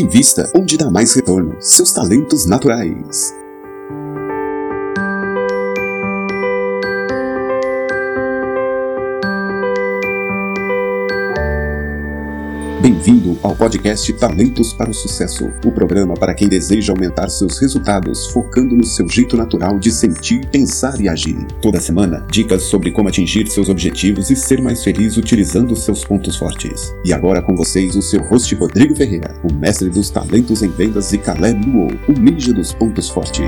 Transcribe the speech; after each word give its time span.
Invista 0.00 0.50
onde 0.56 0.78
dá 0.78 0.90
mais 0.90 1.14
retorno. 1.14 1.60
Seus 1.60 1.92
talentos 1.92 2.46
naturais. 2.46 3.39
Bem-vindo 12.80 13.38
ao 13.42 13.54
podcast 13.54 14.10
Talentos 14.14 14.72
para 14.72 14.88
o 14.88 14.94
Sucesso, 14.94 15.52
o 15.66 15.70
programa 15.70 16.14
para 16.14 16.32
quem 16.32 16.48
deseja 16.48 16.94
aumentar 16.94 17.28
seus 17.28 17.58
resultados, 17.58 18.28
focando 18.28 18.74
no 18.74 18.86
seu 18.86 19.06
jeito 19.06 19.36
natural 19.36 19.78
de 19.78 19.92
sentir, 19.92 20.46
pensar 20.46 20.98
e 20.98 21.06
agir. 21.06 21.36
Toda 21.60 21.78
semana, 21.78 22.26
dicas 22.30 22.62
sobre 22.62 22.90
como 22.90 23.10
atingir 23.10 23.46
seus 23.48 23.68
objetivos 23.68 24.30
e 24.30 24.36
ser 24.36 24.62
mais 24.62 24.82
feliz 24.82 25.18
utilizando 25.18 25.76
seus 25.76 26.06
pontos 26.06 26.36
fortes. 26.36 26.94
E 27.04 27.12
agora 27.12 27.42
com 27.42 27.54
vocês 27.54 27.94
o 27.96 28.00
seu 28.00 28.22
host 28.22 28.54
Rodrigo 28.54 28.96
Ferreira, 28.96 29.38
o 29.44 29.52
mestre 29.52 29.90
dos 29.90 30.08
talentos 30.08 30.62
em 30.62 30.70
vendas 30.70 31.12
e 31.12 31.18
Caleb 31.18 31.62
Luo, 31.66 31.90
o 32.08 32.12
ninja 32.12 32.54
dos 32.54 32.72
pontos 32.72 33.10
fortes. 33.10 33.44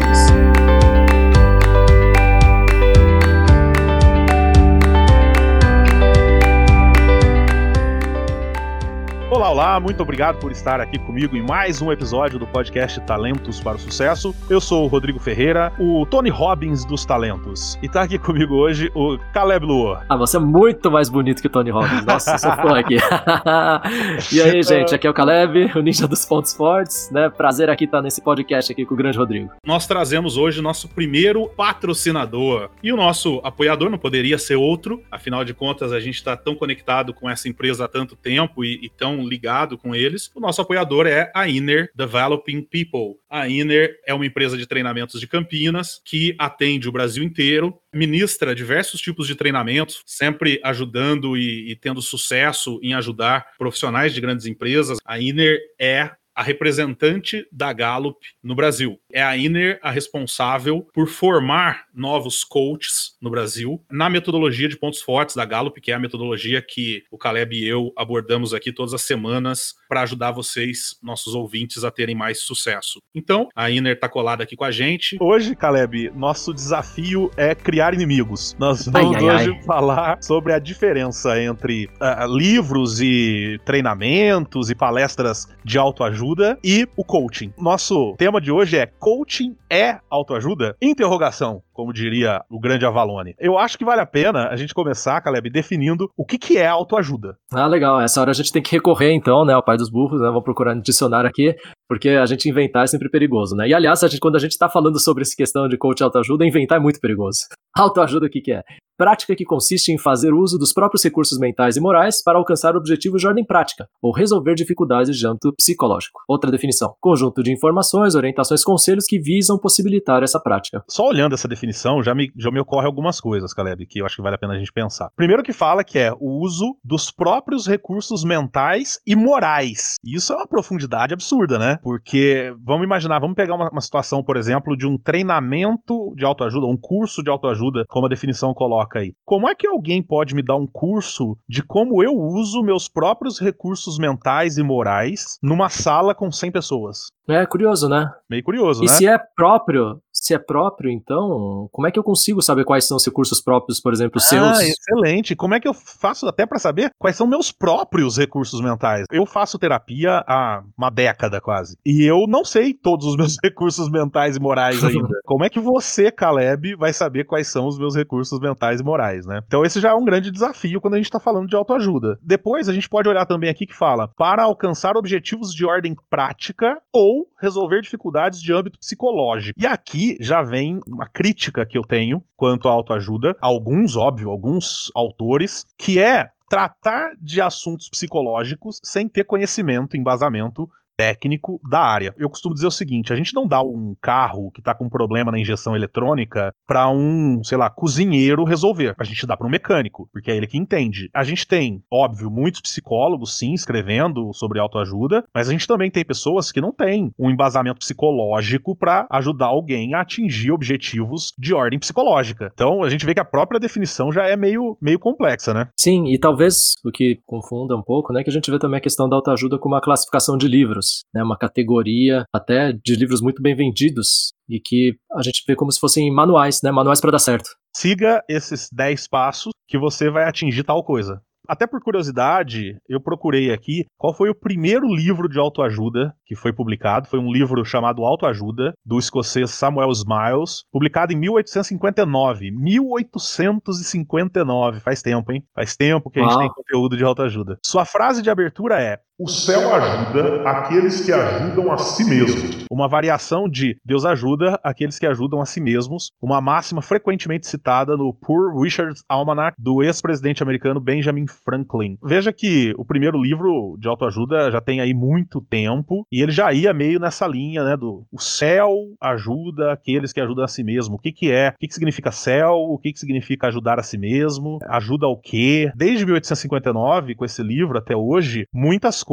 Olá, 9.53 9.79
muito 9.79 10.03
obrigado 10.03 10.39
por 10.39 10.51
estar 10.51 10.81
aqui 10.81 10.99
comigo 10.99 11.37
em 11.37 11.43
mais 11.43 11.83
um 11.83 11.93
episódio 11.93 12.39
do 12.39 12.47
podcast 12.47 12.99
Talentos 13.03 13.61
para 13.61 13.77
o 13.77 13.79
Sucesso. 13.79 14.35
Eu 14.49 14.63
sou 14.63 14.85
o 14.85 14.87
Rodrigo 14.87 15.19
Ferreira, 15.19 15.71
o 15.79 16.07
Tony 16.07 16.31
Robbins 16.31 16.87
dos 16.87 17.05
talentos. 17.05 17.79
E 17.83 17.87
tá 17.87 18.01
aqui 18.01 18.19
comigo 18.19 18.55
hoje 18.55 18.91
o 18.95 19.19
Caleb 19.35 19.67
Luo. 19.67 19.99
Ah, 20.09 20.17
você 20.17 20.39
é 20.39 20.41
muito 20.41 20.91
mais 20.91 21.11
bonito 21.11 21.43
que 21.43 21.49
o 21.49 21.51
Tony 21.51 21.69
Robbins. 21.69 22.03
Nossa, 22.03 22.39
sou 22.39 22.51
fã 22.57 22.79
aqui. 22.79 22.97
e 24.33 24.41
aí, 24.41 24.63
gente, 24.63 24.95
aqui 24.95 25.07
é 25.07 25.11
o 25.11 25.13
Caleb, 25.13 25.71
o 25.75 25.83
ninja 25.83 26.09
dos 26.09 26.25
pontos 26.25 26.55
fortes, 26.55 27.11
né? 27.13 27.29
Prazer 27.29 27.69
aqui 27.69 27.85
estar 27.85 28.01
nesse 28.01 28.23
podcast 28.23 28.73
aqui 28.73 28.87
com 28.87 28.95
o 28.95 28.97
grande 28.97 29.19
Rodrigo. 29.19 29.51
Nós 29.67 29.87
trazemos 29.87 30.39
hoje 30.39 30.61
o 30.61 30.63
nosso 30.63 30.89
primeiro 30.89 31.47
patrocinador. 31.51 32.71
E 32.83 32.91
o 32.91 32.97
nosso 32.97 33.39
apoiador 33.45 33.91
não 33.91 33.99
poderia 33.99 34.39
ser 34.39 34.57
outro, 34.57 35.03
afinal 35.11 35.45
de 35.45 35.53
contas 35.53 35.93
a 35.93 36.01
gente 36.01 36.15
está 36.15 36.39
tão 36.39 36.55
conectado 36.55 37.13
com 37.13 37.29
essa 37.29 37.51
empresa 37.51 37.85
há 37.85 37.89
tanto 37.89 38.17
tempo 38.17 38.65
e, 38.65 38.81
e 38.83 38.89
tão 38.89 39.29
ligado 39.29 39.42
com 39.79 39.95
eles. 39.95 40.31
O 40.35 40.41
nosso 40.41 40.61
apoiador 40.61 41.07
é 41.07 41.31
a 41.35 41.49
Inner 41.49 41.91
Developing 41.95 42.63
People. 42.63 43.21
A 43.29 43.49
Inner 43.49 43.97
é 44.07 44.15
uma 44.15 44.27
empresa 44.27 44.57
de 44.57 44.67
treinamentos 44.67 45.21
de 45.21 45.27
Campinas 45.27 46.01
que 46.05 46.35
atende 46.39 46.89
o 46.89 46.93
Brasil 46.93 47.23
inteiro, 47.23 47.79
ministra 47.93 48.55
diversos 48.55 49.01
tipos 49.01 49.27
de 49.27 49.35
treinamentos, 49.35 50.03
sempre 50.07 50.61
ajudando 50.65 51.37
e, 51.37 51.71
e 51.71 51.77
tendo 51.77 52.01
sucesso 52.01 52.79
em 52.83 52.95
ajudar 52.95 53.47
profissionais 53.59 54.15
de 54.15 54.21
grandes 54.21 54.47
empresas. 54.47 54.99
A 55.05 55.21
Inner 55.21 55.59
é 55.79 56.11
a 56.35 56.43
representante 56.43 57.47
da 57.53 57.73
Gallup 57.73 58.19
no 58.43 58.55
Brasil. 58.55 58.99
É 59.13 59.23
a 59.23 59.37
Iner 59.37 59.79
a 59.83 59.91
responsável 59.91 60.87
por 60.93 61.09
formar 61.09 61.87
novos 61.95 62.45
coaches 62.45 63.17
no 63.21 63.31
Brasil 63.31 63.83
na 63.91 64.09
metodologia 64.09 64.69
de 64.69 64.77
pontos 64.77 65.03
fortes 65.03 65.37
da 65.37 65.45
Gallup, 65.45 65.81
que 65.81 65.91
é 65.91 65.95
a 65.95 65.99
metodologia 65.99 66.63
que 66.63 67.05
o 67.11 67.19
Caleb 67.19 67.57
e 67.57 67.67
eu 67.67 67.93
abordamos 67.97 68.55
aqui 68.55 68.73
todas 68.73 68.95
as 68.95 69.03
semanas 69.03 69.75
para 69.89 70.03
ajudar 70.03 70.33
vocês, 70.33 70.97
nossos 71.03 71.35
ouvintes, 71.35 71.85
a 71.85 71.91
terem 71.91 72.15
mais 72.15 72.41
sucesso. 72.41 73.01
Então, 73.15 73.49
a 73.55 73.71
Iner 73.71 73.95
está 73.95 74.09
colada 74.09 74.43
aqui 74.43 74.57
com 74.57 74.65
a 74.65 74.71
gente. 74.71 75.17
Hoje, 75.21 75.55
Caleb, 75.55 76.11
nosso 76.15 76.55
desafio 76.55 77.31
é 77.37 77.55
criar 77.55 77.93
inimigos. 77.93 78.57
Nós 78.59 78.87
vamos 78.87 79.17
ai, 79.17 79.29
ai, 79.29 79.35
hoje 79.35 79.51
ai. 79.51 79.63
falar 79.65 80.23
sobre 80.23 80.53
a 80.53 80.59
diferença 80.59 81.41
entre 81.41 81.87
uh, 81.87 82.27
livros 82.27 83.01
e 83.01 83.61
treinamentos 83.65 84.71
e 84.71 84.75
palestras 84.75 85.47
de 85.65 85.77
autoajuda 85.77 86.23
e 86.63 86.87
o 86.97 87.05
coaching. 87.05 87.53
Nosso 87.59 88.15
tema 88.17 88.41
de 88.41 88.51
hoje 88.51 88.77
é 88.77 88.87
coaching 88.87 89.57
é 89.71 89.99
autoajuda? 90.11 90.77
Interrogação 90.81 91.63
como 91.73 91.93
diria 91.93 92.43
o 92.51 92.61
grande 92.61 92.85
Avalone. 92.85 93.35
Eu 93.39 93.59
acho 93.59 93.79
que 93.79 93.85
vale 93.85 94.01
a 94.01 94.07
pena 94.07 94.49
a 94.49 94.57
gente 94.57 94.75
começar, 94.75 95.21
Caleb, 95.21 95.51
definindo 95.51 96.09
o 96.17 96.25
que, 96.25 96.39
que 96.39 96.59
é 96.59 96.67
autoajuda. 96.67 97.37
Ah, 97.53 97.67
legal. 97.67 98.01
Essa 98.01 98.21
hora 98.21 98.31
a 98.31 98.35
gente 98.35 98.53
tem 98.53 98.63
que 98.63 98.73
recorrer, 98.73 99.13
então, 99.13 99.45
né, 99.45 99.53
ao 99.53 99.63
pai 99.63 99.77
dos 99.77 99.91
burros, 99.91 100.21
né? 100.21 100.31
Vou 100.31 100.43
procurar 100.43 100.75
no 100.75 100.83
dicionário 100.83 101.29
aqui, 101.29 101.55
porque 101.89 102.11
a 102.11 102.27
gente 102.27 102.49
inventar 102.49 102.85
é 102.85 102.87
sempre 102.87 103.09
perigoso, 103.09 103.55
né? 103.55 103.69
E 103.69 103.75
aliás, 103.75 104.03
a 104.03 104.09
gente, 104.09 104.21
quando 104.21 104.37
a 104.37 104.41
gente 104.41 104.53
está 104.53 104.69
falando 104.69 104.99
sobre 104.99 105.23
essa 105.23 105.35
questão 105.37 105.69
de 105.69 105.77
coach 105.77 106.03
autoajuda, 106.03 106.47
inventar 106.47 106.79
é 106.79 106.81
muito 106.81 107.01
perigoso. 107.01 107.41
Autoajuda, 107.77 108.27
o 108.27 108.31
que, 108.31 108.41
que 108.41 108.53
é? 108.53 108.63
Prática 108.99 109.35
que 109.35 109.45
consiste 109.45 109.91
em 109.91 109.99
fazer 109.99 110.33
uso 110.33 110.59
dos 110.59 110.73
próprios 110.73 111.03
recursos 111.03 111.39
mentais 111.39 111.77
e 111.77 111.81
morais 111.81 112.23
para 112.23 112.39
alcançar 112.39 112.77
objetivos 112.77 113.21
de 113.21 113.27
ordem 113.27 113.45
prática, 113.45 113.89
ou 114.03 114.13
resolver 114.13 114.55
dificuldades 114.55 115.17
de 115.19 115.27
âmbito 115.27 115.53
psicológico. 115.57 116.21
Outra 116.29 116.51
definição: 116.51 116.95
conjunto 117.01 117.43
de 117.43 117.51
informações, 117.51 118.15
orientações, 118.15 118.63
conselhos 118.63 119.07
que 119.07 119.19
visam 119.19 119.59
possibilitar 119.59 120.23
essa 120.23 120.39
prática. 120.39 120.85
Só 120.89 121.09
olhando 121.09 121.35
essa 121.35 121.49
definição 121.49 121.62
definição, 121.63 122.03
já 122.03 122.15
me, 122.15 122.31
já 122.37 122.51
me 122.51 122.61
ocorre 122.61 122.87
algumas 122.87 123.21
coisas, 123.21 123.55
Caleb, 123.55 123.87
que 123.87 124.01
eu 124.01 124.07
acho 124.07 124.17
que 124.17 124.23
vale 124.23 124.35
a 124.35 124.39
pena 124.39 124.55
a 124.55 124.59
gente 124.59 124.73
pensar. 124.73 125.11
Primeiro 125.17 125.43
que 125.43 125.53
fala 125.53 125.85
que 125.85 125.99
é 125.99 126.13
o 126.13 126.41
uso 126.41 126.77
dos 126.85 127.11
próprios 127.11 127.67
recursos 127.67 128.25
mentais 128.25 128.99
e 129.07 129.15
morais. 129.15 129.97
E 130.05 130.17
isso 130.17 130.33
é 130.33 130.37
uma 130.37 130.47
profundidade 130.47 131.15
absurda, 131.15 131.59
né? 131.59 131.79
Porque, 131.83 132.55
vamos 132.63 132.85
imaginar, 132.85 133.21
vamos 133.21 133.37
pegar 133.37 133.55
uma, 133.55 133.71
uma 133.71 133.81
situação, 133.81 134.23
por 134.23 134.37
exemplo, 134.37 134.77
de 134.77 134.87
um 134.87 134.99
treinamento 134.99 136.13
de 136.17 136.25
autoajuda, 136.25 136.67
um 136.67 136.77
curso 136.77 137.23
de 137.23 137.31
autoajuda, 137.31 137.85
como 137.89 138.07
a 138.07 138.09
definição 138.09 138.53
coloca 138.53 138.99
aí. 138.99 139.15
Como 139.25 139.49
é 139.49 139.55
que 139.55 139.67
alguém 139.67 140.03
pode 140.03 140.35
me 140.35 140.43
dar 140.43 140.57
um 140.57 140.67
curso 140.67 141.37
de 141.49 141.63
como 141.63 142.03
eu 142.03 142.13
uso 142.13 142.63
meus 142.63 142.89
próprios 142.89 143.39
recursos 143.39 143.99
mentais 143.99 144.59
e 144.59 144.63
morais 144.63 145.39
numa 145.43 145.69
sala 145.69 146.15
com 146.15 146.31
100 146.31 146.51
pessoas? 146.51 147.13
É 147.29 147.47
curioso, 147.47 147.89
né? 147.89 148.11
Meio 148.29 148.43
curioso, 148.43 148.83
e 148.83 148.87
né? 148.87 148.93
E 148.93 148.97
se 148.97 149.07
é 149.07 149.17
próprio, 149.37 150.01
se 150.23 150.33
é 150.33 150.39
próprio, 150.39 150.89
então, 150.89 151.69
como 151.73 151.89
é 151.89 151.91
que 151.91 151.99
eu 151.99 152.05
consigo 152.05 152.41
saber 152.41 152.65
quais 152.65 152.85
são 152.85 152.97
os 152.97 153.05
recursos 153.05 153.41
próprios, 153.41 153.81
por 153.81 153.93
exemplo, 153.93 154.21
seus? 154.21 154.57
Ah, 154.57 154.63
excelente. 154.63 155.35
Como 155.35 155.53
é 155.53 155.59
que 155.59 155.67
eu 155.67 155.75
faço 155.75 156.29
até 156.29 156.47
para 156.47 156.61
saber 156.61 156.93
quais 156.97 157.17
são 157.17 157.27
meus 157.27 157.51
próprios 157.51 158.17
recursos 158.17 158.61
mentais? 158.61 159.05
Eu 159.11 159.27
faço 159.27 159.59
terapia 159.59 160.23
há 160.25 160.63
uma 160.79 160.91
década 160.91 161.41
quase. 161.41 161.77
E 161.85 162.05
eu 162.05 162.27
não 162.29 162.45
sei 162.45 162.73
todos 162.73 163.05
os 163.05 163.17
meus 163.17 163.37
recursos 163.43 163.91
mentais 163.91 164.37
e 164.37 164.41
morais 164.41 164.85
ainda. 164.85 165.09
como 165.27 165.43
é 165.43 165.51
que 165.51 165.59
você, 165.59 166.13
Caleb, 166.13 166.77
vai 166.77 166.93
saber 166.93 167.25
quais 167.25 167.49
são 167.49 167.67
os 167.67 167.77
meus 167.77 167.97
recursos 167.97 168.39
mentais 168.39 168.81
e 168.81 168.85
morais, 168.85 169.27
né? 169.27 169.41
Então 169.45 169.65
esse 169.65 169.81
já 169.81 169.91
é 169.91 169.95
um 169.95 170.05
grande 170.05 170.31
desafio 170.31 170.81
quando 170.81 170.95
a 170.95 170.99
gente 170.99 171.11
tá 171.11 171.19
falando 171.19 171.49
de 171.49 171.57
autoajuda. 171.57 172.17
Depois 172.23 172.69
a 172.69 172.73
gente 172.73 172.89
pode 172.89 173.09
olhar 173.09 173.27
também 173.27 173.51
aqui 173.51 173.67
que 173.67 173.75
fala 173.75 174.07
para 174.17 174.45
alcançar 174.45 174.97
objetivos 174.97 175.53
de 175.53 175.67
ordem 175.67 175.97
prática 176.09 176.81
ou 176.93 177.27
resolver 177.41 177.81
dificuldades 177.81 178.41
de 178.41 178.53
âmbito 178.53 178.79
psicológico. 178.79 179.61
E 179.61 179.67
aqui 179.67 180.12
já 180.21 180.43
vem 180.43 180.81
uma 180.87 181.07
crítica 181.07 181.67
que 181.67 181.77
eu 181.77 181.83
tenho 181.83 182.23
quanto 182.37 182.69
à 182.69 182.73
autoajuda, 182.73 183.37
alguns, 183.41 183.97
óbvio, 183.97 184.31
alguns 184.31 184.91
autores, 184.95 185.67
que 185.77 185.99
é 185.99 186.31
tratar 186.49 187.13
de 187.19 187.41
assuntos 187.41 187.89
psicológicos 187.89 188.79
sem 188.83 189.09
ter 189.09 189.25
conhecimento, 189.25 189.97
embasamento 189.97 190.69
técnico 190.97 191.61
da 191.69 191.81
área. 191.81 192.15
Eu 192.17 192.29
costumo 192.29 192.55
dizer 192.55 192.67
o 192.67 192.71
seguinte: 192.71 193.13
a 193.13 193.17
gente 193.17 193.35
não 193.35 193.47
dá 193.47 193.63
um 193.63 193.95
carro 194.01 194.51
que 194.53 194.61
está 194.61 194.75
com 194.75 194.89
problema 194.89 195.33
na 195.33 195.39
injeção 195.39 195.75
eletrônica 195.75 196.53
para 196.67 196.89
um, 196.91 197.43
sei 197.43 197.59
lá, 197.59 197.71
cozinheiro 197.71 198.45
resolver. 198.45 198.95
A 198.99 199.05
gente 199.05 199.27
dá 199.27 199.37
para 199.37 199.47
um 199.47 199.51
mecânico, 199.51 200.09
porque 200.13 200.31
é 200.31 200.37
ele 200.37 200.47
que 200.47 200.59
entende. 200.59 201.09
A 201.15 201.25
gente 201.25 201.47
tem, 201.47 201.83
óbvio, 201.91 202.31
muitos 202.31 202.61
psicólogos, 202.61 203.39
sim, 203.39 203.53
escrevendo 203.53 204.33
sobre 204.33 204.59
autoajuda, 204.59 205.25
mas 205.35 205.49
a 205.49 205.53
gente 205.53 205.67
também 205.67 205.91
tem 205.91 206.05
pessoas 206.05 206.53
que 206.53 206.61
não 206.61 206.73
têm 206.73 207.13
um 207.19 207.31
embasamento 207.31 207.79
psicológico 207.79 208.77
para 208.77 209.07
ajudar 209.11 209.47
alguém 209.47 209.95
a 209.95 210.01
atingir 210.01 210.51
objetivos 210.51 211.33
de 211.39 211.55
ordem 211.55 211.79
psicológica. 211.79 212.51
Então 212.53 212.83
a 212.83 212.91
gente 212.91 213.07
vê 213.07 213.15
que 213.15 213.21
a 213.21 213.25
própria 213.25 213.61
definição 213.61 214.13
já 214.13 214.27
é 214.27 214.37
meio, 214.37 214.77
meio 214.81 214.99
complexa, 214.99 215.55
né? 215.55 215.69
Sim, 215.77 216.07
e 216.13 216.19
talvez 216.19 216.75
o 216.85 216.91
que 216.91 217.21
confunda 217.27 217.77
um 217.77 217.83
pouco, 217.83 218.13
né, 218.13 218.23
que 218.23 218.31
a 218.31 218.33
gente 218.33 218.51
vê 218.51 218.59
também 218.59 218.79
a 218.79 218.83
questão 218.83 219.09
da 219.09 219.17
autoajuda 219.17 219.59
como 219.59 219.75
uma 219.75 219.81
classificação 219.81 220.37
de 220.37 220.49
livros 220.49 220.82
livros, 220.83 221.05
né, 221.15 221.23
uma 221.23 221.39
categoria 221.39 222.25
até 222.33 222.73
de 222.73 222.97
livros 222.97 223.21
muito 223.21 223.41
bem 223.41 223.55
vendidos 223.55 224.33
e 224.49 224.61
que 224.61 224.97
a 225.13 225.23
gente 225.23 225.43
vê 225.47 225.55
como 225.55 225.71
se 225.71 225.81
fossem 225.81 226.13
manuais, 226.13 226.61
né, 226.63 226.71
manuais 226.71 227.01
para 227.01 227.13
dar 227.13 227.19
certo. 227.19 227.51
Siga 227.75 228.23
esses 228.29 228.69
10 228.73 229.09
passos 229.09 229.53
que 229.67 229.79
você 229.79 230.11
vai 230.11 230.25
atingir 230.25 230.65
tal 230.65 230.85
coisa. 230.85 231.23
Até 231.49 231.67
por 231.67 231.83
curiosidade, 231.83 232.77
eu 232.89 233.01
procurei 233.01 233.53
aqui 233.53 233.85
qual 233.99 234.15
foi 234.15 234.31
o 234.31 234.35
primeiro 234.35 234.87
livro 234.87 235.29
de 235.29 235.41
autoajuda 235.41 236.15
que 236.25 236.37
foi 236.37 236.53
publicado. 236.53 237.09
Foi 237.09 237.19
um 237.19 237.33
livro 237.33 237.65
chamado 237.65 238.05
Autoajuda, 238.05 238.73
do 238.87 238.97
escocês 238.99 239.51
Samuel 239.51 239.91
Smiles, 239.91 240.63
publicado 240.71 241.13
em 241.13 241.17
1859. 241.17 242.53
1859, 242.53 244.79
faz 244.81 245.03
tempo, 245.03 245.33
hein? 245.33 245.43
Faz 245.53 245.77
tempo 245.77 246.09
que 246.11 246.21
a 246.21 246.23
gente 246.23 246.39
tem 246.39 246.49
conteúdo 246.49 246.97
de 246.97 247.03
autoajuda. 247.05 247.59
Sua 247.67 247.85
frase 247.85 248.23
de 248.23 248.31
abertura 248.31 248.81
é: 248.81 249.01
O 249.23 249.29
céu 249.29 249.73
ajuda 249.73 250.43
aqueles 250.43 251.01
que 251.01 251.13
ajudam 251.13 251.71
a 251.71 251.79
si 251.79 252.03
mesmos. 252.03 252.67
Uma 252.69 252.89
variação 252.89 253.49
de 253.49 253.79
Deus 253.85 254.05
ajuda 254.05 254.59
aqueles 254.65 254.99
que 254.99 255.07
ajudam 255.07 255.41
a 255.41 255.47
si 255.47 255.61
mesmos, 255.61 256.11
uma 256.21 256.41
máxima 256.41 256.83
frequentemente 256.83 257.47
citada 257.47 257.97
no 257.97 258.13
Poor 258.13 258.61
Richard's 258.61 259.05
Almanac 259.09 259.55
do 259.57 259.81
ex-presidente 259.81 260.43
americano 260.43 260.81
Benjamin 260.81 261.27
Franklin. 261.29 261.97
Veja 262.03 262.33
que 262.33 262.75
o 262.77 262.85
primeiro 262.85 263.17
livro 263.17 263.77
de 263.79 263.87
autoajuda 263.87 264.51
já 264.51 264.61
tem 264.61 264.81
aí 264.81 264.93
muito 264.93 265.41
tempo 265.41 266.05
e 266.11 266.21
ele 266.21 266.33
já 266.33 266.53
ia 266.53 266.75
meio 266.75 266.99
nessa 266.99 267.25
linha, 267.25 267.63
né, 267.63 267.77
do 267.77 268.05
o 268.11 268.21
céu 268.21 268.75
ajuda 269.01 269.71
aqueles 269.73 270.13
que 270.13 270.21
ajudam 270.21 270.43
a 270.43 270.49
si 270.49 270.65
mesmo. 270.65 270.97
O 270.97 270.99
que 270.99 271.13
que 271.13 271.31
é? 271.31 271.51
O 271.51 271.59
que 271.61 271.69
que 271.69 271.75
significa 271.75 272.11
céu? 272.11 272.55
O 272.57 272.77
que 272.77 272.93
que 272.93 272.99
significa 272.99 273.47
ajudar 273.47 273.79
a 273.79 273.85
si 273.85 273.97
mesmo? 273.97 274.59
Ajuda 274.67 275.07
ao 275.07 275.17
quê? 275.17 275.71
Desde 275.77 276.05
1859, 276.05 277.15
com 277.15 277.25
esse 277.25 277.41
livro 277.41 277.79
até 277.79 277.95
hoje, 277.95 278.49
muitas 278.53 279.05
coisas 279.05 279.12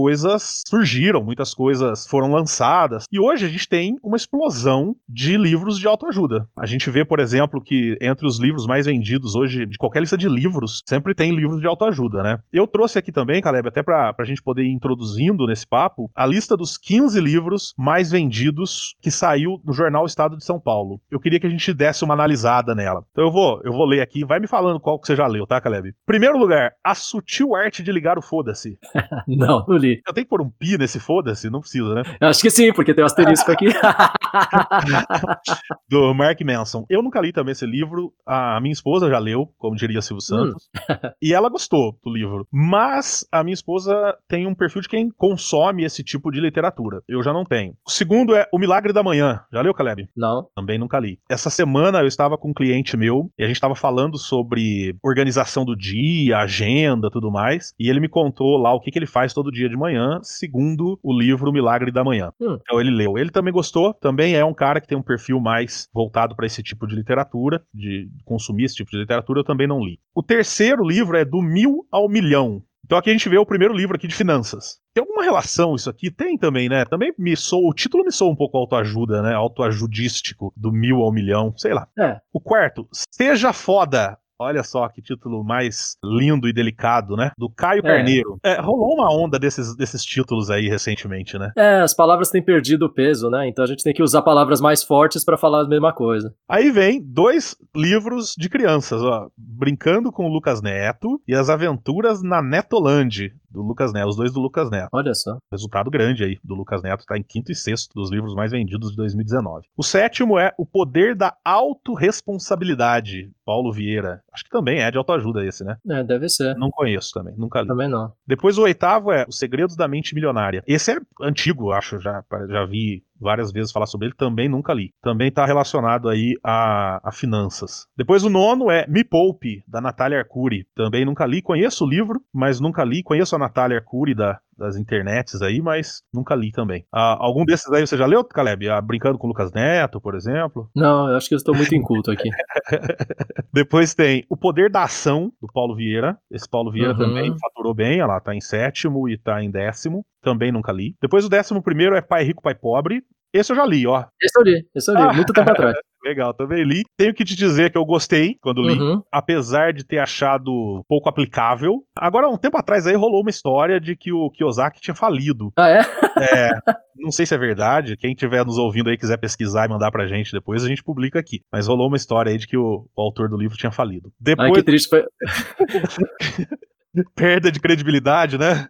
surgiram, 0.67 1.23
muitas 1.23 1.53
coisas 1.53 2.07
foram 2.07 2.31
lançadas. 2.31 3.05
E 3.11 3.19
hoje 3.19 3.45
a 3.45 3.49
gente 3.49 3.67
tem 3.67 3.97
uma 4.03 4.17
explosão 4.17 4.95
de 5.07 5.37
livros 5.37 5.77
de 5.77 5.87
autoajuda. 5.87 6.47
A 6.57 6.65
gente 6.65 6.89
vê, 6.89 7.03
por 7.03 7.19
exemplo, 7.19 7.61
que 7.61 7.97
entre 8.01 8.25
os 8.25 8.39
livros 8.39 8.65
mais 8.65 8.85
vendidos 8.85 9.35
hoje, 9.35 9.65
de 9.65 9.77
qualquer 9.77 10.01
lista 10.01 10.17
de 10.17 10.29
livros, 10.29 10.81
sempre 10.87 11.13
tem 11.13 11.35
livros 11.35 11.59
de 11.59 11.67
autoajuda, 11.67 12.23
né? 12.23 12.39
Eu 12.51 12.67
trouxe 12.67 12.99
aqui 12.99 13.11
também, 13.11 13.41
Caleb, 13.41 13.67
até 13.67 13.83
pra, 13.83 14.13
pra 14.13 14.25
gente 14.25 14.41
poder 14.41 14.63
ir 14.63 14.71
introduzindo 14.71 15.45
nesse 15.47 15.67
papo, 15.67 16.09
a 16.15 16.25
lista 16.25 16.55
dos 16.55 16.77
15 16.77 17.19
livros 17.19 17.73
mais 17.77 18.11
vendidos 18.11 18.95
que 19.01 19.11
saiu 19.11 19.61
no 19.63 19.73
jornal 19.73 20.05
Estado 20.05 20.37
de 20.37 20.43
São 20.43 20.59
Paulo. 20.59 20.99
Eu 21.09 21.19
queria 21.19 21.39
que 21.39 21.47
a 21.47 21.49
gente 21.49 21.73
desse 21.73 22.03
uma 22.03 22.13
analisada 22.13 22.75
nela. 22.75 23.03
Então 23.11 23.23
eu 23.23 23.31
vou, 23.31 23.61
eu 23.63 23.71
vou 23.71 23.85
ler 23.85 24.01
aqui, 24.01 24.23
vai 24.23 24.39
me 24.39 24.47
falando 24.47 24.79
qual 24.79 24.99
que 24.99 25.07
você 25.07 25.15
já 25.15 25.27
leu, 25.27 25.45
tá, 25.45 25.59
Caleb? 25.59 25.93
Primeiro 26.05 26.37
lugar, 26.37 26.73
A 26.83 26.95
Sutil 26.95 27.55
Arte 27.55 27.83
de 27.83 27.91
Ligar 27.91 28.17
o 28.17 28.21
Foda-se. 28.21 28.77
não, 29.27 29.65
não 29.67 29.77
Eu 30.05 30.13
tenho 30.13 30.25
que 30.25 30.29
pôr 30.29 30.41
um 30.41 30.49
pi 30.49 30.77
nesse 30.77 30.99
foda-se? 30.99 31.49
Não 31.49 31.61
precisa, 31.61 31.93
né? 31.93 32.03
Eu 32.19 32.27
acho 32.27 32.41
que 32.41 32.49
sim, 32.49 32.73
porque 32.73 32.93
tem 32.93 33.03
um 33.03 33.07
asterisco 33.07 33.51
aqui. 33.51 33.67
Do 35.89 36.13
Mark 36.13 36.39
Manson. 36.41 36.85
Eu 36.89 37.01
nunca 37.01 37.21
li 37.21 37.31
também 37.31 37.51
esse 37.51 37.65
livro. 37.65 38.13
A 38.25 38.59
minha 38.61 38.73
esposa 38.73 39.09
já 39.09 39.19
leu, 39.19 39.51
como 39.57 39.75
diria 39.75 40.01
Silvio 40.01 40.21
Santos. 40.21 40.69
Hum. 40.89 40.95
e 41.21 41.33
ela 41.33 41.49
gostou 41.49 41.97
do 42.03 42.13
livro. 42.13 42.47
Mas 42.51 43.27
a 43.31 43.43
minha 43.43 43.53
esposa 43.53 44.15
tem 44.27 44.47
um 44.47 44.55
perfil 44.55 44.81
de 44.81 44.89
quem 44.89 45.09
consome 45.09 45.83
esse 45.83 46.03
tipo 46.03 46.31
de 46.31 46.39
literatura. 46.39 47.01
Eu 47.07 47.23
já 47.23 47.33
não 47.33 47.45
tenho. 47.45 47.73
O 47.85 47.91
segundo 47.91 48.35
é 48.35 48.47
O 48.51 48.59
Milagre 48.59 48.93
da 48.93 49.03
Manhã. 49.03 49.41
Já 49.51 49.61
leu, 49.61 49.73
Caleb? 49.73 50.07
Não. 50.15 50.47
Também 50.55 50.77
nunca 50.77 50.99
li. 50.99 51.19
Essa 51.29 51.49
semana 51.49 51.99
eu 51.99 52.07
estava 52.07 52.37
com 52.37 52.49
um 52.49 52.53
cliente 52.53 52.97
meu 52.97 53.31
e 53.37 53.43
a 53.43 53.47
gente 53.47 53.57
estava 53.57 53.75
falando 53.75 54.17
sobre 54.17 54.95
organização 55.03 55.65
do 55.65 55.75
dia, 55.75 56.37
agenda, 56.37 57.09
tudo 57.09 57.31
mais. 57.31 57.73
E 57.79 57.89
ele 57.89 57.99
me 57.99 58.09
contou 58.09 58.57
lá 58.57 58.73
o 58.73 58.79
que, 58.79 58.91
que 58.91 58.99
ele 58.99 59.05
faz 59.05 59.33
todo 59.33 59.51
dia 59.51 59.68
de 59.69 59.77
manhã, 59.77 60.19
segundo 60.23 60.99
o 61.01 61.17
livro 61.17 61.51
Milagre 61.51 61.91
da 61.91 62.03
Manhã. 62.03 62.31
Hum. 62.39 62.57
Então 62.61 62.79
ele 62.81 62.91
leu. 62.91 63.17
Ele 63.17 63.29
também 63.29 63.53
gostou, 63.53 63.93
também 63.93 64.35
é 64.35 64.43
um 64.43 64.53
cara 64.53 64.81
que 64.81 64.87
tem 64.87 64.97
um 64.97 65.03
perfil 65.03 65.39
mais 65.39 65.87
voltado 65.93 66.35
para 66.35 66.45
esse 66.45 66.61
tipo 66.61 66.87
de 66.87 66.95
literatura, 66.95 67.63
de 67.73 68.09
consumir 68.25 68.65
esse 68.65 68.75
tipo 68.75 68.91
de 68.91 68.97
literatura, 68.97 69.39
eu 69.39 69.45
também 69.45 69.67
não 69.67 69.83
li. 69.83 69.99
O 70.13 70.23
terceiro 70.23 70.85
livro 70.85 71.15
é 71.15 71.23
Do 71.23 71.41
Mil 71.41 71.85
ao 71.91 72.09
Milhão. 72.09 72.63
Então 72.89 72.97
aqui 72.97 73.11
a 73.11 73.13
gente 73.13 73.29
vê 73.29 73.37
o 73.37 73.45
primeiro 73.45 73.71
livro 73.71 73.95
aqui 73.95 74.07
de 74.07 74.15
finanças. 74.15 74.79
Tem 74.95 75.01
alguma 75.01 75.23
relação 75.23 75.75
isso 75.75 75.91
aqui? 75.91 76.09
Tem 76.09 76.35
também, 76.35 76.67
né? 76.67 76.85
Também 76.85 77.13
me 77.19 77.37
sou, 77.37 77.69
o 77.69 77.73
título 77.73 78.03
me 78.03 78.11
soa 78.11 78.31
um 78.31 78.35
pouco 78.35 78.57
autoajuda, 78.57 79.21
né? 79.21 79.35
Autoajudístico, 79.35 80.51
do 80.57 80.71
mil 80.71 81.03
ao 81.03 81.11
milhão, 81.11 81.53
sei 81.55 81.71
lá. 81.71 81.87
É. 81.99 82.19
O 82.33 82.41
quarto, 82.41 82.87
Seja 82.91 83.53
Foda, 83.53 84.17
Olha 84.41 84.63
só 84.63 84.87
que 84.87 85.01
título 85.01 85.43
mais 85.43 85.97
lindo 86.03 86.47
e 86.47 86.53
delicado, 86.53 87.17
né? 87.17 87.31
Do 87.37 87.49
Caio 87.49 87.79
é. 87.79 87.81
Carneiro. 87.81 88.39
É, 88.41 88.61
rolou 88.61 88.93
uma 88.93 89.13
onda 89.13 89.37
desses, 89.37 89.75
desses 89.75 90.01
títulos 90.03 90.49
aí 90.49 90.69
recentemente, 90.69 91.37
né? 91.37 91.51
É, 91.57 91.81
as 91.81 91.93
palavras 91.93 92.29
têm 92.29 92.41
perdido 92.41 92.85
o 92.85 92.89
peso, 92.89 93.29
né? 93.29 93.49
Então 93.49 93.63
a 93.63 93.67
gente 93.67 93.83
tem 93.83 93.93
que 93.93 94.01
usar 94.01 94.21
palavras 94.21 94.61
mais 94.61 94.81
fortes 94.81 95.25
para 95.25 95.37
falar 95.37 95.61
a 95.61 95.67
mesma 95.67 95.91
coisa. 95.91 96.33
Aí 96.47 96.71
vem 96.71 97.01
dois 97.03 97.55
livros 97.75 98.33
de 98.37 98.47
crianças, 98.47 99.01
ó. 99.01 99.29
Brincando 99.37 100.09
com 100.11 100.25
o 100.25 100.31
Lucas 100.31 100.61
Neto 100.61 101.21
e 101.27 101.35
As 101.35 101.49
Aventuras 101.49 102.23
na 102.23 102.41
Netoland, 102.41 103.33
do 103.49 103.61
Lucas 103.61 103.93
Neto, 103.93 104.09
os 104.09 104.15
dois 104.15 104.31
do 104.31 104.39
Lucas 104.39 104.69
Neto. 104.69 104.89
Olha 104.91 105.13
só. 105.13 105.37
Resultado 105.51 105.89
grande 105.89 106.23
aí 106.23 106.39
do 106.43 106.55
Lucas 106.55 106.81
Neto, 106.81 107.01
está 107.01 107.17
em 107.17 107.23
quinto 107.23 107.51
e 107.51 107.55
sexto 107.55 107.93
dos 107.93 108.11
livros 108.11 108.33
mais 108.33 108.51
vendidos 108.51 108.91
de 108.91 108.97
2019. 108.97 109.67
O 109.75 109.83
sétimo 109.83 110.37
é 110.37 110.53
O 110.57 110.65
Poder 110.65 111.15
da 111.15 111.35
Autoresponsabilidade, 111.43 113.31
Paulo 113.45 113.71
Vieira. 113.71 114.21
Acho 114.31 114.43
que 114.43 114.49
também 114.49 114.81
é 114.81 114.91
de 114.91 114.97
autoajuda 114.97 115.45
esse, 115.45 115.63
né? 115.63 115.77
É, 115.89 116.03
deve 116.03 116.29
ser. 116.29 116.55
Não 116.55 116.69
conheço 116.69 117.11
também, 117.13 117.33
nunca 117.37 117.61
li. 117.61 117.67
Também 117.67 117.87
não. 117.87 118.11
Depois 118.25 118.57
o 118.57 118.63
oitavo 118.63 119.11
é 119.11 119.25
Os 119.27 119.37
Segredos 119.37 119.75
da 119.75 119.87
Mente 119.87 120.13
Milionária. 120.13 120.63
Esse 120.67 120.93
é 120.93 120.99
antigo, 121.21 121.71
acho, 121.71 121.99
já, 121.99 122.23
já 122.47 122.65
vi 122.65 123.03
várias 123.19 123.51
vezes 123.51 123.71
falar 123.71 123.85
sobre 123.85 124.07
ele, 124.07 124.15
também 124.15 124.47
nunca 124.47 124.73
li. 124.73 124.93
Também 125.01 125.27
está 125.27 125.45
relacionado 125.45 126.09
aí 126.09 126.35
a, 126.43 126.99
a, 127.03 127.11
finanças. 127.11 127.87
Depois 127.97 128.23
o 128.23 128.29
nono 128.29 128.71
é 128.71 128.85
Me 128.87 129.03
Poupe, 129.03 129.63
da 129.67 129.81
Natália 129.81 130.19
Arcuri. 130.19 130.65
Também 130.75 131.05
nunca 131.05 131.25
li, 131.25 131.41
conheço 131.41 131.85
o 131.85 131.89
livro, 131.89 132.21
mas 132.33 132.59
nunca 132.59 132.83
li. 132.83 133.03
Conheço 133.03 133.35
a 133.35 133.39
Natália 133.39 133.77
Arcuri 133.77 134.15
da, 134.15 134.39
das 134.59 134.75
internets 134.75 135.41
aí, 135.41 135.61
mas 135.61 136.03
nunca 136.13 136.35
li 136.35 136.51
também. 136.51 136.85
Ah, 136.93 137.17
algum 137.19 137.45
desses 137.45 137.71
aí 137.71 137.85
você 137.85 137.97
já 137.97 138.05
leu, 138.05 138.23
Caleb? 138.23 138.69
Ah, 138.69 138.81
Brincando 138.81 139.17
com 139.17 139.27
o 139.27 139.29
Lucas 139.29 139.51
Neto, 139.51 139.99
por 139.99 140.15
exemplo? 140.15 140.69
Não, 140.75 141.09
eu 141.09 141.15
acho 141.15 141.27
que 141.27 141.33
eu 141.33 141.37
estou 141.37 141.55
muito 141.55 141.73
inculto 141.73 142.11
aqui. 142.11 142.29
Depois 143.53 143.95
tem 143.95 144.25
O 144.29 144.37
Poder 144.37 144.69
da 144.69 144.83
Ação, 144.83 145.31
do 145.41 145.47
Paulo 145.51 145.75
Vieira. 145.75 146.17
Esse 146.29 146.47
Paulo 146.47 146.71
Vieira 146.71 146.91
uhum. 146.91 146.97
também 146.97 147.35
faturou 147.39 147.73
bem, 147.73 147.99
ela 147.99 148.19
tá 148.19 148.35
em 148.35 148.41
sétimo 148.41 149.09
e 149.09 149.17
tá 149.17 149.41
em 149.41 149.49
décimo. 149.49 150.05
Também 150.21 150.51
nunca 150.51 150.71
li. 150.71 150.95
Depois 151.01 151.25
o 151.25 151.29
décimo 151.29 151.63
primeiro 151.63 151.95
é 151.95 152.01
Pai 152.01 152.23
Rico, 152.23 152.43
Pai 152.43 152.53
Pobre. 152.53 153.01
Esse 153.33 153.51
eu 153.51 153.55
já 153.55 153.65
li, 153.65 153.85
ó. 153.85 154.05
Esse 154.21 154.39
eu 154.39 154.43
li, 154.43 154.67
esse 154.75 154.91
eu 154.91 154.95
li, 154.95 155.15
muito 155.15 155.33
tempo 155.33 155.51
atrás. 155.51 155.75
Legal, 156.03 156.33
também 156.33 156.63
li. 156.63 156.83
Tenho 156.97 157.13
que 157.13 157.25
te 157.25 157.35
dizer 157.35 157.71
que 157.71 157.77
eu 157.77 157.85
gostei 157.85 158.35
quando 158.41 158.61
li, 158.61 158.79
uhum. 158.79 159.01
apesar 159.11 159.73
de 159.73 159.83
ter 159.83 159.99
achado 159.99 160.83
pouco 160.87 161.09
aplicável. 161.09 161.83
Agora, 161.95 162.29
um 162.29 162.37
tempo 162.37 162.57
atrás 162.57 162.87
aí 162.87 162.95
rolou 162.95 163.21
uma 163.21 163.29
história 163.29 163.79
de 163.79 163.95
que 163.95 164.11
o 164.11 164.29
Kiyosaki 164.29 164.79
tinha 164.79 164.95
falido. 164.95 165.51
Ah, 165.57 165.69
é? 165.69 165.79
É. 166.19 166.49
Não 166.97 167.11
sei 167.11 167.25
se 167.25 167.33
é 167.33 167.37
verdade. 167.37 167.95
Quem 167.95 168.11
estiver 168.11 168.45
nos 168.45 168.57
ouvindo 168.57 168.89
aí 168.89 168.97
quiser 168.97 169.17
pesquisar 169.17 169.65
e 169.65 169.69
mandar 169.69 169.89
pra 169.89 170.05
gente 170.05 170.33
depois, 170.33 170.65
a 170.65 170.67
gente 170.67 170.83
publica 170.83 171.17
aqui. 171.17 171.41
Mas 171.51 171.67
rolou 171.67 171.87
uma 171.87 171.95
história 171.95 172.29
aí 172.29 172.37
de 172.37 172.45
que 172.45 172.57
o, 172.57 172.85
o 172.93 173.01
autor 173.01 173.29
do 173.29 173.37
livro 173.37 173.57
tinha 173.57 173.71
falido. 173.71 174.11
Depois... 174.19 174.49
Ai, 174.49 174.55
que 174.55 174.63
triste. 174.63 174.89
Foi... 174.89 175.05
perda 177.15 177.51
de 177.51 177.59
credibilidade, 177.59 178.37
né? 178.37 178.67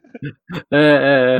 É, 0.71 1.39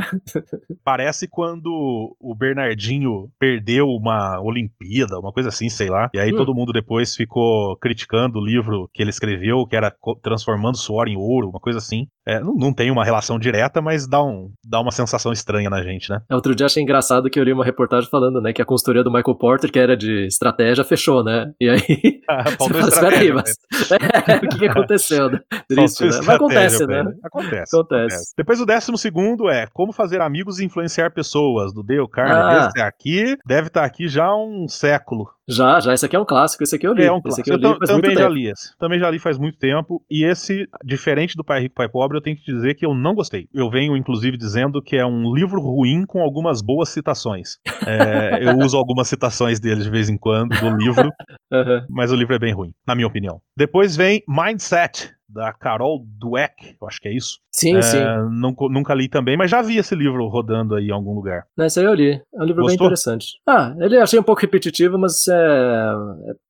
Parece 0.84 1.28
quando 1.28 2.16
o 2.18 2.34
Bernardinho 2.34 3.30
perdeu 3.38 3.88
uma 3.88 4.40
Olimpíada, 4.40 5.18
uma 5.18 5.32
coisa 5.32 5.48
assim, 5.48 5.68
sei 5.68 5.88
lá. 5.88 6.10
E 6.14 6.18
aí 6.18 6.32
hum. 6.32 6.36
todo 6.36 6.54
mundo 6.54 6.72
depois 6.72 7.14
ficou 7.14 7.76
criticando 7.76 8.38
o 8.38 8.44
livro 8.44 8.88
que 8.92 9.02
ele 9.02 9.10
escreveu, 9.10 9.66
que 9.66 9.76
era 9.76 9.94
Transformando 10.22 10.76
Suor 10.76 11.08
em 11.08 11.16
Ouro, 11.16 11.50
uma 11.50 11.60
coisa 11.60 11.78
assim. 11.78 12.06
É, 12.30 12.38
não, 12.38 12.54
não, 12.54 12.72
tem 12.72 12.92
uma 12.92 13.04
relação 13.04 13.40
direta, 13.40 13.82
mas 13.82 14.06
dá, 14.06 14.22
um, 14.22 14.52
dá 14.64 14.80
uma 14.80 14.92
sensação 14.92 15.32
estranha 15.32 15.68
na 15.68 15.82
gente, 15.82 16.08
né? 16.08 16.22
É, 16.30 16.34
outro 16.36 16.54
dia 16.54 16.66
achei 16.66 16.80
engraçado 16.80 17.28
que 17.28 17.40
eu 17.40 17.42
li 17.42 17.52
uma 17.52 17.64
reportagem 17.64 18.08
falando, 18.08 18.40
né, 18.40 18.52
que 18.52 18.62
a 18.62 18.64
consultoria 18.64 19.02
do 19.02 19.10
Michael 19.10 19.36
Porter, 19.36 19.72
que 19.72 19.78
era 19.80 19.96
de 19.96 20.26
estratégia, 20.26 20.84
fechou, 20.84 21.24
né? 21.24 21.50
E 21.60 21.68
aí. 21.68 22.20
Ah, 22.30 22.44
você 22.44 22.72
fala, 22.72 22.88
espera 22.88 23.18
aí, 23.18 23.32
mas. 23.32 23.56
É, 24.28 24.36
o 24.36 24.40
que, 24.40 24.58
que 24.58 24.68
aconteceu? 24.68 25.28
Né? 25.30 25.40
Triste, 25.68 26.04
né? 26.04 26.10
Mas 26.18 26.28
acontece, 26.28 26.86
né? 26.86 27.04
Acontece, 27.24 27.76
acontece. 27.76 28.34
Depois 28.36 28.60
o 28.60 28.66
décimo 28.66 28.96
segundo 28.96 29.48
é 29.48 29.66
Como 29.72 29.92
Fazer 29.92 30.20
Amigos 30.20 30.60
e 30.60 30.64
Influenciar 30.64 31.10
Pessoas, 31.10 31.72
do 31.72 31.82
Dale 31.82 32.08
Carnegie. 32.08 32.40
Ah. 32.40 32.68
Esse 32.68 32.80
aqui 32.80 33.36
deve 33.44 33.66
estar 33.66 33.84
aqui 33.84 34.06
já 34.06 34.26
há 34.26 34.36
um 34.36 34.68
século. 34.68 35.28
Já, 35.50 35.80
já. 35.80 35.92
Esse 35.92 36.06
aqui 36.06 36.14
é 36.14 36.20
um 36.20 36.24
clássico. 36.24 36.62
Esse 36.62 36.76
aqui 36.76 36.86
eu 36.86 36.94
li. 36.94 37.04
É 37.04 37.12
um 37.12 37.20
esse 37.26 37.40
aqui 37.40 37.50
eu, 37.50 37.58
eu 37.58 37.72
li 37.72 37.78
também 37.80 38.14
já 38.14 38.28
li 38.28 38.48
esse. 38.48 38.78
Também 38.78 39.00
já 39.00 39.10
li 39.10 39.18
faz 39.18 39.36
muito 39.36 39.58
tempo. 39.58 40.00
E 40.08 40.24
esse, 40.24 40.68
diferente 40.84 41.36
do 41.36 41.44
Pai 41.44 41.62
Rico, 41.62 41.74
Pai 41.74 41.88
Pobre, 41.88 42.19
eu 42.20 42.22
tenho 42.22 42.36
que 42.36 42.44
dizer 42.44 42.74
que 42.74 42.86
eu 42.86 42.94
não 42.94 43.14
gostei. 43.14 43.48
Eu 43.52 43.70
venho, 43.70 43.96
inclusive, 43.96 44.36
dizendo 44.36 44.82
que 44.82 44.96
é 44.96 45.04
um 45.04 45.34
livro 45.34 45.60
ruim 45.60 46.04
com 46.06 46.20
algumas 46.20 46.62
boas 46.62 46.90
citações. 46.90 47.58
É, 47.86 48.38
eu 48.44 48.56
uso 48.58 48.76
algumas 48.76 49.08
citações 49.08 49.58
dele 49.58 49.82
de 49.82 49.90
vez 49.90 50.08
em 50.08 50.16
quando, 50.16 50.50
do 50.60 50.76
livro. 50.76 51.10
uhum. 51.50 51.86
Mas 51.88 52.12
o 52.12 52.16
livro 52.16 52.34
é 52.34 52.38
bem 52.38 52.52
ruim, 52.52 52.72
na 52.86 52.94
minha 52.94 53.06
opinião. 53.06 53.40
Depois 53.56 53.96
vem 53.96 54.22
Mindset, 54.28 55.10
da 55.32 55.52
Carol 55.52 56.04
Dweck, 56.18 56.76
eu 56.80 56.88
acho 56.88 57.00
que 57.00 57.08
é 57.08 57.14
isso. 57.14 57.38
Sim, 57.52 57.76
é, 57.76 57.82
sim. 57.82 57.98
Nunca, 58.32 58.68
nunca, 58.68 58.94
li 58.94 59.08
também, 59.08 59.36
mas 59.36 59.50
já 59.50 59.62
vi 59.62 59.78
esse 59.78 59.94
livro 59.94 60.26
rodando 60.28 60.74
aí 60.74 60.88
em 60.88 60.92
algum 60.92 61.14
lugar. 61.14 61.44
Esse 61.58 61.80
aí 61.80 61.86
eu 61.86 61.94
li. 61.94 62.20
É 62.34 62.42
um 62.42 62.44
livro 62.44 62.62
Gostou? 62.62 62.66
bem 62.66 62.74
interessante. 62.74 63.26
Ah, 63.46 63.74
ele 63.78 63.96
achei 63.98 64.18
um 64.18 64.24
pouco 64.24 64.40
repetitivo, 64.40 64.98
mas 64.98 65.26
é, 65.28 65.92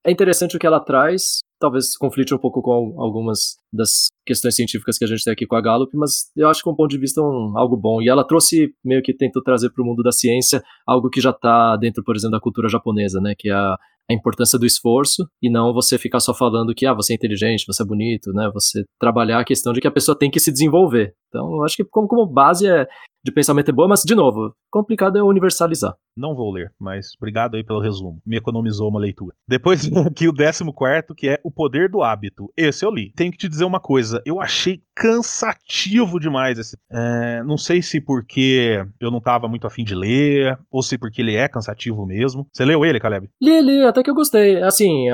é 0.07 0.11
interessante 0.11 0.57
o 0.57 0.59
que 0.59 0.67
ela 0.67 0.81
traz. 0.81 1.41
Talvez 1.61 1.97
conflite 1.97 2.35
um 2.35 2.39
pouco 2.39 2.63
com 2.63 2.95
algumas 2.99 3.59
das 3.73 4.09
questões 4.27 4.57
científicas 4.57 4.97
que 4.97 5.05
a 5.05 5.07
gente 5.07 5.23
tem 5.23 5.33
aqui 5.33 5.47
com 5.47 5.57
a 5.57 5.61
Gallup, 5.61 5.95
mas 5.95 6.31
eu 6.37 6.49
acho 6.49 6.63
que, 6.63 6.71
um 6.71 6.75
ponto 6.75 6.91
de 6.91 6.99
vista, 6.99 7.21
é 7.21 7.25
um, 7.25 7.53
algo 7.57 7.77
bom. 7.77 8.01
E 8.01 8.09
ela 8.09 8.27
trouxe, 8.27 8.75
meio 8.85 9.03
que 9.03 9.15
tentou 9.15 9.43
trazer 9.43 9.71
para 9.71 9.83
o 9.83 9.87
mundo 9.87 10.03
da 10.03 10.11
ciência, 10.11 10.63
algo 10.87 11.11
que 11.11 11.21
já 11.21 11.31
está 11.31 11.77
dentro, 11.77 12.03
por 12.03 12.17
exemplo, 12.17 12.33
da 12.33 12.41
cultura 12.41 12.69
japonesa, 12.69 13.21
né? 13.21 13.35
Que 13.39 13.51
é 13.51 13.53
a, 13.53 13.77
a 14.11 14.15
importância 14.15 14.59
do 14.59 14.67
esforço 14.67 15.29
e 15.43 15.49
não 15.51 15.73
você 15.73 15.97
ficar 15.97 16.21
só 16.21 16.35
falando 16.35 16.75
que 16.75 16.87
ah, 16.87 16.95
você 16.95 17.13
é 17.13 17.17
inteligente, 17.17 17.65
você 17.67 17.83
é 17.83 17.87
bonito, 17.87 18.33
né? 18.33 18.51
Você 18.53 18.85
trabalhar 18.99 19.39
a 19.39 19.45
questão 19.45 19.73
de 19.73 19.81
que 19.81 19.87
a 19.87 19.93
pessoa 19.93 20.19
tem 20.19 20.31
que 20.31 20.41
se 20.41 20.51
desenvolver. 20.51 21.15
Então, 21.29 21.57
eu 21.57 21.65
acho 21.65 21.77
que 21.77 21.85
como, 21.85 22.09
como 22.09 22.27
base 22.27 22.67
é, 22.67 22.87
de 23.23 23.33
pensamento 23.33 23.71
é 23.71 23.73
boa, 23.73 23.89
mas, 23.89 24.03
de 24.03 24.15
novo, 24.15 24.55
complicado 24.71 25.19
é 25.19 25.23
universalizar. 25.23 25.95
Não 26.17 26.35
vou 26.35 26.53
ler, 26.53 26.73
mas 26.79 27.13
obrigado 27.19 27.57
aí 27.57 27.65
pelo 27.65 27.81
resumo. 27.81 28.21
Me 28.27 28.37
economizou 28.37 28.89
uma 28.89 29.01
leitura. 29.01 29.35
Depois 29.47 29.85
aqui 30.07 30.29
o 30.29 30.35
14, 30.35 30.65
que 31.17 31.29
é 31.29 31.41
O 31.45 31.51
Poder 31.51 31.89
do 31.89 32.03
Hábito. 32.03 32.53
Esse 32.57 32.85
eu 32.85 32.91
li. 32.91 33.13
Tenho 33.15 33.31
que 33.31 33.39
te 33.39 33.49
dizer 33.49 33.65
uma 33.65 33.81
coisa. 33.81 34.23
Eu 34.25 34.41
achei 34.41 34.83
cansativo 34.95 36.19
demais 36.19 36.59
esse. 36.59 36.77
É, 36.91 37.43
não 37.43 37.57
sei 37.57 37.83
se 37.83 38.01
porque 38.01 38.85
eu 39.01 39.11
não 39.11 39.21
tava 39.21 39.49
muito 39.49 39.67
afim 39.67 39.85
de 39.85 39.95
ler, 39.95 40.59
ou 40.71 40.83
se 40.83 40.99
porque 40.99 41.23
ele 41.23 41.37
é 41.37 41.49
cansativo 41.49 42.07
mesmo. 42.07 42.47
Você 42.53 42.65
leu 42.65 42.85
ele, 42.85 43.01
Caleb? 43.01 43.29
Li, 43.41 43.61
li, 43.61 43.85
até 43.85 44.03
que 44.03 44.11
eu 44.11 44.15
gostei. 44.15 44.63
Assim, 44.63 45.07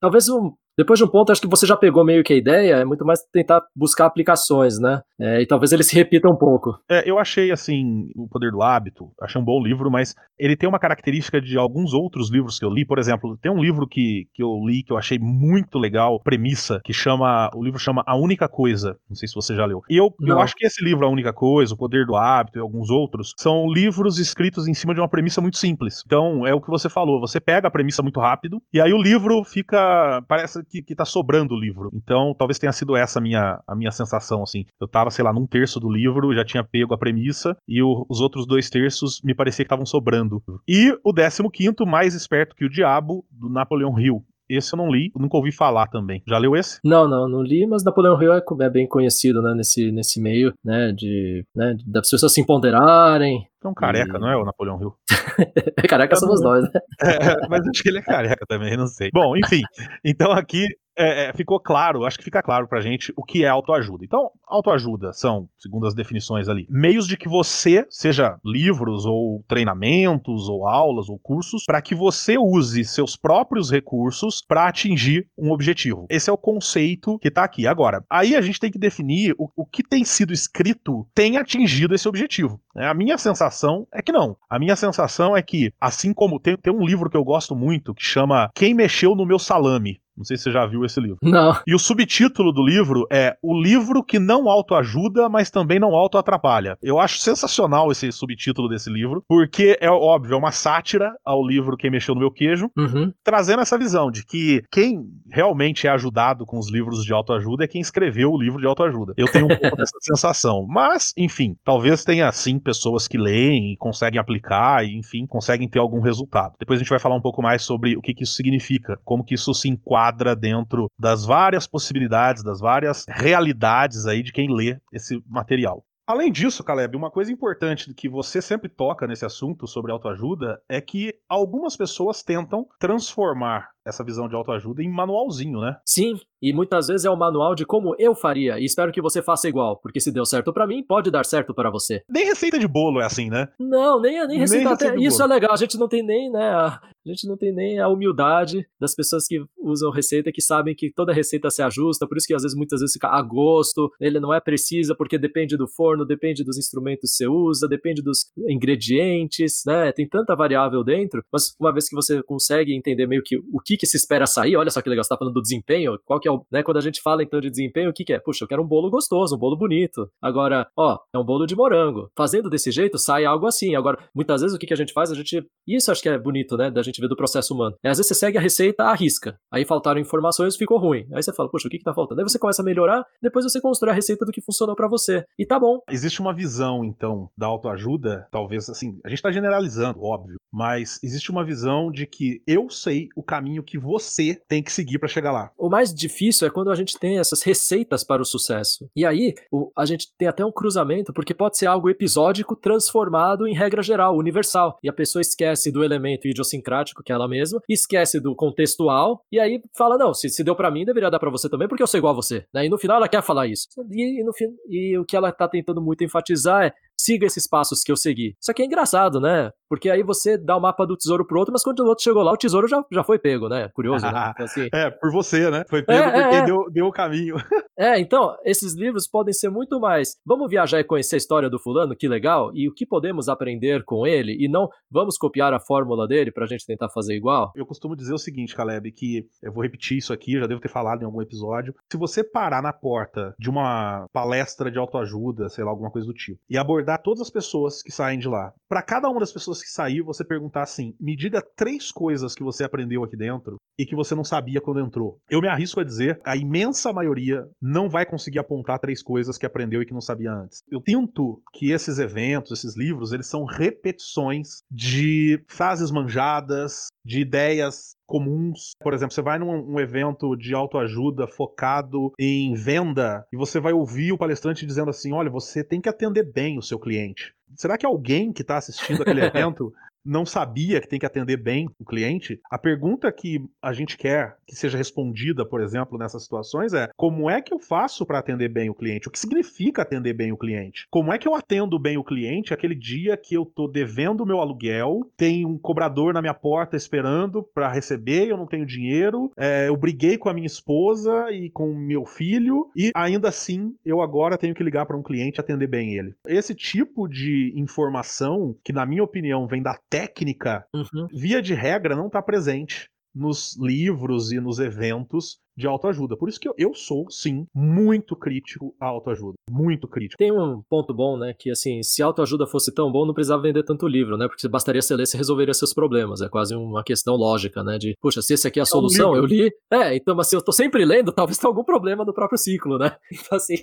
talvez 0.00 0.28
um, 0.28 0.52
depois 0.80 0.98
de 0.98 1.04
um 1.04 1.08
ponto, 1.08 1.30
acho 1.30 1.40
que 1.42 1.46
você 1.46 1.66
já 1.66 1.76
pegou 1.76 2.04
meio 2.04 2.24
que 2.24 2.32
a 2.32 2.36
ideia, 2.36 2.76
é 2.76 2.84
muito 2.84 3.04
mais 3.04 3.20
tentar 3.30 3.62
buscar 3.76 4.06
aplicações, 4.06 4.78
né? 4.78 5.02
É, 5.20 5.42
e 5.42 5.46
talvez 5.46 5.72
ele 5.72 5.82
se 5.82 5.94
repita 5.94 6.26
um 6.26 6.36
pouco. 6.36 6.78
É, 6.90 7.08
eu 7.08 7.18
achei, 7.18 7.50
assim, 7.50 8.08
O 8.16 8.26
Poder 8.26 8.50
do 8.50 8.62
Hábito, 8.62 9.10
achei 9.20 9.38
um 9.38 9.44
bom 9.44 9.62
livro, 9.62 9.90
mas 9.90 10.14
ele 10.38 10.56
tem 10.56 10.66
uma 10.66 10.78
característica 10.78 11.38
de 11.38 11.58
alguns 11.58 11.92
outros 11.92 12.30
livros 12.30 12.58
que 12.58 12.64
eu 12.64 12.70
li. 12.70 12.86
Por 12.86 12.98
exemplo, 12.98 13.36
tem 13.36 13.52
um 13.52 13.60
livro 13.60 13.86
que, 13.86 14.26
que 14.32 14.42
eu 14.42 14.58
li 14.66 14.82
que 14.82 14.90
eu 14.90 14.96
achei 14.96 15.18
muito 15.18 15.78
legal, 15.78 16.18
premissa, 16.20 16.80
que 16.82 16.94
chama. 16.94 17.50
O 17.54 17.62
livro 17.62 17.78
chama 17.78 18.02
A 18.06 18.16
Única 18.16 18.48
Coisa. 18.48 18.96
Não 19.08 19.14
sei 19.14 19.28
se 19.28 19.34
você 19.34 19.54
já 19.54 19.66
leu. 19.66 19.82
E 19.90 19.96
eu, 19.98 20.10
eu 20.22 20.38
acho 20.38 20.54
que 20.56 20.66
esse 20.66 20.82
livro, 20.82 21.04
A 21.04 21.10
Única 21.10 21.32
Coisa, 21.32 21.74
O 21.74 21.76
Poder 21.76 22.06
do 22.06 22.16
Hábito 22.16 22.58
e 22.58 22.62
alguns 22.62 22.88
outros, 22.88 23.34
são 23.36 23.70
livros 23.70 24.18
escritos 24.18 24.66
em 24.66 24.72
cima 24.72 24.94
de 24.94 25.00
uma 25.00 25.08
premissa 25.08 25.42
muito 25.42 25.58
simples. 25.58 26.02
Então, 26.06 26.46
é 26.46 26.54
o 26.54 26.60
que 26.60 26.70
você 26.70 26.88
falou. 26.88 27.20
Você 27.20 27.38
pega 27.38 27.68
a 27.68 27.70
premissa 27.70 28.02
muito 28.02 28.20
rápido, 28.20 28.62
e 28.72 28.80
aí 28.80 28.92
o 28.92 29.02
livro 29.02 29.44
fica. 29.44 30.22
Parece 30.26 30.64
que, 30.70 30.82
que 30.82 30.94
tá 30.94 31.04
sobrando 31.04 31.54
o 31.54 31.60
livro. 31.60 31.90
Então, 31.92 32.34
talvez 32.36 32.58
tenha 32.58 32.72
sido 32.72 32.96
essa 32.96 33.18
a 33.18 33.22
minha, 33.22 33.60
a 33.66 33.74
minha 33.74 33.90
sensação, 33.90 34.42
assim. 34.42 34.64
Eu 34.80 34.86
tava, 34.86 35.10
sei 35.10 35.24
lá, 35.24 35.32
num 35.32 35.46
terço 35.46 35.80
do 35.80 35.90
livro, 35.90 36.34
já 36.34 36.44
tinha 36.44 36.64
pego 36.64 36.94
a 36.94 36.98
premissa, 36.98 37.56
e 37.66 37.82
o, 37.82 38.06
os 38.08 38.20
outros 38.20 38.46
dois 38.46 38.70
terços 38.70 39.20
me 39.22 39.34
parecia 39.34 39.64
que 39.64 39.66
estavam 39.66 39.86
sobrando. 39.86 40.42
E 40.66 40.96
o 41.04 41.12
décimo 41.12 41.50
quinto, 41.50 41.86
Mais 41.86 42.14
Esperto 42.14 42.54
que 42.54 42.64
o 42.64 42.70
Diabo, 42.70 43.24
do 43.30 43.48
Napoleão 43.48 43.98
Hill. 43.98 44.24
Esse 44.50 44.74
eu 44.74 44.76
não 44.76 44.90
li, 44.90 45.12
nunca 45.16 45.36
ouvi 45.36 45.52
falar 45.52 45.86
também. 45.86 46.22
Já 46.26 46.36
leu 46.38 46.56
esse? 46.56 46.80
Não, 46.84 47.06
não, 47.06 47.28
não 47.28 47.40
li, 47.42 47.66
mas 47.66 47.84
Napoleão 47.84 48.20
Hill 48.20 48.34
é, 48.34 48.42
é 48.62 48.70
bem 48.70 48.86
conhecido, 48.88 49.40
né, 49.40 49.54
nesse, 49.54 49.92
nesse 49.92 50.20
meio, 50.20 50.52
né, 50.64 50.92
de, 50.92 51.44
né, 51.54 51.76
das 51.86 52.10
pessoas 52.10 52.32
se 52.32 52.40
empoderarem. 52.40 53.46
É 53.62 53.68
um 53.68 53.74
careca, 53.74 54.16
e... 54.16 54.20
não 54.20 54.28
é 54.28 54.36
o 54.36 54.44
Napoleão 54.44 54.80
Hill? 54.80 54.94
careca 55.88 56.16
somos 56.16 56.42
nós, 56.42 56.64
né? 56.64 56.80
É, 57.02 57.48
mas 57.48 57.66
acho 57.66 57.82
que 57.82 57.88
ele 57.88 57.98
é 57.98 58.02
careca 58.02 58.44
também, 58.46 58.76
não 58.76 58.86
sei. 58.86 59.10
Bom, 59.12 59.36
enfim, 59.36 59.62
então 60.04 60.32
aqui 60.32 60.66
é, 60.96 61.28
é, 61.28 61.32
ficou 61.32 61.58
claro, 61.60 62.04
acho 62.04 62.18
que 62.18 62.24
fica 62.24 62.42
claro 62.42 62.68
pra 62.68 62.80
gente 62.80 63.12
o 63.16 63.24
que 63.24 63.44
é 63.44 63.48
autoajuda. 63.48 64.04
Então, 64.04 64.30
autoajuda 64.46 65.12
são, 65.12 65.48
segundo 65.58 65.86
as 65.86 65.94
definições 65.94 66.48
ali, 66.48 66.66
meios 66.68 67.06
de 67.06 67.16
que 67.16 67.28
você, 67.28 67.86
seja 67.88 68.38
livros 68.44 69.06
ou 69.06 69.44
treinamentos 69.48 70.48
ou 70.48 70.66
aulas 70.66 71.08
ou 71.08 71.18
cursos, 71.18 71.64
para 71.64 71.80
que 71.80 71.94
você 71.94 72.36
use 72.36 72.84
seus 72.84 73.16
próprios 73.16 73.70
recursos 73.70 74.42
para 74.46 74.66
atingir 74.66 75.26
um 75.38 75.50
objetivo. 75.50 76.06
Esse 76.10 76.30
é 76.30 76.32
o 76.32 76.38
conceito 76.38 77.18
que 77.18 77.30
tá 77.30 77.44
aqui. 77.44 77.66
Agora, 77.66 78.04
aí 78.10 78.36
a 78.36 78.40
gente 78.40 78.60
tem 78.60 78.70
que 78.70 78.78
definir 78.78 79.34
o, 79.38 79.48
o 79.56 79.66
que 79.66 79.82
tem 79.82 80.04
sido 80.04 80.32
escrito 80.32 81.06
tem 81.14 81.36
atingido 81.36 81.94
esse 81.94 82.08
objetivo. 82.08 82.60
É, 82.76 82.86
a 82.86 82.94
minha 82.94 83.18
sensação 83.18 83.86
é 83.92 84.02
que 84.02 84.12
não. 84.12 84.36
A 84.48 84.58
minha 84.58 84.76
sensação 84.76 85.36
é 85.36 85.42
que, 85.42 85.72
assim 85.80 86.12
como 86.12 86.38
tem, 86.38 86.56
tem 86.56 86.72
um 86.72 86.84
livro 86.84 87.10
que 87.10 87.16
eu 87.16 87.24
gosto 87.24 87.54
muito 87.54 87.94
que 87.94 88.02
chama 88.02 88.50
Quem 88.54 88.74
Mexeu 88.74 89.14
no 89.14 89.26
Meu 89.26 89.38
Salame, 89.38 90.00
não 90.20 90.24
sei 90.24 90.36
se 90.36 90.44
você 90.44 90.52
já 90.52 90.66
viu 90.66 90.84
esse 90.84 91.00
livro. 91.00 91.16
Não. 91.22 91.56
E 91.66 91.74
o 91.74 91.78
subtítulo 91.78 92.52
do 92.52 92.62
livro 92.62 93.06
é 93.10 93.36
O 93.42 93.58
livro 93.58 94.04
que 94.04 94.18
não 94.18 94.50
autoajuda, 94.50 95.30
mas 95.30 95.50
também 95.50 95.80
não 95.80 95.94
autoatrapalha. 95.94 96.76
Eu 96.82 96.98
acho 96.98 97.18
sensacional 97.18 97.90
esse 97.90 98.12
subtítulo 98.12 98.68
desse 98.68 98.90
livro, 98.90 99.24
porque 99.26 99.78
é 99.80 99.90
óbvio, 99.90 100.34
é 100.34 100.36
uma 100.36 100.52
sátira 100.52 101.14
ao 101.24 101.44
livro 101.44 101.76
Quem 101.76 101.90
Mexeu 101.90 102.14
no 102.14 102.20
Meu 102.20 102.30
Queijo, 102.30 102.70
uhum. 102.76 103.10
trazendo 103.24 103.62
essa 103.62 103.78
visão 103.78 104.10
de 104.10 104.26
que 104.26 104.62
quem 104.70 105.04
realmente 105.32 105.86
é 105.86 105.90
ajudado 105.90 106.44
com 106.44 106.58
os 106.58 106.70
livros 106.70 107.02
de 107.02 107.14
autoajuda 107.14 107.64
é 107.64 107.68
quem 107.68 107.80
escreveu 107.80 108.30
o 108.30 108.38
livro 108.38 108.60
de 108.60 108.66
autoajuda. 108.66 109.14
Eu 109.16 109.26
tenho 109.26 109.46
um 109.46 109.56
pouco 109.56 109.76
dessa 109.76 109.96
sensação. 110.02 110.66
Mas, 110.68 111.14
enfim, 111.16 111.56
talvez 111.64 112.04
tenha 112.04 112.30
sim 112.30 112.58
pessoas 112.58 113.08
que 113.08 113.16
leem 113.16 113.72
e 113.72 113.76
conseguem 113.78 114.20
aplicar 114.20 114.84
e, 114.84 114.98
enfim, 114.98 115.26
conseguem 115.26 115.66
ter 115.66 115.78
algum 115.78 116.00
resultado. 116.00 116.54
Depois 116.58 116.78
a 116.78 116.82
gente 116.82 116.90
vai 116.90 116.98
falar 116.98 117.16
um 117.16 117.22
pouco 117.22 117.40
mais 117.40 117.62
sobre 117.62 117.96
o 117.96 118.02
que, 118.02 118.12
que 118.12 118.24
isso 118.24 118.34
significa, 118.34 118.98
como 119.02 119.24
que 119.24 119.34
isso 119.34 119.54
se 119.54 119.68
enquadra 119.68 120.09
enquadra 120.10 120.34
dentro 120.34 120.90
das 120.98 121.24
várias 121.24 121.66
possibilidades, 121.66 122.42
das 122.42 122.60
várias 122.60 123.04
realidades 123.08 124.06
aí 124.06 124.22
de 124.22 124.32
quem 124.32 124.52
lê 124.52 124.78
esse 124.92 125.22
material. 125.26 125.84
Além 126.06 126.32
disso, 126.32 126.64
Caleb, 126.64 126.96
uma 126.96 127.10
coisa 127.10 127.30
importante 127.30 127.94
que 127.94 128.08
você 128.08 128.42
sempre 128.42 128.68
toca 128.68 129.06
nesse 129.06 129.24
assunto 129.24 129.68
sobre 129.68 129.92
autoajuda 129.92 130.60
é 130.68 130.80
que 130.80 131.14
algumas 131.28 131.76
pessoas 131.76 132.20
tentam 132.20 132.66
transformar 132.80 133.70
essa 133.86 134.04
visão 134.04 134.28
de 134.28 134.34
autoajuda 134.34 134.82
em 134.82 134.90
manualzinho, 134.90 135.60
né? 135.60 135.76
Sim, 135.86 136.18
e 136.42 136.52
muitas 136.52 136.88
vezes 136.88 137.04
é 137.04 137.10
o 137.10 137.16
manual 137.16 137.54
de 137.54 137.66
como 137.66 137.94
eu 137.98 138.14
faria, 138.14 138.58
e 138.58 138.64
espero 138.64 138.92
que 138.92 139.00
você 139.00 139.22
faça 139.22 139.48
igual, 139.48 139.78
porque 139.80 140.00
se 140.00 140.12
deu 140.12 140.24
certo 140.24 140.52
para 140.52 140.66
mim, 140.66 140.82
pode 140.82 141.10
dar 141.10 141.24
certo 141.24 141.54
para 141.54 141.70
você. 141.70 142.02
Nem 142.08 142.24
receita 142.24 142.58
de 142.58 142.66
bolo 142.66 143.00
é 143.00 143.04
assim, 143.04 143.28
né? 143.28 143.48
Não, 143.58 144.00
nem, 144.00 144.26
nem 144.26 144.38
receita, 144.38 144.64
nem 144.64 144.72
receita 144.72 144.96
Isso 145.02 145.18
bolo. 145.18 145.32
é 145.32 145.34
legal, 145.34 145.52
a 145.52 145.56
gente 145.56 145.78
não 145.78 145.88
tem 145.88 146.02
nem, 146.02 146.30
né, 146.30 146.48
a, 146.50 146.66
a, 146.66 147.08
gente 147.08 147.26
não 147.26 147.36
tem 147.36 147.54
nem 147.54 147.78
a 147.78 147.88
humildade 147.88 148.66
das 148.80 148.94
pessoas 148.94 149.26
que 149.26 149.42
usam 149.58 149.90
receita, 149.90 150.32
que 150.32 150.42
sabem 150.42 150.74
que 150.74 150.92
toda 150.92 151.12
receita 151.12 151.50
se 151.50 151.62
ajusta, 151.62 152.06
por 152.06 152.16
isso 152.16 152.26
que 152.26 152.34
às 152.34 152.42
vezes, 152.42 152.56
muitas 152.56 152.80
vezes 152.80 152.92
fica 152.92 153.08
a 153.08 153.22
gosto, 153.22 153.90
ele 154.00 154.20
não 154.20 154.32
é 154.32 154.40
precisa, 154.40 154.94
porque 154.94 155.18
depende 155.18 155.56
do 155.56 155.68
forno, 155.68 156.06
depende 156.06 156.44
dos 156.44 156.58
instrumentos 156.58 157.10
que 157.10 157.16
você 157.16 157.26
usa, 157.26 157.68
depende 157.68 158.02
dos 158.02 158.30
ingredientes, 158.48 159.62
né, 159.66 159.92
tem 159.92 160.08
tanta 160.08 160.34
variável 160.34 160.82
dentro, 160.84 161.22
mas 161.32 161.54
uma 161.58 161.72
vez 161.72 161.88
que 161.88 161.94
você 161.94 162.22
consegue 162.22 162.74
entender 162.74 163.06
meio 163.06 163.22
que 163.22 163.36
o 163.36 163.60
que 163.60 163.69
que 163.76 163.86
se 163.86 163.96
espera 163.96 164.26
sair, 164.26 164.56
olha 164.56 164.70
só 164.70 164.80
que 164.80 164.88
legal, 164.88 165.04
você 165.04 165.08
tá 165.08 165.16
falando 165.16 165.34
do 165.34 165.42
desempenho, 165.42 165.98
qual 166.04 166.20
que 166.20 166.28
é 166.28 166.32
o, 166.32 166.44
né, 166.50 166.62
quando 166.62 166.78
a 166.78 166.80
gente 166.80 167.00
fala 167.02 167.22
então 167.22 167.40
de 167.40 167.50
desempenho, 167.50 167.90
o 167.90 167.92
que 167.92 168.04
que 168.04 168.12
é? 168.12 168.18
Puxa, 168.18 168.44
eu 168.44 168.48
quero 168.48 168.62
um 168.62 168.66
bolo 168.66 168.90
gostoso, 168.90 169.36
um 169.36 169.38
bolo 169.38 169.56
bonito. 169.56 170.10
Agora, 170.20 170.66
ó, 170.76 170.98
é 171.12 171.18
um 171.18 171.24
bolo 171.24 171.46
de 171.46 171.56
morango. 171.56 172.10
Fazendo 172.16 172.50
desse 172.50 172.70
jeito, 172.70 172.98
sai 172.98 173.24
algo 173.24 173.46
assim. 173.46 173.74
Agora, 173.74 173.98
muitas 174.14 174.40
vezes 174.40 174.56
o 174.56 174.58
que 174.58 174.66
que 174.66 174.74
a 174.74 174.76
gente 174.76 174.92
faz? 174.92 175.10
A 175.10 175.14
gente, 175.14 175.44
isso 175.66 175.90
acho 175.90 176.02
que 176.02 176.08
é 176.08 176.18
bonito, 176.18 176.56
né, 176.56 176.70
da 176.70 176.82
gente 176.82 177.00
ver 177.00 177.08
do 177.08 177.16
processo 177.16 177.54
humano. 177.54 177.76
É, 177.82 177.88
às 177.88 177.98
vezes 177.98 178.08
você 178.08 178.14
segue 178.14 178.38
a 178.38 178.40
receita 178.40 178.84
à 178.84 178.94
risca. 178.94 179.38
Aí 179.52 179.64
faltaram 179.64 180.00
informações, 180.00 180.56
ficou 180.56 180.78
ruim. 180.78 181.06
Aí 181.12 181.22
você 181.22 181.32
fala, 181.32 181.50
puxa, 181.50 181.68
o 181.68 181.70
que 181.70 181.78
que 181.78 181.84
tá 181.84 181.94
faltando? 181.94 182.20
Aí 182.20 182.28
você 182.28 182.38
começa 182.38 182.62
a 182.62 182.64
melhorar, 182.64 183.04
depois 183.22 183.44
você 183.44 183.60
constrói 183.60 183.92
a 183.92 183.94
receita 183.94 184.24
do 184.24 184.32
que 184.32 184.40
funcionou 184.40 184.76
para 184.76 184.88
você. 184.88 185.24
E 185.38 185.46
tá 185.46 185.58
bom. 185.58 185.80
Existe 185.90 186.20
uma 186.20 186.34
visão, 186.34 186.84
então, 186.84 187.30
da 187.36 187.46
autoajuda, 187.46 188.26
talvez 188.30 188.68
assim, 188.68 188.98
a 189.04 189.08
gente 189.08 189.22
tá 189.22 189.30
generalizando, 189.30 190.02
óbvio, 190.02 190.36
mas 190.52 190.98
existe 191.02 191.30
uma 191.30 191.44
visão 191.44 191.90
de 191.90 192.06
que 192.06 192.42
eu 192.46 192.68
sei 192.68 193.08
o 193.16 193.22
caminho 193.22 193.59
que 193.62 193.78
você 193.78 194.40
tem 194.48 194.62
que 194.62 194.72
seguir 194.72 194.98
para 194.98 195.08
chegar 195.08 195.32
lá. 195.32 195.50
O 195.58 195.68
mais 195.68 195.94
difícil 195.94 196.46
é 196.46 196.50
quando 196.50 196.70
a 196.70 196.74
gente 196.74 196.98
tem 196.98 197.18
essas 197.18 197.42
receitas 197.42 198.04
para 198.04 198.22
o 198.22 198.24
sucesso. 198.24 198.88
E 198.94 199.04
aí, 199.04 199.34
o, 199.50 199.70
a 199.76 199.84
gente 199.84 200.08
tem 200.16 200.28
até 200.28 200.44
um 200.44 200.52
cruzamento, 200.52 201.12
porque 201.12 201.34
pode 201.34 201.58
ser 201.58 201.66
algo 201.66 201.88
episódico 201.90 202.56
transformado 202.56 203.46
em 203.46 203.54
regra 203.54 203.82
geral, 203.82 204.16
universal. 204.16 204.78
E 204.82 204.88
a 204.88 204.92
pessoa 204.92 205.20
esquece 205.20 205.70
do 205.70 205.84
elemento 205.84 206.28
idiosincrático, 206.28 207.02
que 207.02 207.12
é 207.12 207.14
ela 207.14 207.28
mesma, 207.28 207.60
esquece 207.68 208.20
do 208.20 208.34
contextual, 208.34 209.22
e 209.30 209.38
aí 209.38 209.60
fala: 209.76 209.98
não, 209.98 210.14
se, 210.14 210.28
se 210.28 210.44
deu 210.44 210.56
para 210.56 210.70
mim, 210.70 210.84
deveria 210.84 211.10
dar 211.10 211.18
para 211.18 211.30
você 211.30 211.48
também, 211.48 211.68
porque 211.68 211.82
eu 211.82 211.86
sou 211.86 211.98
igual 211.98 212.12
a 212.12 212.16
você. 212.16 212.44
Né? 212.52 212.66
E 212.66 212.68
no 212.68 212.78
final 212.78 212.96
ela 212.96 213.08
quer 213.08 213.22
falar 213.22 213.46
isso. 213.46 213.68
E, 213.90 214.20
e, 214.20 214.24
no, 214.24 214.32
e 214.68 214.98
o 214.98 215.04
que 215.04 215.16
ela 215.16 215.32
tá 215.32 215.48
tentando 215.48 215.80
muito 215.80 216.04
enfatizar 216.04 216.64
é 216.64 216.72
siga 217.00 217.26
esses 217.26 217.46
passos 217.46 217.82
que 217.82 217.90
eu 217.90 217.96
segui. 217.96 218.34
Isso 218.40 218.50
aqui 218.50 218.62
é 218.62 218.66
engraçado, 218.66 219.20
né? 219.20 219.50
Porque 219.68 219.88
aí 219.88 220.02
você 220.02 220.36
dá 220.36 220.56
o 220.56 220.60
mapa 220.60 220.84
do 220.84 220.96
tesouro 220.96 221.24
pro 221.24 221.38
outro, 221.38 221.52
mas 221.52 221.62
quando 221.62 221.80
o 221.80 221.86
outro 221.86 222.02
chegou 222.02 222.22
lá, 222.22 222.32
o 222.32 222.36
tesouro 222.36 222.66
já, 222.66 222.84
já 222.90 223.04
foi 223.04 223.18
pego, 223.18 223.48
né? 223.48 223.68
Curioso, 223.74 224.04
né? 224.04 224.10
Então, 224.30 224.44
assim... 224.44 224.68
é, 224.72 224.90
por 224.90 225.12
você, 225.12 225.50
né? 225.50 225.64
Foi 225.68 225.82
pego 225.82 226.08
é, 226.08 226.10
porque 226.10 226.36
é, 226.36 226.38
é. 226.38 226.44
Deu, 226.44 226.70
deu 226.70 226.86
o 226.86 226.92
caminho. 226.92 227.36
É, 227.80 227.98
então, 227.98 228.36
esses 228.44 228.74
livros 228.74 229.08
podem 229.08 229.32
ser 229.32 229.48
muito 229.48 229.80
mais. 229.80 230.18
Vamos 230.26 230.50
viajar 230.50 230.78
e 230.78 230.84
conhecer 230.84 231.14
a 231.14 231.16
história 231.16 231.48
do 231.48 231.58
fulano, 231.58 231.96
que 231.96 232.06
legal, 232.06 232.50
e 232.52 232.68
o 232.68 232.74
que 232.74 232.84
podemos 232.84 233.26
aprender 233.26 233.82
com 233.84 234.06
ele, 234.06 234.36
e 234.38 234.50
não 234.50 234.68
vamos 234.90 235.16
copiar 235.16 235.54
a 235.54 235.58
fórmula 235.58 236.06
dele 236.06 236.30
pra 236.30 236.44
gente 236.44 236.66
tentar 236.66 236.90
fazer 236.90 237.14
igual. 237.14 237.50
Eu 237.56 237.64
costumo 237.64 237.96
dizer 237.96 238.12
o 238.12 238.18
seguinte, 238.18 238.54
Caleb, 238.54 238.92
que 238.92 239.26
eu 239.42 239.50
vou 239.50 239.62
repetir 239.62 239.96
isso 239.96 240.12
aqui, 240.12 240.38
já 240.38 240.46
devo 240.46 240.60
ter 240.60 240.68
falado 240.68 241.00
em 241.00 241.06
algum 241.06 241.22
episódio. 241.22 241.74
Se 241.90 241.96
você 241.96 242.22
parar 242.22 242.60
na 242.60 242.70
porta 242.70 243.34
de 243.38 243.48
uma 243.48 244.04
palestra 244.12 244.70
de 244.70 244.78
autoajuda, 244.78 245.48
sei 245.48 245.64
lá, 245.64 245.70
alguma 245.70 245.90
coisa 245.90 246.06
do 246.06 246.12
tipo, 246.12 246.38
e 246.50 246.58
abordar 246.58 246.89
todas 246.98 247.20
as 247.20 247.30
pessoas 247.30 247.82
que 247.82 247.92
saem 247.92 248.18
de 248.18 248.28
lá, 248.28 248.52
para 248.68 248.82
cada 248.82 249.08
uma 249.08 249.20
das 249.20 249.32
pessoas 249.32 249.62
que 249.62 249.68
saiu, 249.68 250.04
você 250.04 250.24
perguntar 250.24 250.62
assim: 250.62 250.94
me 251.00 251.16
diga 251.16 251.42
três 251.56 251.90
coisas 251.90 252.34
que 252.34 252.42
você 252.42 252.64
aprendeu 252.64 253.02
aqui 253.04 253.16
dentro 253.16 253.56
e 253.78 253.86
que 253.86 253.96
você 253.96 254.14
não 254.14 254.24
sabia 254.24 254.60
quando 254.60 254.80
entrou. 254.80 255.18
Eu 255.28 255.40
me 255.40 255.48
arrisco 255.48 255.80
a 255.80 255.84
dizer, 255.84 256.20
a 256.24 256.36
imensa 256.36 256.92
maioria 256.92 257.46
não 257.60 257.88
vai 257.88 258.04
conseguir 258.06 258.38
apontar 258.38 258.78
três 258.78 259.02
coisas 259.02 259.38
que 259.38 259.46
aprendeu 259.46 259.82
e 259.82 259.86
que 259.86 259.94
não 259.94 260.00
sabia 260.00 260.32
antes. 260.32 260.62
Eu 260.70 260.80
tento 260.80 261.42
que 261.54 261.72
esses 261.72 261.98
eventos, 261.98 262.52
esses 262.52 262.76
livros, 262.76 263.12
eles 263.12 263.26
são 263.26 263.44
repetições 263.44 264.62
de 264.70 265.42
frases 265.48 265.90
manjadas, 265.90 266.88
de 267.04 267.20
ideias 267.20 267.96
comuns. 268.10 268.72
Por 268.80 268.92
exemplo, 268.92 269.14
você 269.14 269.22
vai 269.22 269.38
num 269.38 269.74
um 269.74 269.78
evento 269.78 270.36
de 270.36 270.52
autoajuda 270.52 271.28
focado 271.28 272.12
em 272.18 272.52
venda 272.54 273.24
e 273.32 273.36
você 273.36 273.60
vai 273.60 273.72
ouvir 273.72 274.12
o 274.12 274.18
palestrante 274.18 274.66
dizendo 274.66 274.90
assim: 274.90 275.12
olha, 275.12 275.30
você 275.30 275.62
tem 275.62 275.80
que 275.80 275.88
atender 275.88 276.24
bem 276.24 276.58
o 276.58 276.62
seu 276.62 276.78
cliente. 276.78 277.32
será 277.54 277.78
que 277.78 277.86
alguém 277.86 278.32
que 278.32 278.42
está 278.42 278.56
assistindo 278.56 279.02
aquele 279.02 279.22
evento 279.24 279.72
não 280.04 280.24
sabia 280.24 280.80
que 280.80 280.88
tem 280.88 280.98
que 280.98 281.06
atender 281.06 281.36
bem 281.36 281.68
o 281.78 281.84
cliente, 281.84 282.40
a 282.50 282.58
pergunta 282.58 283.10
que 283.12 283.44
a 283.62 283.72
gente 283.72 283.96
quer 283.96 284.36
que 284.46 284.56
seja 284.56 284.78
respondida, 284.78 285.44
por 285.44 285.60
exemplo, 285.60 285.98
nessas 285.98 286.22
situações 286.22 286.72
é: 286.72 286.88
como 286.96 287.30
é 287.30 287.40
que 287.40 287.52
eu 287.52 287.58
faço 287.58 288.04
para 288.04 288.18
atender 288.18 288.48
bem 288.48 288.68
o 288.70 288.74
cliente? 288.74 289.08
O 289.08 289.10
que 289.10 289.18
significa 289.18 289.82
atender 289.82 290.12
bem 290.12 290.32
o 290.32 290.36
cliente? 290.36 290.86
Como 290.90 291.12
é 291.12 291.18
que 291.18 291.28
eu 291.28 291.34
atendo 291.34 291.78
bem 291.78 291.96
o 291.96 292.04
cliente 292.04 292.52
aquele 292.52 292.74
dia 292.74 293.16
que 293.16 293.34
eu 293.34 293.44
tô 293.44 293.68
devendo 293.68 294.26
meu 294.26 294.40
aluguel, 294.40 295.08
tem 295.16 295.44
um 295.46 295.58
cobrador 295.58 296.12
na 296.12 296.20
minha 296.20 296.34
porta 296.34 296.76
esperando 296.76 297.42
para 297.42 297.70
receber, 297.70 298.28
eu 298.28 298.36
não 298.36 298.46
tenho 298.46 298.66
dinheiro, 298.66 299.30
é, 299.36 299.68
eu 299.68 299.76
briguei 299.76 300.18
com 300.18 300.28
a 300.28 300.34
minha 300.34 300.46
esposa 300.46 301.30
e 301.30 301.50
com 301.50 301.74
meu 301.74 302.04
filho 302.04 302.70
e 302.74 302.90
ainda 302.94 303.28
assim 303.28 303.74
eu 303.84 304.00
agora 304.00 304.38
tenho 304.38 304.54
que 304.54 304.62
ligar 304.62 304.86
para 304.86 304.96
um 304.96 305.02
cliente 305.02 305.40
atender 305.40 305.66
bem 305.66 305.94
ele. 305.94 306.14
Esse 306.26 306.54
tipo 306.54 307.08
de 307.08 307.52
informação 307.56 308.56
que 308.64 308.72
na 308.72 308.86
minha 308.86 309.04
opinião 309.04 309.46
vem 309.46 309.62
da 309.62 309.78
técnica, 309.90 310.64
uhum. 310.74 311.08
via 311.12 311.42
de 311.42 311.52
regra, 311.52 311.96
não 311.96 312.06
está 312.06 312.22
presente 312.22 312.88
nos 313.14 313.56
livros 313.60 314.30
e 314.30 314.40
nos 314.40 314.58
eventos 314.58 315.38
de 315.56 315.66
autoajuda. 315.66 316.16
Por 316.16 316.28
isso 316.28 316.40
que 316.40 316.48
eu, 316.48 316.54
eu, 316.56 316.72
sou, 316.74 317.10
sim, 317.10 317.44
muito 317.54 318.16
crítico 318.16 318.74
à 318.80 318.86
autoajuda. 318.86 319.34
Muito 319.50 319.86
crítico. 319.86 320.16
Tem 320.16 320.32
um 320.32 320.62
ponto 320.68 320.94
bom, 320.94 321.18
né? 321.18 321.34
Que 321.38 321.50
assim, 321.50 321.82
se 321.82 322.02
autoajuda 322.02 322.46
fosse 322.46 322.72
tão 322.72 322.90
bom, 322.90 323.04
não 323.04 323.12
precisava 323.12 323.42
vender 323.42 323.62
tanto 323.62 323.86
livro, 323.86 324.16
né? 324.16 324.26
Porque 324.26 324.48
bastaria 324.48 324.80
você 324.80 324.94
ler 324.96 325.04
e 325.12 325.16
resolveria 325.16 325.52
seus 325.52 325.74
problemas. 325.74 326.22
É 326.22 326.28
quase 326.28 326.54
uma 326.54 326.82
questão 326.82 327.14
lógica, 327.14 327.62
né? 327.62 327.76
De, 327.78 327.94
puxa, 328.00 328.22
se 328.22 328.34
esse 328.34 328.48
aqui 328.48 328.58
é 328.58 328.62
a 328.62 328.66
solução, 328.66 329.14
eu 329.14 329.26
li. 329.26 329.50
É, 329.70 329.96
então, 329.96 330.14
mas 330.14 330.28
se 330.28 330.36
eu 330.36 330.42
tô 330.42 330.52
sempre 330.52 330.84
lendo, 330.84 331.12
talvez 331.12 331.36
tenha 331.38 331.50
algum 331.50 331.64
problema 331.64 332.04
do 332.04 332.14
próprio 332.14 332.38
ciclo, 332.38 332.78
né? 332.78 332.96
Então, 333.12 333.36
assim. 333.36 333.56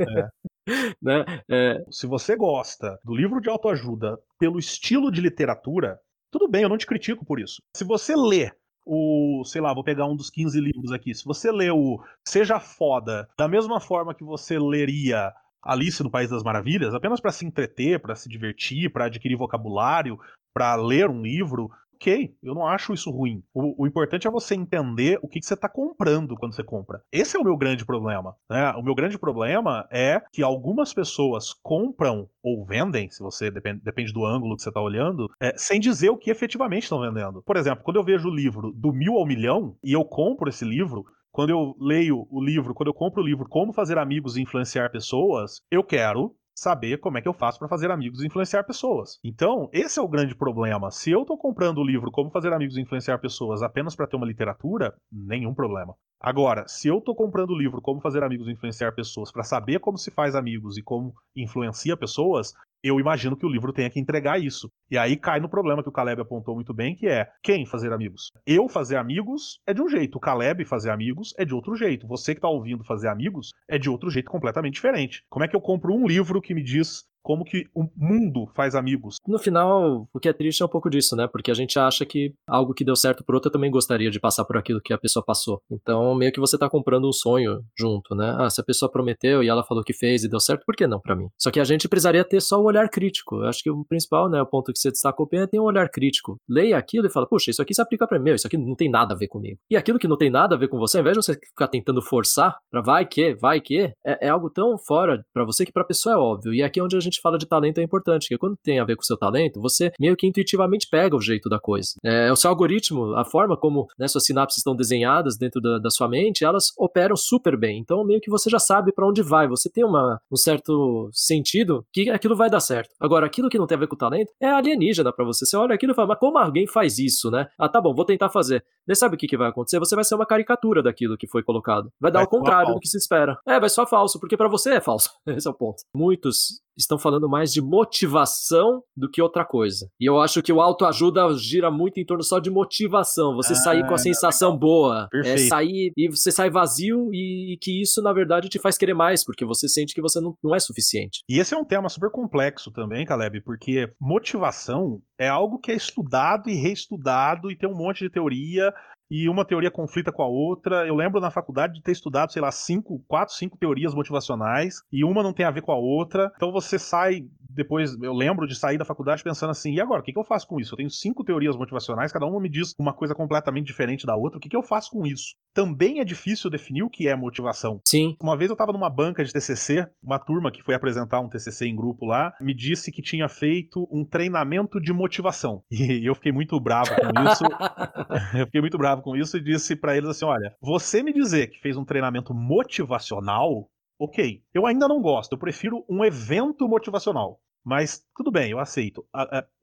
É. 0.00 0.28
né? 1.00 1.24
É... 1.48 1.84
Se 1.90 2.06
você 2.06 2.36
gosta 2.36 2.98
do 3.04 3.14
livro 3.14 3.40
de 3.40 3.48
autoajuda 3.48 4.18
pelo 4.38 4.58
estilo 4.58 5.10
de 5.10 5.20
literatura, 5.20 5.98
tudo 6.30 6.48
bem, 6.48 6.62
eu 6.62 6.68
não 6.68 6.78
te 6.78 6.86
critico 6.86 7.24
por 7.24 7.40
isso. 7.40 7.62
Se 7.76 7.84
você 7.84 8.16
lê 8.16 8.50
o, 8.84 9.42
sei 9.44 9.60
lá, 9.60 9.72
vou 9.72 9.84
pegar 9.84 10.06
um 10.06 10.16
dos 10.16 10.30
15 10.30 10.60
livros 10.60 10.92
aqui. 10.92 11.14
Se 11.14 11.24
você 11.24 11.50
lê 11.50 11.70
o 11.70 11.98
Seja 12.26 12.60
Foda 12.60 13.28
da 13.38 13.48
mesma 13.48 13.80
forma 13.80 14.14
que 14.14 14.24
você 14.24 14.58
leria 14.58 15.32
Alice 15.62 16.02
no 16.02 16.10
País 16.10 16.30
das 16.30 16.42
Maravilhas, 16.42 16.94
apenas 16.94 17.20
para 17.20 17.32
se 17.32 17.46
entreter, 17.46 18.00
para 18.00 18.14
se 18.14 18.28
divertir, 18.28 18.92
para 18.92 19.06
adquirir 19.06 19.36
vocabulário, 19.36 20.18
para 20.52 20.76
ler 20.76 21.08
um 21.08 21.22
livro, 21.22 21.70
ok, 21.94 22.34
eu 22.42 22.54
não 22.54 22.66
acho 22.66 22.92
isso 22.92 23.10
ruim. 23.10 23.42
O, 23.52 23.84
o 23.84 23.86
importante 23.86 24.26
é 24.26 24.30
você 24.30 24.54
entender 24.54 25.18
o 25.22 25.28
que, 25.28 25.40
que 25.40 25.46
você 25.46 25.54
está 25.54 25.68
comprando 25.68 26.36
quando 26.36 26.54
você 26.54 26.62
compra. 26.62 27.00
Esse 27.12 27.36
é 27.36 27.40
o 27.40 27.44
meu 27.44 27.56
grande 27.56 27.84
problema. 27.84 28.34
Né? 28.48 28.70
O 28.72 28.82
meu 28.82 28.94
grande 28.94 29.18
problema 29.18 29.86
é 29.90 30.22
que 30.32 30.42
algumas 30.42 30.92
pessoas 30.92 31.52
compram 31.62 32.28
ou 32.42 32.64
vendem, 32.64 33.10
se 33.10 33.22
você 33.22 33.50
depende, 33.50 33.80
depende 33.82 34.12
do 34.12 34.24
ângulo 34.24 34.56
que 34.56 34.62
você 34.62 34.68
está 34.68 34.80
olhando, 34.80 35.30
é, 35.40 35.56
sem 35.56 35.80
dizer 35.80 36.10
o 36.10 36.18
que 36.18 36.30
efetivamente 36.30 36.84
estão 36.84 37.00
vendendo. 37.00 37.42
Por 37.42 37.56
exemplo, 37.56 37.84
quando 37.84 37.96
eu 37.96 38.04
vejo 38.04 38.28
o 38.28 38.34
livro 38.34 38.72
do 38.72 38.92
mil 38.92 39.14
ao 39.14 39.26
milhão 39.26 39.76
e 39.82 39.92
eu 39.92 40.04
compro 40.04 40.48
esse 40.48 40.64
livro, 40.64 41.04
quando 41.34 41.50
eu 41.50 41.74
leio 41.80 42.26
o 42.30 42.40
livro, 42.40 42.74
quando 42.74 42.88
eu 42.88 42.94
compro 42.94 43.20
o 43.20 43.26
livro 43.26 43.48
Como 43.48 43.72
Fazer 43.72 43.98
Amigos 43.98 44.36
e 44.36 44.42
Influenciar 44.42 44.90
Pessoas, 44.90 45.62
eu 45.70 45.82
quero 45.82 46.34
saber 46.54 46.98
como 46.98 47.18
é 47.18 47.20
que 47.20 47.28
eu 47.28 47.32
faço 47.32 47.58
para 47.58 47.68
fazer 47.68 47.90
amigos 47.90 48.22
e 48.22 48.26
influenciar 48.26 48.64
pessoas. 48.64 49.18
Então, 49.24 49.68
esse 49.72 49.98
é 49.98 50.02
o 50.02 50.08
grande 50.08 50.34
problema. 50.34 50.90
Se 50.90 51.10
eu 51.10 51.22
estou 51.22 51.36
comprando 51.36 51.78
o 51.78 51.84
livro 51.84 52.10
Como 52.10 52.30
Fazer 52.30 52.52
Amigos 52.52 52.76
e 52.76 52.80
Influenciar 52.80 53.18
Pessoas 53.18 53.62
apenas 53.62 53.96
para 53.96 54.06
ter 54.06 54.16
uma 54.16 54.26
literatura, 54.26 54.94
nenhum 55.10 55.52
problema. 55.52 55.94
Agora, 56.20 56.66
se 56.68 56.88
eu 56.88 56.98
estou 56.98 57.14
comprando 57.14 57.50
o 57.50 57.58
livro 57.58 57.82
Como 57.82 58.00
Fazer 58.00 58.22
Amigos 58.22 58.48
e 58.48 58.52
Influenciar 58.52 58.92
Pessoas 58.92 59.32
para 59.32 59.42
saber 59.42 59.80
como 59.80 59.98
se 59.98 60.10
faz 60.10 60.34
amigos 60.34 60.78
e 60.78 60.82
como 60.82 61.12
influencia 61.36 61.96
pessoas, 61.96 62.54
eu 62.84 63.00
imagino 63.00 63.34
que 63.34 63.46
o 63.46 63.48
livro 63.48 63.72
tenha 63.72 63.88
que 63.88 63.98
entregar 63.98 64.38
isso. 64.38 64.70
E 64.90 64.98
aí 64.98 65.16
cai 65.16 65.40
no 65.40 65.48
problema 65.48 65.82
que 65.82 65.88
o 65.88 65.92
Caleb 65.92 66.20
apontou 66.20 66.54
muito 66.54 66.74
bem, 66.74 66.94
que 66.94 67.08
é 67.08 67.26
quem 67.42 67.64
fazer 67.64 67.90
amigos? 67.94 68.30
Eu 68.46 68.68
fazer 68.68 68.96
amigos 68.96 69.58
é 69.66 69.72
de 69.72 69.80
um 69.80 69.88
jeito, 69.88 70.16
o 70.16 70.20
Caleb 70.20 70.66
fazer 70.66 70.90
amigos 70.90 71.32
é 71.38 71.46
de 71.46 71.54
outro 71.54 71.74
jeito. 71.74 72.06
Você 72.06 72.34
que 72.34 72.38
está 72.38 72.48
ouvindo 72.48 72.84
fazer 72.84 73.08
amigos 73.08 73.52
é 73.66 73.78
de 73.78 73.88
outro 73.88 74.10
jeito 74.10 74.30
completamente 74.30 74.74
diferente. 74.74 75.24
Como 75.30 75.44
é 75.44 75.48
que 75.48 75.56
eu 75.56 75.62
compro 75.62 75.94
um 75.94 76.06
livro 76.06 76.42
que 76.42 76.54
me 76.54 76.62
diz 76.62 77.04
como 77.24 77.44
que 77.44 77.66
o 77.74 77.88
mundo 77.96 78.46
faz 78.54 78.74
amigos. 78.74 79.16
No 79.26 79.38
final, 79.38 80.06
o 80.12 80.20
que 80.20 80.28
é 80.28 80.32
triste 80.32 80.62
é 80.62 80.66
um 80.66 80.68
pouco 80.68 80.90
disso, 80.90 81.16
né? 81.16 81.26
Porque 81.26 81.50
a 81.50 81.54
gente 81.54 81.78
acha 81.78 82.04
que 82.04 82.34
algo 82.46 82.74
que 82.74 82.84
deu 82.84 82.94
certo 82.94 83.24
por 83.24 83.34
outro 83.34 83.50
também 83.50 83.70
gostaria 83.70 84.10
de 84.10 84.20
passar 84.20 84.44
por 84.44 84.58
aquilo 84.58 84.80
que 84.80 84.92
a 84.92 84.98
pessoa 84.98 85.24
passou. 85.24 85.62
Então, 85.70 86.14
meio 86.14 86.30
que 86.30 86.38
você 86.38 86.58
tá 86.58 86.68
comprando 86.68 87.08
um 87.08 87.12
sonho 87.12 87.62
junto, 87.76 88.14
né? 88.14 88.36
Ah, 88.38 88.50
se 88.50 88.60
a 88.60 88.64
pessoa 88.64 88.92
prometeu 88.92 89.42
e 89.42 89.48
ela 89.48 89.64
falou 89.64 89.82
que 89.82 89.94
fez 89.94 90.22
e 90.22 90.28
deu 90.28 90.38
certo, 90.38 90.64
por 90.66 90.76
que 90.76 90.86
não 90.86 91.00
para 91.00 91.16
mim? 91.16 91.28
Só 91.38 91.50
que 91.50 91.58
a 91.58 91.64
gente 91.64 91.88
precisaria 91.88 92.24
ter 92.24 92.40
só 92.42 92.60
o 92.60 92.64
olhar 92.64 92.88
crítico. 92.90 93.36
Eu 93.36 93.48
acho 93.48 93.62
que 93.62 93.70
o 93.70 93.84
principal, 93.86 94.28
né, 94.28 94.42
o 94.42 94.46
ponto 94.46 94.72
que 94.72 94.78
você 94.78 94.90
destacou 94.90 95.26
bem 95.26 95.40
é 95.40 95.46
ter 95.46 95.58
um 95.58 95.64
olhar 95.64 95.88
crítico. 95.88 96.36
Leia 96.48 96.76
aquilo 96.76 97.06
e 97.06 97.10
fala, 97.10 97.26
puxa, 97.26 97.50
isso 97.50 97.62
aqui 97.62 97.74
se 97.74 97.80
aplica 97.80 98.06
para 98.06 98.18
mim, 98.18 98.32
isso 98.32 98.46
aqui 98.46 98.58
não 98.58 98.76
tem 98.76 98.90
nada 98.90 99.14
a 99.14 99.16
ver 99.16 99.28
comigo. 99.28 99.58
E 99.70 99.76
aquilo 99.76 99.98
que 99.98 100.08
não 100.08 100.18
tem 100.18 100.30
nada 100.30 100.54
a 100.54 100.58
ver 100.58 100.68
com 100.68 100.78
você, 100.78 100.98
ao 100.98 101.00
invés 101.00 101.16
de 101.16 101.24
você 101.24 101.34
ficar 101.34 101.68
tentando 101.68 102.02
forçar 102.02 102.58
para 102.70 102.82
vai 102.82 103.06
que, 103.06 103.34
vai 103.34 103.60
que, 103.60 103.92
é, 104.04 104.26
é 104.26 104.28
algo 104.28 104.50
tão 104.50 104.76
fora 104.76 105.24
para 105.32 105.44
você 105.44 105.64
que 105.64 105.72
pra 105.72 105.84
pessoa 105.84 106.14
é 106.14 106.18
óbvio. 106.18 106.52
E 106.52 106.62
aqui 106.62 106.80
é 106.80 106.82
onde 106.82 106.96
a 106.96 107.00
gente 107.00 107.13
fala 107.20 107.38
de 107.38 107.46
talento 107.46 107.78
é 107.78 107.82
importante, 107.82 108.24
porque 108.24 108.38
quando 108.38 108.56
tem 108.62 108.78
a 108.78 108.84
ver 108.84 108.96
com 108.96 109.02
o 109.02 109.04
seu 109.04 109.16
talento, 109.16 109.60
você 109.60 109.92
meio 109.98 110.16
que 110.16 110.26
intuitivamente 110.26 110.88
pega 110.90 111.16
o 111.16 111.20
jeito 111.20 111.48
da 111.48 111.58
coisa. 111.58 111.94
É, 112.02 112.30
o 112.30 112.36
seu 112.36 112.50
algoritmo, 112.50 113.14
a 113.14 113.24
forma 113.24 113.56
como 113.56 113.86
né, 113.98 114.08
suas 114.08 114.24
sinapses 114.24 114.58
estão 114.58 114.74
desenhadas 114.74 115.36
dentro 115.36 115.60
da, 115.60 115.78
da, 115.78 115.90
sua 115.90 116.08
mente, 116.08 116.44
elas 116.44 116.72
operam 116.78 117.16
super 117.16 117.56
bem. 117.56 117.78
Então, 117.78 118.04
meio 118.04 118.20
que 118.20 118.30
você 118.30 118.50
já 118.50 118.58
sabe 118.58 118.92
para 118.92 119.06
onde 119.06 119.22
vai, 119.22 119.46
você 119.48 119.70
tem 119.70 119.84
uma, 119.84 120.20
um 120.30 120.36
certo 120.36 121.08
sentido 121.12 121.84
que 121.92 122.10
aquilo 122.10 122.36
vai 122.36 122.50
dar 122.50 122.60
certo. 122.60 122.90
Agora, 123.00 123.26
aquilo 123.26 123.48
que 123.48 123.58
não 123.58 123.66
tem 123.66 123.76
a 123.76 123.80
ver 123.80 123.86
com 123.86 123.94
o 123.94 123.98
talento 123.98 124.32
é 124.40 124.48
alienígena 124.48 125.12
para 125.12 125.24
você. 125.24 125.46
Você 125.46 125.56
olha 125.56 125.74
aquilo 125.74 125.92
e 125.92 125.94
fala, 125.94 126.08
mas 126.08 126.18
como 126.18 126.38
alguém 126.38 126.66
faz 126.66 126.98
isso, 126.98 127.30
né? 127.30 127.46
Ah, 127.58 127.68
tá 127.68 127.80
bom, 127.80 127.94
vou 127.94 128.04
tentar 128.04 128.28
fazer. 128.28 128.64
Daí 128.86 128.96
sabe 128.96 129.14
o 129.14 129.18
que, 129.18 129.26
que 129.26 129.36
vai 129.36 129.48
acontecer? 129.48 129.78
Você 129.78 129.94
vai 129.94 130.04
ser 130.04 130.14
uma 130.14 130.26
caricatura 130.26 130.82
daquilo 130.82 131.16
que 131.16 131.26
foi 131.26 131.42
colocado. 131.42 131.90
Vai 132.00 132.10
dar 132.10 132.20
vai 132.20 132.26
o 132.26 132.28
contrário 132.28 132.74
do 132.74 132.80
que 132.80 132.88
se 132.88 132.98
espera. 132.98 133.38
É, 133.46 133.58
vai 133.58 133.68
só 133.68 133.86
falso, 133.86 134.20
porque 134.20 134.36
para 134.36 134.48
você 134.48 134.74
é 134.74 134.80
falso. 134.80 135.10
Esse 135.26 135.48
é 135.48 135.50
o 135.50 135.54
ponto. 135.54 135.82
Muitos 135.94 136.60
estão 136.76 136.98
falando 136.98 137.28
mais 137.28 137.52
de 137.52 137.60
motivação 137.60 138.82
do 138.96 139.10
que 139.10 139.22
outra 139.22 139.44
coisa. 139.44 139.88
E 140.00 140.08
eu 140.08 140.20
acho 140.20 140.42
que 140.42 140.52
o 140.52 140.60
autoajuda 140.60 141.26
gira 141.36 141.70
muito 141.70 141.98
em 141.98 142.04
torno 142.04 142.22
só 142.22 142.38
de 142.38 142.50
motivação. 142.50 143.34
Você 143.36 143.52
ah, 143.52 143.56
sair 143.56 143.86
com 143.86 143.94
a 143.94 143.98
sensação 143.98 144.56
boa. 144.56 145.06
É 145.06 145.08
Perfeito. 145.10 145.40
É 145.40 145.48
sair 145.48 145.92
e 145.96 146.08
você 146.08 146.30
sai 146.30 146.50
vazio 146.50 147.10
e, 147.12 147.56
que 147.60 147.80
isso, 147.80 148.02
na 148.02 148.12
verdade, 148.12 148.48
te 148.48 148.58
faz 148.58 148.76
querer 148.76 148.94
mais, 148.94 149.24
porque 149.24 149.44
você 149.44 149.68
sente 149.68 149.94
que 149.94 150.02
você 150.02 150.20
não, 150.20 150.36
não 150.42 150.54
é 150.54 150.58
suficiente. 150.58 151.20
E 151.28 151.38
esse 151.38 151.54
é 151.54 151.56
um 151.56 151.64
tema 151.64 151.88
super 151.88 152.10
complexo 152.10 152.70
também, 152.70 153.06
Caleb, 153.06 153.40
porque 153.42 153.90
motivação 154.00 155.00
é 155.18 155.28
algo 155.28 155.58
que 155.58 155.70
é 155.70 155.74
estudado 155.74 156.50
e 156.50 156.54
reestudado 156.54 157.50
e 157.50 157.56
tem 157.56 157.68
um 157.68 157.76
monte 157.76 158.04
de 158.04 158.10
teoria 158.10 158.72
e 159.10 159.28
uma 159.28 159.44
teoria 159.44 159.70
conflita 159.70 160.12
com 160.12 160.22
a 160.22 160.28
outra. 160.28 160.86
Eu 160.86 160.94
lembro 160.94 161.20
na 161.20 161.30
faculdade 161.30 161.74
de 161.74 161.82
ter 161.82 161.92
estudado, 161.92 162.32
sei 162.32 162.42
lá, 162.42 162.50
cinco, 162.50 163.02
quatro, 163.06 163.34
cinco 163.34 163.58
teorias 163.58 163.94
motivacionais 163.94 164.82
e 164.92 165.04
uma 165.04 165.22
não 165.22 165.32
tem 165.32 165.46
a 165.46 165.50
ver 165.50 165.62
com 165.62 165.72
a 165.72 165.76
outra. 165.76 166.32
Então 166.36 166.52
você 166.52 166.78
sai 166.78 167.24
depois, 167.54 167.96
eu 168.02 168.12
lembro 168.12 168.46
de 168.46 168.54
sair 168.54 168.76
da 168.76 168.84
faculdade 168.84 169.22
pensando 169.22 169.50
assim, 169.50 169.74
e 169.74 169.80
agora, 169.80 170.00
o 170.00 170.04
que, 170.04 170.12
que 170.12 170.18
eu 170.18 170.24
faço 170.24 170.46
com 170.46 170.58
isso? 170.58 170.74
Eu 170.74 170.76
tenho 170.76 170.90
cinco 170.90 171.24
teorias 171.24 171.56
motivacionais, 171.56 172.12
cada 172.12 172.26
uma 172.26 172.40
me 172.40 172.48
diz 172.48 172.74
uma 172.78 172.92
coisa 172.92 173.14
completamente 173.14 173.66
diferente 173.66 174.06
da 174.06 174.16
outra. 174.16 174.38
O 174.38 174.40
que, 174.40 174.48
que 174.48 174.56
eu 174.56 174.62
faço 174.62 174.90
com 174.90 175.06
isso? 175.06 175.34
Também 175.54 176.00
é 176.00 176.04
difícil 176.04 176.50
definir 176.50 176.82
o 176.82 176.90
que 176.90 177.06
é 177.06 177.14
motivação. 177.14 177.80
Sim. 177.86 178.16
Uma 178.20 178.36
vez 178.36 178.50
eu 178.50 178.54
estava 178.54 178.72
numa 178.72 178.90
banca 178.90 179.24
de 179.24 179.32
TCC, 179.32 179.86
uma 180.02 180.18
turma 180.18 180.50
que 180.50 180.62
foi 180.62 180.74
apresentar 180.74 181.20
um 181.20 181.28
TCC 181.28 181.66
em 181.66 181.76
grupo 181.76 182.04
lá, 182.04 182.34
me 182.40 182.52
disse 182.52 182.90
que 182.90 183.00
tinha 183.00 183.28
feito 183.28 183.88
um 183.90 184.04
treinamento 184.04 184.80
de 184.80 184.92
motivação. 184.92 185.62
E 185.84 186.08
eu 186.08 186.14
fiquei 186.14 186.32
muito 186.32 186.58
bravo 186.58 186.90
com 186.90 187.30
isso. 187.30 187.44
eu 188.36 188.46
fiquei 188.46 188.60
muito 188.60 188.78
bravo 188.78 188.93
com 189.02 189.16
isso 189.16 189.36
e 189.36 189.40
disse 189.40 189.76
para 189.76 189.96
eles 189.96 190.10
assim: 190.10 190.24
olha, 190.24 190.56
você 190.60 191.02
me 191.02 191.12
dizer 191.12 191.48
que 191.48 191.60
fez 191.60 191.76
um 191.76 191.84
treinamento 191.84 192.34
motivacional, 192.34 193.70
ok. 193.98 194.42
Eu 194.52 194.66
ainda 194.66 194.88
não 194.88 195.00
gosto, 195.00 195.32
eu 195.32 195.38
prefiro 195.38 195.84
um 195.88 196.04
evento 196.04 196.68
motivacional. 196.68 197.40
Mas 197.64 198.02
tudo 198.14 198.30
bem, 198.30 198.50
eu 198.50 198.58
aceito. 198.58 199.04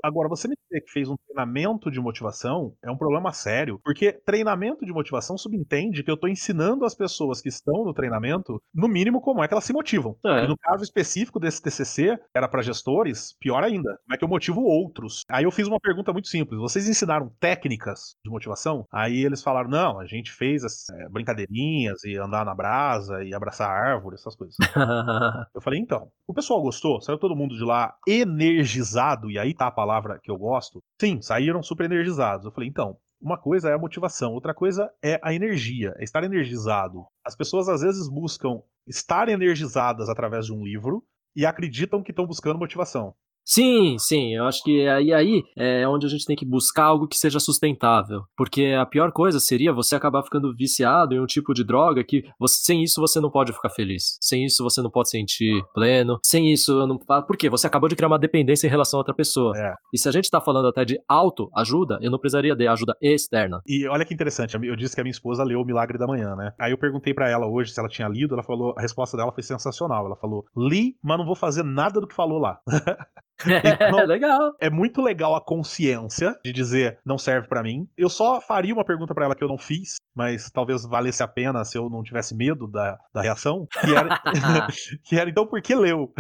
Agora, 0.04 0.28
você 0.28 0.48
me 0.48 0.56
dizer 0.56 0.82
que 0.82 0.92
fez 0.92 1.08
um 1.08 1.16
treinamento 1.26 1.92
de 1.92 2.00
motivação 2.00 2.74
é 2.84 2.90
um 2.90 2.98
problema 2.98 3.32
sério, 3.32 3.80
porque 3.84 4.12
treinamento 4.12 4.86
de 4.86 4.92
motivação 4.92 5.38
subentende 5.38 6.04
que 6.04 6.10
eu 6.10 6.16
estou 6.16 6.30
ensinando 6.30 6.84
as 6.84 6.96
pessoas 6.96 7.42
que 7.42 7.50
estão 7.50 7.86
no 7.86 7.94
treinamento, 7.94 8.62
no 8.74 8.88
mínimo, 8.88 9.22
como 9.22 9.44
é 9.44 9.48
que 9.48 9.54
elas 9.54 9.64
se 9.64 9.74
motivam. 9.74 10.18
É. 10.26 10.44
E 10.44 10.48
no 10.48 10.58
caso 10.58 10.84
específico 10.84 11.40
desse 11.40 11.62
TCC, 11.62 12.20
era 12.34 12.48
para 12.48 12.62
gestores, 12.62 13.36
pior 13.40 13.64
ainda, 13.64 13.98
como 14.04 14.16
é 14.16 14.18
que 14.18 14.24
eu 14.24 14.30
motivo 14.30 14.62
outros. 14.62 15.24
Aí 15.30 15.44
eu 15.44 15.52
fiz 15.52 15.68
uma 15.68 15.80
pergunta 15.80 16.12
muito 16.12 16.28
simples: 16.28 16.60
vocês 16.60 16.90
ensinaram 16.90 17.32
técnicas 17.40 18.16
de 18.24 18.32
motivação? 18.32 18.86
Aí 18.92 19.24
eles 19.24 19.44
falaram: 19.44 19.70
não, 19.70 20.00
a 20.00 20.06
gente 20.06 20.32
fez 20.32 20.64
as, 20.64 20.90
é, 20.90 21.10
brincadeirinhas 21.10 22.04
e 22.04 22.18
andar 22.18 22.46
na 22.46 22.56
brasa 22.56 23.24
e 23.24 23.34
abraçar 23.34 23.70
árvore, 23.70 24.16
essas 24.16 24.36
coisas. 24.36 24.56
eu 25.56 25.62
falei: 25.62 25.80
então, 25.80 26.10
o 26.28 26.34
pessoal 26.34 26.62
gostou? 26.62 27.00
Saiu 27.02 27.18
todo 27.18 27.36
mundo 27.36 27.56
de 27.56 27.64
lá 27.64 27.91
energizado, 28.08 29.30
e 29.30 29.38
aí 29.38 29.54
tá 29.54 29.68
a 29.68 29.72
palavra 29.72 30.20
que 30.22 30.30
eu 30.30 30.38
gosto. 30.38 30.82
Sim, 31.00 31.22
saíram 31.22 31.62
super 31.62 31.86
energizados. 31.86 32.46
Eu 32.46 32.52
falei, 32.52 32.70
então, 32.70 32.98
uma 33.22 33.38
coisa 33.38 33.70
é 33.70 33.74
a 33.74 33.78
motivação, 33.78 34.34
outra 34.34 34.54
coisa 34.54 34.92
é 35.04 35.20
a 35.24 35.34
energia, 35.34 35.94
é 35.98 36.04
estar 36.04 36.24
energizado. 36.24 37.06
As 37.24 37.36
pessoas 37.36 37.70
às 37.70 37.82
vezes 37.82 38.10
buscam 38.10 38.62
estar 38.88 39.30
energizadas 39.30 40.10
através 40.10 40.48
de 40.48 40.54
um 40.54 40.64
livro 40.64 41.04
e 41.36 41.46
acreditam 41.46 42.02
que 42.02 42.12
estão 42.12 42.26
buscando 42.26 42.60
motivação. 42.60 43.14
Sim, 43.46 43.98
sim, 43.98 44.36
eu 44.36 44.46
acho 44.46 44.64
que 44.64 44.88
aí, 44.88 45.14
aí 45.14 45.44
é 45.58 45.88
onde 45.88 46.06
a 46.06 46.10
gente 46.10 46.26
tem 46.26 46.36
que 46.36 46.46
buscar 46.46 46.86
algo 46.86 47.08
que 47.08 47.18
seja 47.18 47.40
sustentável. 47.40 48.24
Porque 48.38 48.76
a 48.80 48.86
pior 48.86 49.12
coisa 49.12 49.40
seria 49.40 49.74
você 49.74 49.96
acabar 49.96 50.24
ficando 50.24 50.54
viciado 50.56 51.14
em 51.14 51.20
um 51.20 51.26
tipo 51.26 51.54
de 51.54 51.64
droga 51.64 52.04
que 52.04 52.24
você, 52.40 52.58
sem 52.64 52.84
isso 52.84 53.02
você 53.02 53.20
não 53.20 53.30
pode 53.30 53.52
ficar 53.52 53.70
feliz. 53.70 54.18
Sem 54.22 54.46
isso 54.46 54.64
você 54.64 54.82
não 54.82 54.90
pode 54.90 55.10
sentir 55.10 55.62
pleno. 55.74 56.20
Sem 56.26 56.52
isso, 56.52 56.72
eu 56.72 56.88
não. 56.88 56.98
Por 56.98 57.38
quê? 57.38 57.50
Você 57.50 57.68
acabou 57.68 57.90
de 57.90 57.96
criar 57.96 58.08
uma 58.08 58.20
dependência 58.20 58.68
em 58.68 58.70
relação 58.70 59.00
a 59.00 59.02
outra 59.02 59.14
pessoa. 59.14 59.58
É. 59.58 59.74
E 59.94 59.98
se 59.98 60.08
a 60.08 60.12
gente 60.12 60.30
tá 60.30 60.40
falando 60.40 60.68
até 60.68 60.86
de 60.86 61.00
autoajuda, 61.08 62.00
eu 62.02 62.12
não 62.12 62.20
precisaria 62.20 62.56
de 62.56 62.68
ajuda 62.68 62.96
externa. 63.02 63.62
E 63.68 63.88
olha 63.88 64.06
que 64.06 64.14
interessante, 64.14 64.56
eu 64.56 64.76
disse 64.76 64.96
que 64.96 65.02
a 65.02 65.04
minha 65.04 65.12
esposa 65.12 65.44
leu 65.44 65.60
O 65.60 65.66
Milagre 65.66 65.98
da 65.98 66.08
Manhã, 66.08 66.36
né? 66.36 66.54
Aí 66.60 66.72
eu 66.72 66.78
perguntei 66.78 67.14
para 67.14 67.30
ela 67.30 67.48
hoje 67.48 67.72
se 67.72 67.80
ela 67.80 67.90
tinha 67.90 68.08
lido, 68.08 68.34
ela 68.34 68.44
falou, 68.44 68.74
a 68.78 68.82
resposta 68.82 69.18
dela 69.18 69.32
foi 69.32 69.44
sensacional. 69.44 70.06
Ela 70.06 70.16
falou: 70.16 70.46
"Li, 70.56 70.96
mas 71.04 71.18
não 71.18 71.26
vou 71.26 71.36
fazer 71.36 71.64
nada 71.64 72.00
do 72.00 72.08
que 72.08 72.16
falou 72.16 72.40
lá". 72.40 72.60
É, 73.46 73.92
legal. 74.06 74.54
É 74.60 74.70
muito 74.70 75.02
legal 75.02 75.36
a 75.36 75.42
consciência 75.42 76.38
de 76.44 76.52
dizer 76.52 77.00
não 77.06 77.18
serve 77.18 77.48
para 77.48 77.64
mim. 77.64 77.88
Eu 77.98 78.10
só 78.10 78.42
faria 78.42 78.74
uma 78.74 78.86
pergunta 78.86 79.14
para 79.14 79.26
ela 79.26 79.36
que 79.36 79.44
eu 79.44 79.48
não 79.48 79.58
fiz, 79.58 79.96
mas 80.16 80.50
talvez 80.52 80.86
valesse 80.86 81.24
a 81.24 81.28
pena 81.28 81.64
se 81.64 81.78
eu 81.78 81.90
não 81.90 82.04
tivesse 82.04 82.36
medo 82.36 82.68
da, 82.68 82.98
da 83.14 83.22
reação, 83.22 83.68
que 83.82 83.96
era, 83.96 84.22
que 85.04 85.16
era 85.18 85.30
então 85.30 85.46
por 85.46 85.62
que 85.62 85.76
leu? 85.76 86.14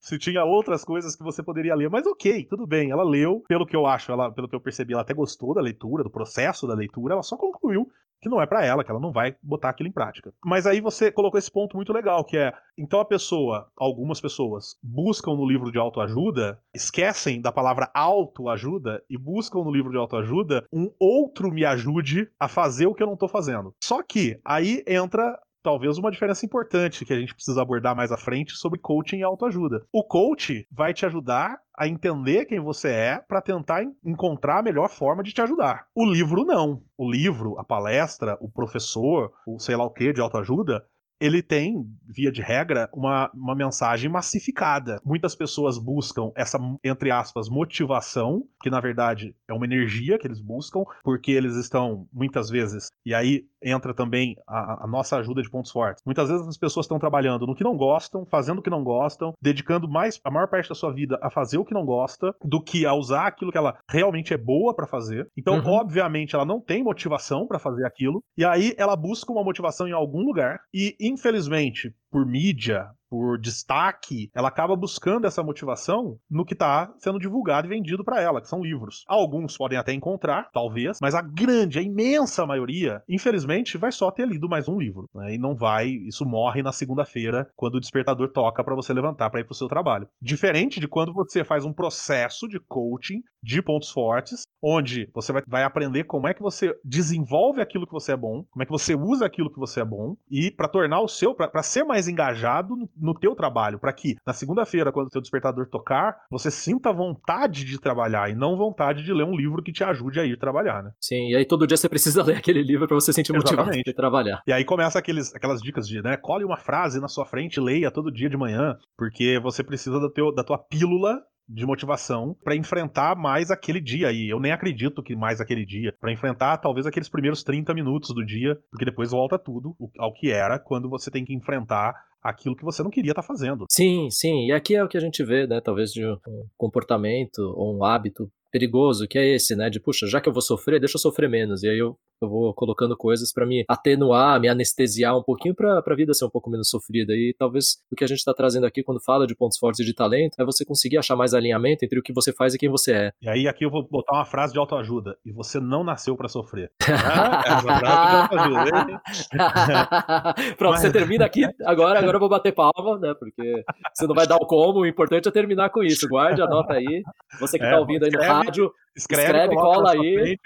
se 0.00 0.18
tinha 0.18 0.44
outras 0.44 0.84
coisas 0.84 1.16
que 1.16 1.22
você 1.22 1.42
poderia 1.42 1.74
ler, 1.74 1.90
mas 1.90 2.06
ok, 2.06 2.46
tudo 2.48 2.66
bem, 2.66 2.90
ela 2.90 3.04
leu, 3.04 3.42
pelo 3.48 3.66
que 3.66 3.76
eu 3.76 3.86
acho, 3.86 4.12
ela, 4.12 4.30
pelo 4.32 4.48
que 4.48 4.54
eu 4.54 4.60
percebi, 4.60 4.92
ela 4.92 5.02
até 5.02 5.14
gostou 5.14 5.54
da 5.54 5.60
leitura, 5.60 6.04
do 6.04 6.10
processo 6.10 6.66
da 6.66 6.74
leitura, 6.74 7.14
ela 7.14 7.22
só 7.22 7.36
concluiu 7.36 7.88
que 8.20 8.28
não 8.28 8.40
é 8.40 8.46
para 8.46 8.64
ela, 8.64 8.84
que 8.84 8.90
ela 8.90 9.00
não 9.00 9.12
vai 9.12 9.36
botar 9.42 9.70
aquilo 9.70 9.88
em 9.88 9.92
prática. 9.92 10.32
Mas 10.44 10.66
aí 10.66 10.80
você 10.80 11.10
colocou 11.10 11.38
esse 11.38 11.50
ponto 11.50 11.76
muito 11.76 11.92
legal, 11.92 12.24
que 12.24 12.36
é, 12.36 12.52
então 12.78 13.00
a 13.00 13.04
pessoa, 13.04 13.68
algumas 13.76 14.20
pessoas, 14.20 14.76
buscam 14.82 15.34
no 15.34 15.46
livro 15.46 15.70
de 15.70 15.78
autoajuda, 15.78 16.58
esquecem 16.74 17.40
da 17.40 17.52
palavra 17.52 17.90
autoajuda 17.94 19.02
e 19.08 19.16
buscam 19.16 19.60
no 19.60 19.72
livro 19.72 19.90
de 19.90 19.98
autoajuda 19.98 20.64
um 20.72 20.90
outro 20.98 21.50
me 21.50 21.64
ajude 21.64 22.28
a 22.38 22.48
fazer 22.48 22.86
o 22.86 22.94
que 22.94 23.02
eu 23.02 23.06
não 23.06 23.16
tô 23.16 23.28
fazendo. 23.28 23.74
Só 23.82 24.02
que 24.02 24.40
aí 24.44 24.82
entra 24.86 25.38
talvez 25.66 25.98
uma 25.98 26.12
diferença 26.12 26.46
importante 26.46 27.04
que 27.04 27.12
a 27.12 27.18
gente 27.18 27.34
precisa 27.34 27.60
abordar 27.60 27.96
mais 27.96 28.12
à 28.12 28.16
frente 28.16 28.52
sobre 28.52 28.78
coaching 28.78 29.16
e 29.16 29.22
autoajuda. 29.24 29.84
O 29.92 30.04
coach 30.04 30.64
vai 30.70 30.94
te 30.94 31.04
ajudar 31.04 31.58
a 31.76 31.88
entender 31.88 32.44
quem 32.44 32.60
você 32.60 32.88
é 32.88 33.18
para 33.18 33.42
tentar 33.42 33.82
encontrar 34.04 34.60
a 34.60 34.62
melhor 34.62 34.88
forma 34.88 35.24
de 35.24 35.32
te 35.32 35.42
ajudar. 35.42 35.88
O 35.92 36.06
livro 36.06 36.44
não. 36.44 36.84
O 36.96 37.10
livro, 37.10 37.58
a 37.58 37.64
palestra, 37.64 38.38
o 38.40 38.48
professor, 38.48 39.32
o 39.44 39.58
sei 39.58 39.74
lá 39.74 39.84
o 39.84 39.90
que 39.90 40.12
de 40.12 40.20
autoajuda, 40.20 40.86
ele 41.20 41.42
tem, 41.42 41.84
via 42.06 42.30
de 42.30 42.42
regra, 42.42 42.88
uma, 42.92 43.30
uma 43.34 43.54
mensagem 43.54 44.10
massificada. 44.10 45.00
Muitas 45.04 45.34
pessoas 45.34 45.78
buscam 45.78 46.30
essa, 46.34 46.58
entre 46.84 47.10
aspas, 47.10 47.48
motivação, 47.48 48.46
que 48.62 48.70
na 48.70 48.80
verdade 48.80 49.34
é 49.48 49.54
uma 49.54 49.64
energia 49.64 50.18
que 50.18 50.26
eles 50.26 50.40
buscam, 50.40 50.84
porque 51.02 51.32
eles 51.32 51.56
estão, 51.56 52.06
muitas 52.12 52.50
vezes, 52.50 52.90
e 53.04 53.14
aí 53.14 53.46
entra 53.66 53.92
também 53.94 54.36
a, 54.46 54.84
a 54.84 54.86
nossa 54.86 55.16
ajuda 55.18 55.42
de 55.42 55.50
pontos 55.50 55.70
fortes. 55.70 56.02
Muitas 56.04 56.28
vezes 56.28 56.46
as 56.46 56.56
pessoas 56.56 56.84
estão 56.84 56.98
trabalhando 56.98 57.46
no 57.46 57.54
que 57.54 57.64
não 57.64 57.76
gostam, 57.76 58.24
fazendo 58.26 58.58
o 58.58 58.62
que 58.62 58.70
não 58.70 58.84
gostam, 58.84 59.34
dedicando 59.40 59.88
mais 59.88 60.20
a 60.24 60.30
maior 60.30 60.48
parte 60.48 60.68
da 60.68 60.74
sua 60.74 60.92
vida 60.92 61.18
a 61.22 61.30
fazer 61.30 61.58
o 61.58 61.64
que 61.64 61.74
não 61.74 61.84
gosta, 61.84 62.34
do 62.44 62.62
que 62.62 62.86
a 62.86 62.94
usar 62.94 63.26
aquilo 63.26 63.50
que 63.50 63.58
ela 63.58 63.76
realmente 63.90 64.32
é 64.32 64.38
boa 64.38 64.74
para 64.74 64.86
fazer. 64.86 65.28
Então, 65.36 65.58
uhum. 65.58 65.72
obviamente, 65.72 66.34
ela 66.34 66.44
não 66.44 66.60
tem 66.60 66.82
motivação 66.82 67.46
para 67.46 67.58
fazer 67.58 67.84
aquilo, 67.84 68.22
e 68.36 68.44
aí 68.44 68.74
ela 68.78 68.96
busca 68.96 69.32
uma 69.32 69.44
motivação 69.44 69.88
em 69.88 69.92
algum 69.92 70.22
lugar, 70.22 70.60
e 70.72 70.96
infelizmente, 71.00 71.94
por 72.10 72.24
mídia, 72.24 72.88
por 73.08 73.38
destaque, 73.38 74.30
ela 74.34 74.48
acaba 74.48 74.76
buscando 74.76 75.26
essa 75.26 75.42
motivação 75.42 76.18
no 76.30 76.44
que 76.44 76.54
está 76.54 76.92
sendo 76.98 77.18
divulgado 77.18 77.66
e 77.66 77.70
vendido 77.70 78.04
para 78.04 78.20
ela, 78.20 78.40
que 78.40 78.48
são 78.48 78.62
livros. 78.62 79.04
Alguns 79.06 79.56
podem 79.56 79.78
até 79.78 79.92
encontrar, 79.92 80.50
talvez, 80.52 80.98
mas 81.00 81.14
a 81.14 81.22
grande, 81.22 81.78
a 81.78 81.82
imensa 81.82 82.46
maioria, 82.46 83.02
infelizmente, 83.08 83.78
vai 83.78 83.92
só 83.92 84.10
ter 84.10 84.26
lido 84.26 84.48
mais 84.48 84.68
um 84.68 84.78
livro. 84.78 85.08
Né? 85.14 85.34
E 85.34 85.38
não 85.38 85.54
vai, 85.54 85.88
isso 85.88 86.24
morre 86.24 86.62
na 86.62 86.72
segunda-feira, 86.72 87.48
quando 87.54 87.76
o 87.76 87.80
despertador 87.80 88.28
toca 88.32 88.62
para 88.62 88.74
você 88.74 88.92
levantar 88.92 89.30
para 89.30 89.40
ir 89.40 89.44
para 89.44 89.52
o 89.52 89.56
seu 89.56 89.68
trabalho. 89.68 90.08
Diferente 90.20 90.80
de 90.80 90.88
quando 90.88 91.12
você 91.12 91.44
faz 91.44 91.64
um 91.64 91.72
processo 91.72 92.48
de 92.48 92.58
coaching 92.60 93.22
de 93.46 93.62
pontos 93.62 93.90
fortes, 93.92 94.42
onde 94.60 95.08
você 95.14 95.32
vai, 95.32 95.42
vai 95.46 95.62
aprender 95.62 96.02
como 96.02 96.26
é 96.26 96.34
que 96.34 96.42
você 96.42 96.76
desenvolve 96.84 97.60
aquilo 97.60 97.86
que 97.86 97.92
você 97.92 98.10
é 98.12 98.16
bom, 98.16 98.44
como 98.50 98.62
é 98.64 98.66
que 98.66 98.72
você 98.72 98.96
usa 98.96 99.24
aquilo 99.24 99.52
que 99.52 99.58
você 99.58 99.80
é 99.80 99.84
bom, 99.84 100.16
e 100.28 100.50
para 100.50 100.66
tornar 100.66 101.00
o 101.00 101.06
seu, 101.06 101.32
para 101.32 101.62
ser 101.62 101.84
mais 101.84 102.08
engajado 102.08 102.74
no 102.96 103.14
teu 103.14 103.36
trabalho, 103.36 103.78
para 103.78 103.92
que 103.92 104.16
na 104.26 104.32
segunda-feira, 104.32 104.90
quando 104.90 105.06
o 105.06 105.10
teu 105.10 105.20
despertador 105.20 105.68
tocar, 105.68 106.16
você 106.28 106.50
sinta 106.50 106.92
vontade 106.92 107.64
de 107.64 107.78
trabalhar 107.78 108.28
e 108.28 108.34
não 108.34 108.56
vontade 108.56 109.04
de 109.04 109.12
ler 109.12 109.24
um 109.24 109.36
livro 109.36 109.62
que 109.62 109.72
te 109.72 109.84
ajude 109.84 110.18
a 110.18 110.24
ir 110.24 110.36
trabalhar, 110.36 110.82
né? 110.82 110.90
Sim, 111.00 111.30
e 111.30 111.36
aí 111.36 111.44
todo 111.44 111.68
dia 111.68 111.76
você 111.76 111.88
precisa 111.88 112.22
ler 112.26 112.38
aquele 112.38 112.62
livro 112.64 112.88
para 112.88 112.96
você 112.96 113.12
sentir 113.12 113.32
motivado 113.32 113.70
de 113.70 113.94
trabalhar. 113.94 114.42
E 114.44 114.52
aí 114.52 114.64
começa 114.64 114.98
aqueles, 114.98 115.32
aquelas 115.32 115.62
dicas 115.62 115.86
de, 115.86 116.02
né, 116.02 116.16
cole 116.16 116.44
uma 116.44 116.56
frase 116.56 117.00
na 117.00 117.06
sua 117.06 117.24
frente, 117.24 117.60
leia 117.60 117.92
todo 117.92 118.10
dia 118.10 118.28
de 118.28 118.36
manhã, 118.36 118.76
porque 118.98 119.38
você 119.40 119.62
precisa 119.62 120.00
do 120.00 120.10
teu, 120.10 120.34
da 120.34 120.42
tua 120.42 120.58
pílula 120.58 121.22
de 121.48 121.64
motivação 121.64 122.36
para 122.42 122.56
enfrentar 122.56 123.16
mais 123.16 123.50
aquele 123.50 123.80
dia 123.80 124.08
aí. 124.08 124.28
Eu 124.28 124.40
nem 124.40 124.52
acredito 124.52 125.02
que 125.02 125.14
mais 125.14 125.40
aquele 125.40 125.64
dia, 125.64 125.94
para 126.00 126.12
enfrentar 126.12 126.58
talvez 126.58 126.86
aqueles 126.86 127.08
primeiros 127.08 127.42
30 127.42 127.72
minutos 127.74 128.14
do 128.14 128.24
dia, 128.24 128.58
porque 128.70 128.84
depois 128.84 129.10
volta 129.10 129.38
tudo 129.38 129.76
ao 129.98 130.12
que 130.12 130.30
era 130.30 130.58
quando 130.58 130.88
você 130.88 131.10
tem 131.10 131.24
que 131.24 131.34
enfrentar 131.34 131.94
aquilo 132.22 132.56
que 132.56 132.64
você 132.64 132.82
não 132.82 132.90
queria 132.90 133.12
estar 133.12 133.22
tá 133.22 133.28
fazendo. 133.28 133.66
Sim, 133.70 134.08
sim. 134.10 134.46
E 134.46 134.52
aqui 134.52 134.74
é 134.74 134.82
o 134.82 134.88
que 134.88 134.96
a 134.96 135.00
gente 135.00 135.22
vê, 135.24 135.46
né? 135.46 135.60
Talvez 135.60 135.90
de 135.92 136.04
um 136.04 136.18
comportamento 136.56 137.38
ou 137.54 137.78
um 137.78 137.84
hábito 137.84 138.28
perigoso, 138.50 139.06
que 139.06 139.18
é 139.18 139.34
esse, 139.34 139.54
né? 139.54 139.70
De, 139.70 139.78
puxa, 139.78 140.06
já 140.06 140.20
que 140.20 140.28
eu 140.28 140.32
vou 140.32 140.42
sofrer, 140.42 140.80
deixa 140.80 140.96
eu 140.96 141.00
sofrer 141.00 141.28
menos. 141.28 141.62
E 141.62 141.68
aí 141.68 141.78
eu, 141.78 141.96
eu 142.20 142.28
vou 142.28 142.54
colocando 142.54 142.96
coisas 142.96 143.32
para 143.32 143.46
me 143.46 143.64
atenuar, 143.68 144.40
me 144.40 144.48
anestesiar 144.48 145.16
um 145.16 145.22
pouquinho 145.22 145.54
para 145.54 145.82
a 145.84 145.94
vida 145.94 146.14
ser 146.14 146.24
um 146.24 146.30
pouco 146.30 146.50
menos 146.50 146.68
sofrida. 146.68 147.12
E 147.12 147.34
talvez 147.38 147.78
o 147.90 147.96
que 147.96 148.04
a 148.04 148.06
gente 148.06 148.18
está 148.18 148.32
trazendo 148.32 148.66
aqui 148.66 148.82
quando 148.82 149.02
fala 149.02 149.26
de 149.26 149.34
pontos 149.36 149.58
fortes 149.58 149.80
e 149.80 149.84
de 149.84 149.94
talento 149.94 150.34
é 150.38 150.44
você 150.44 150.64
conseguir 150.64 150.98
achar 150.98 151.16
mais 151.16 151.34
alinhamento 151.34 151.84
entre 151.84 151.98
o 151.98 152.02
que 152.02 152.12
você 152.12 152.32
faz 152.32 152.54
e 152.54 152.58
quem 152.58 152.68
você 152.68 152.92
é. 152.92 153.12
E 153.22 153.28
aí 153.28 153.48
aqui 153.48 153.64
eu 153.64 153.70
vou 153.70 153.86
botar 153.88 154.14
uma 154.14 154.24
frase 154.24 154.52
de 154.52 154.58
autoajuda. 154.58 155.16
E 155.24 155.32
você 155.32 155.60
não 155.60 155.84
nasceu 155.84 156.16
para 156.16 156.28
sofrer. 156.28 156.70
autoajuda. 158.24 159.00
Pronto, 160.56 160.72
Mas... 160.72 160.80
você 160.80 160.90
termina 160.90 161.24
aqui. 161.24 161.44
Agora, 161.64 161.98
agora 161.98 162.16
eu 162.16 162.20
vou 162.20 162.28
bater 162.28 162.52
palma, 162.52 162.98
né? 162.98 163.14
Porque 163.18 163.64
você 163.94 164.06
não 164.06 164.14
vai 164.14 164.26
dar 164.26 164.36
o 164.36 164.46
como. 164.46 164.80
O 164.80 164.86
importante 164.86 165.28
é 165.28 165.30
terminar 165.30 165.70
com 165.70 165.82
isso. 165.82 166.08
Guarde, 166.08 166.40
anota 166.40 166.74
aí. 166.74 167.02
Você 167.40 167.58
que 167.58 167.64
está 167.64 167.76
é, 167.76 167.78
ouvindo 167.78 168.04
aí 168.04 168.10
no 168.10 168.20
rádio 168.20 168.46
rádio, 168.46 168.72
escreve, 168.96 169.24
escreve 169.24 169.54
cola 169.54 169.92
aí. 169.92 170.38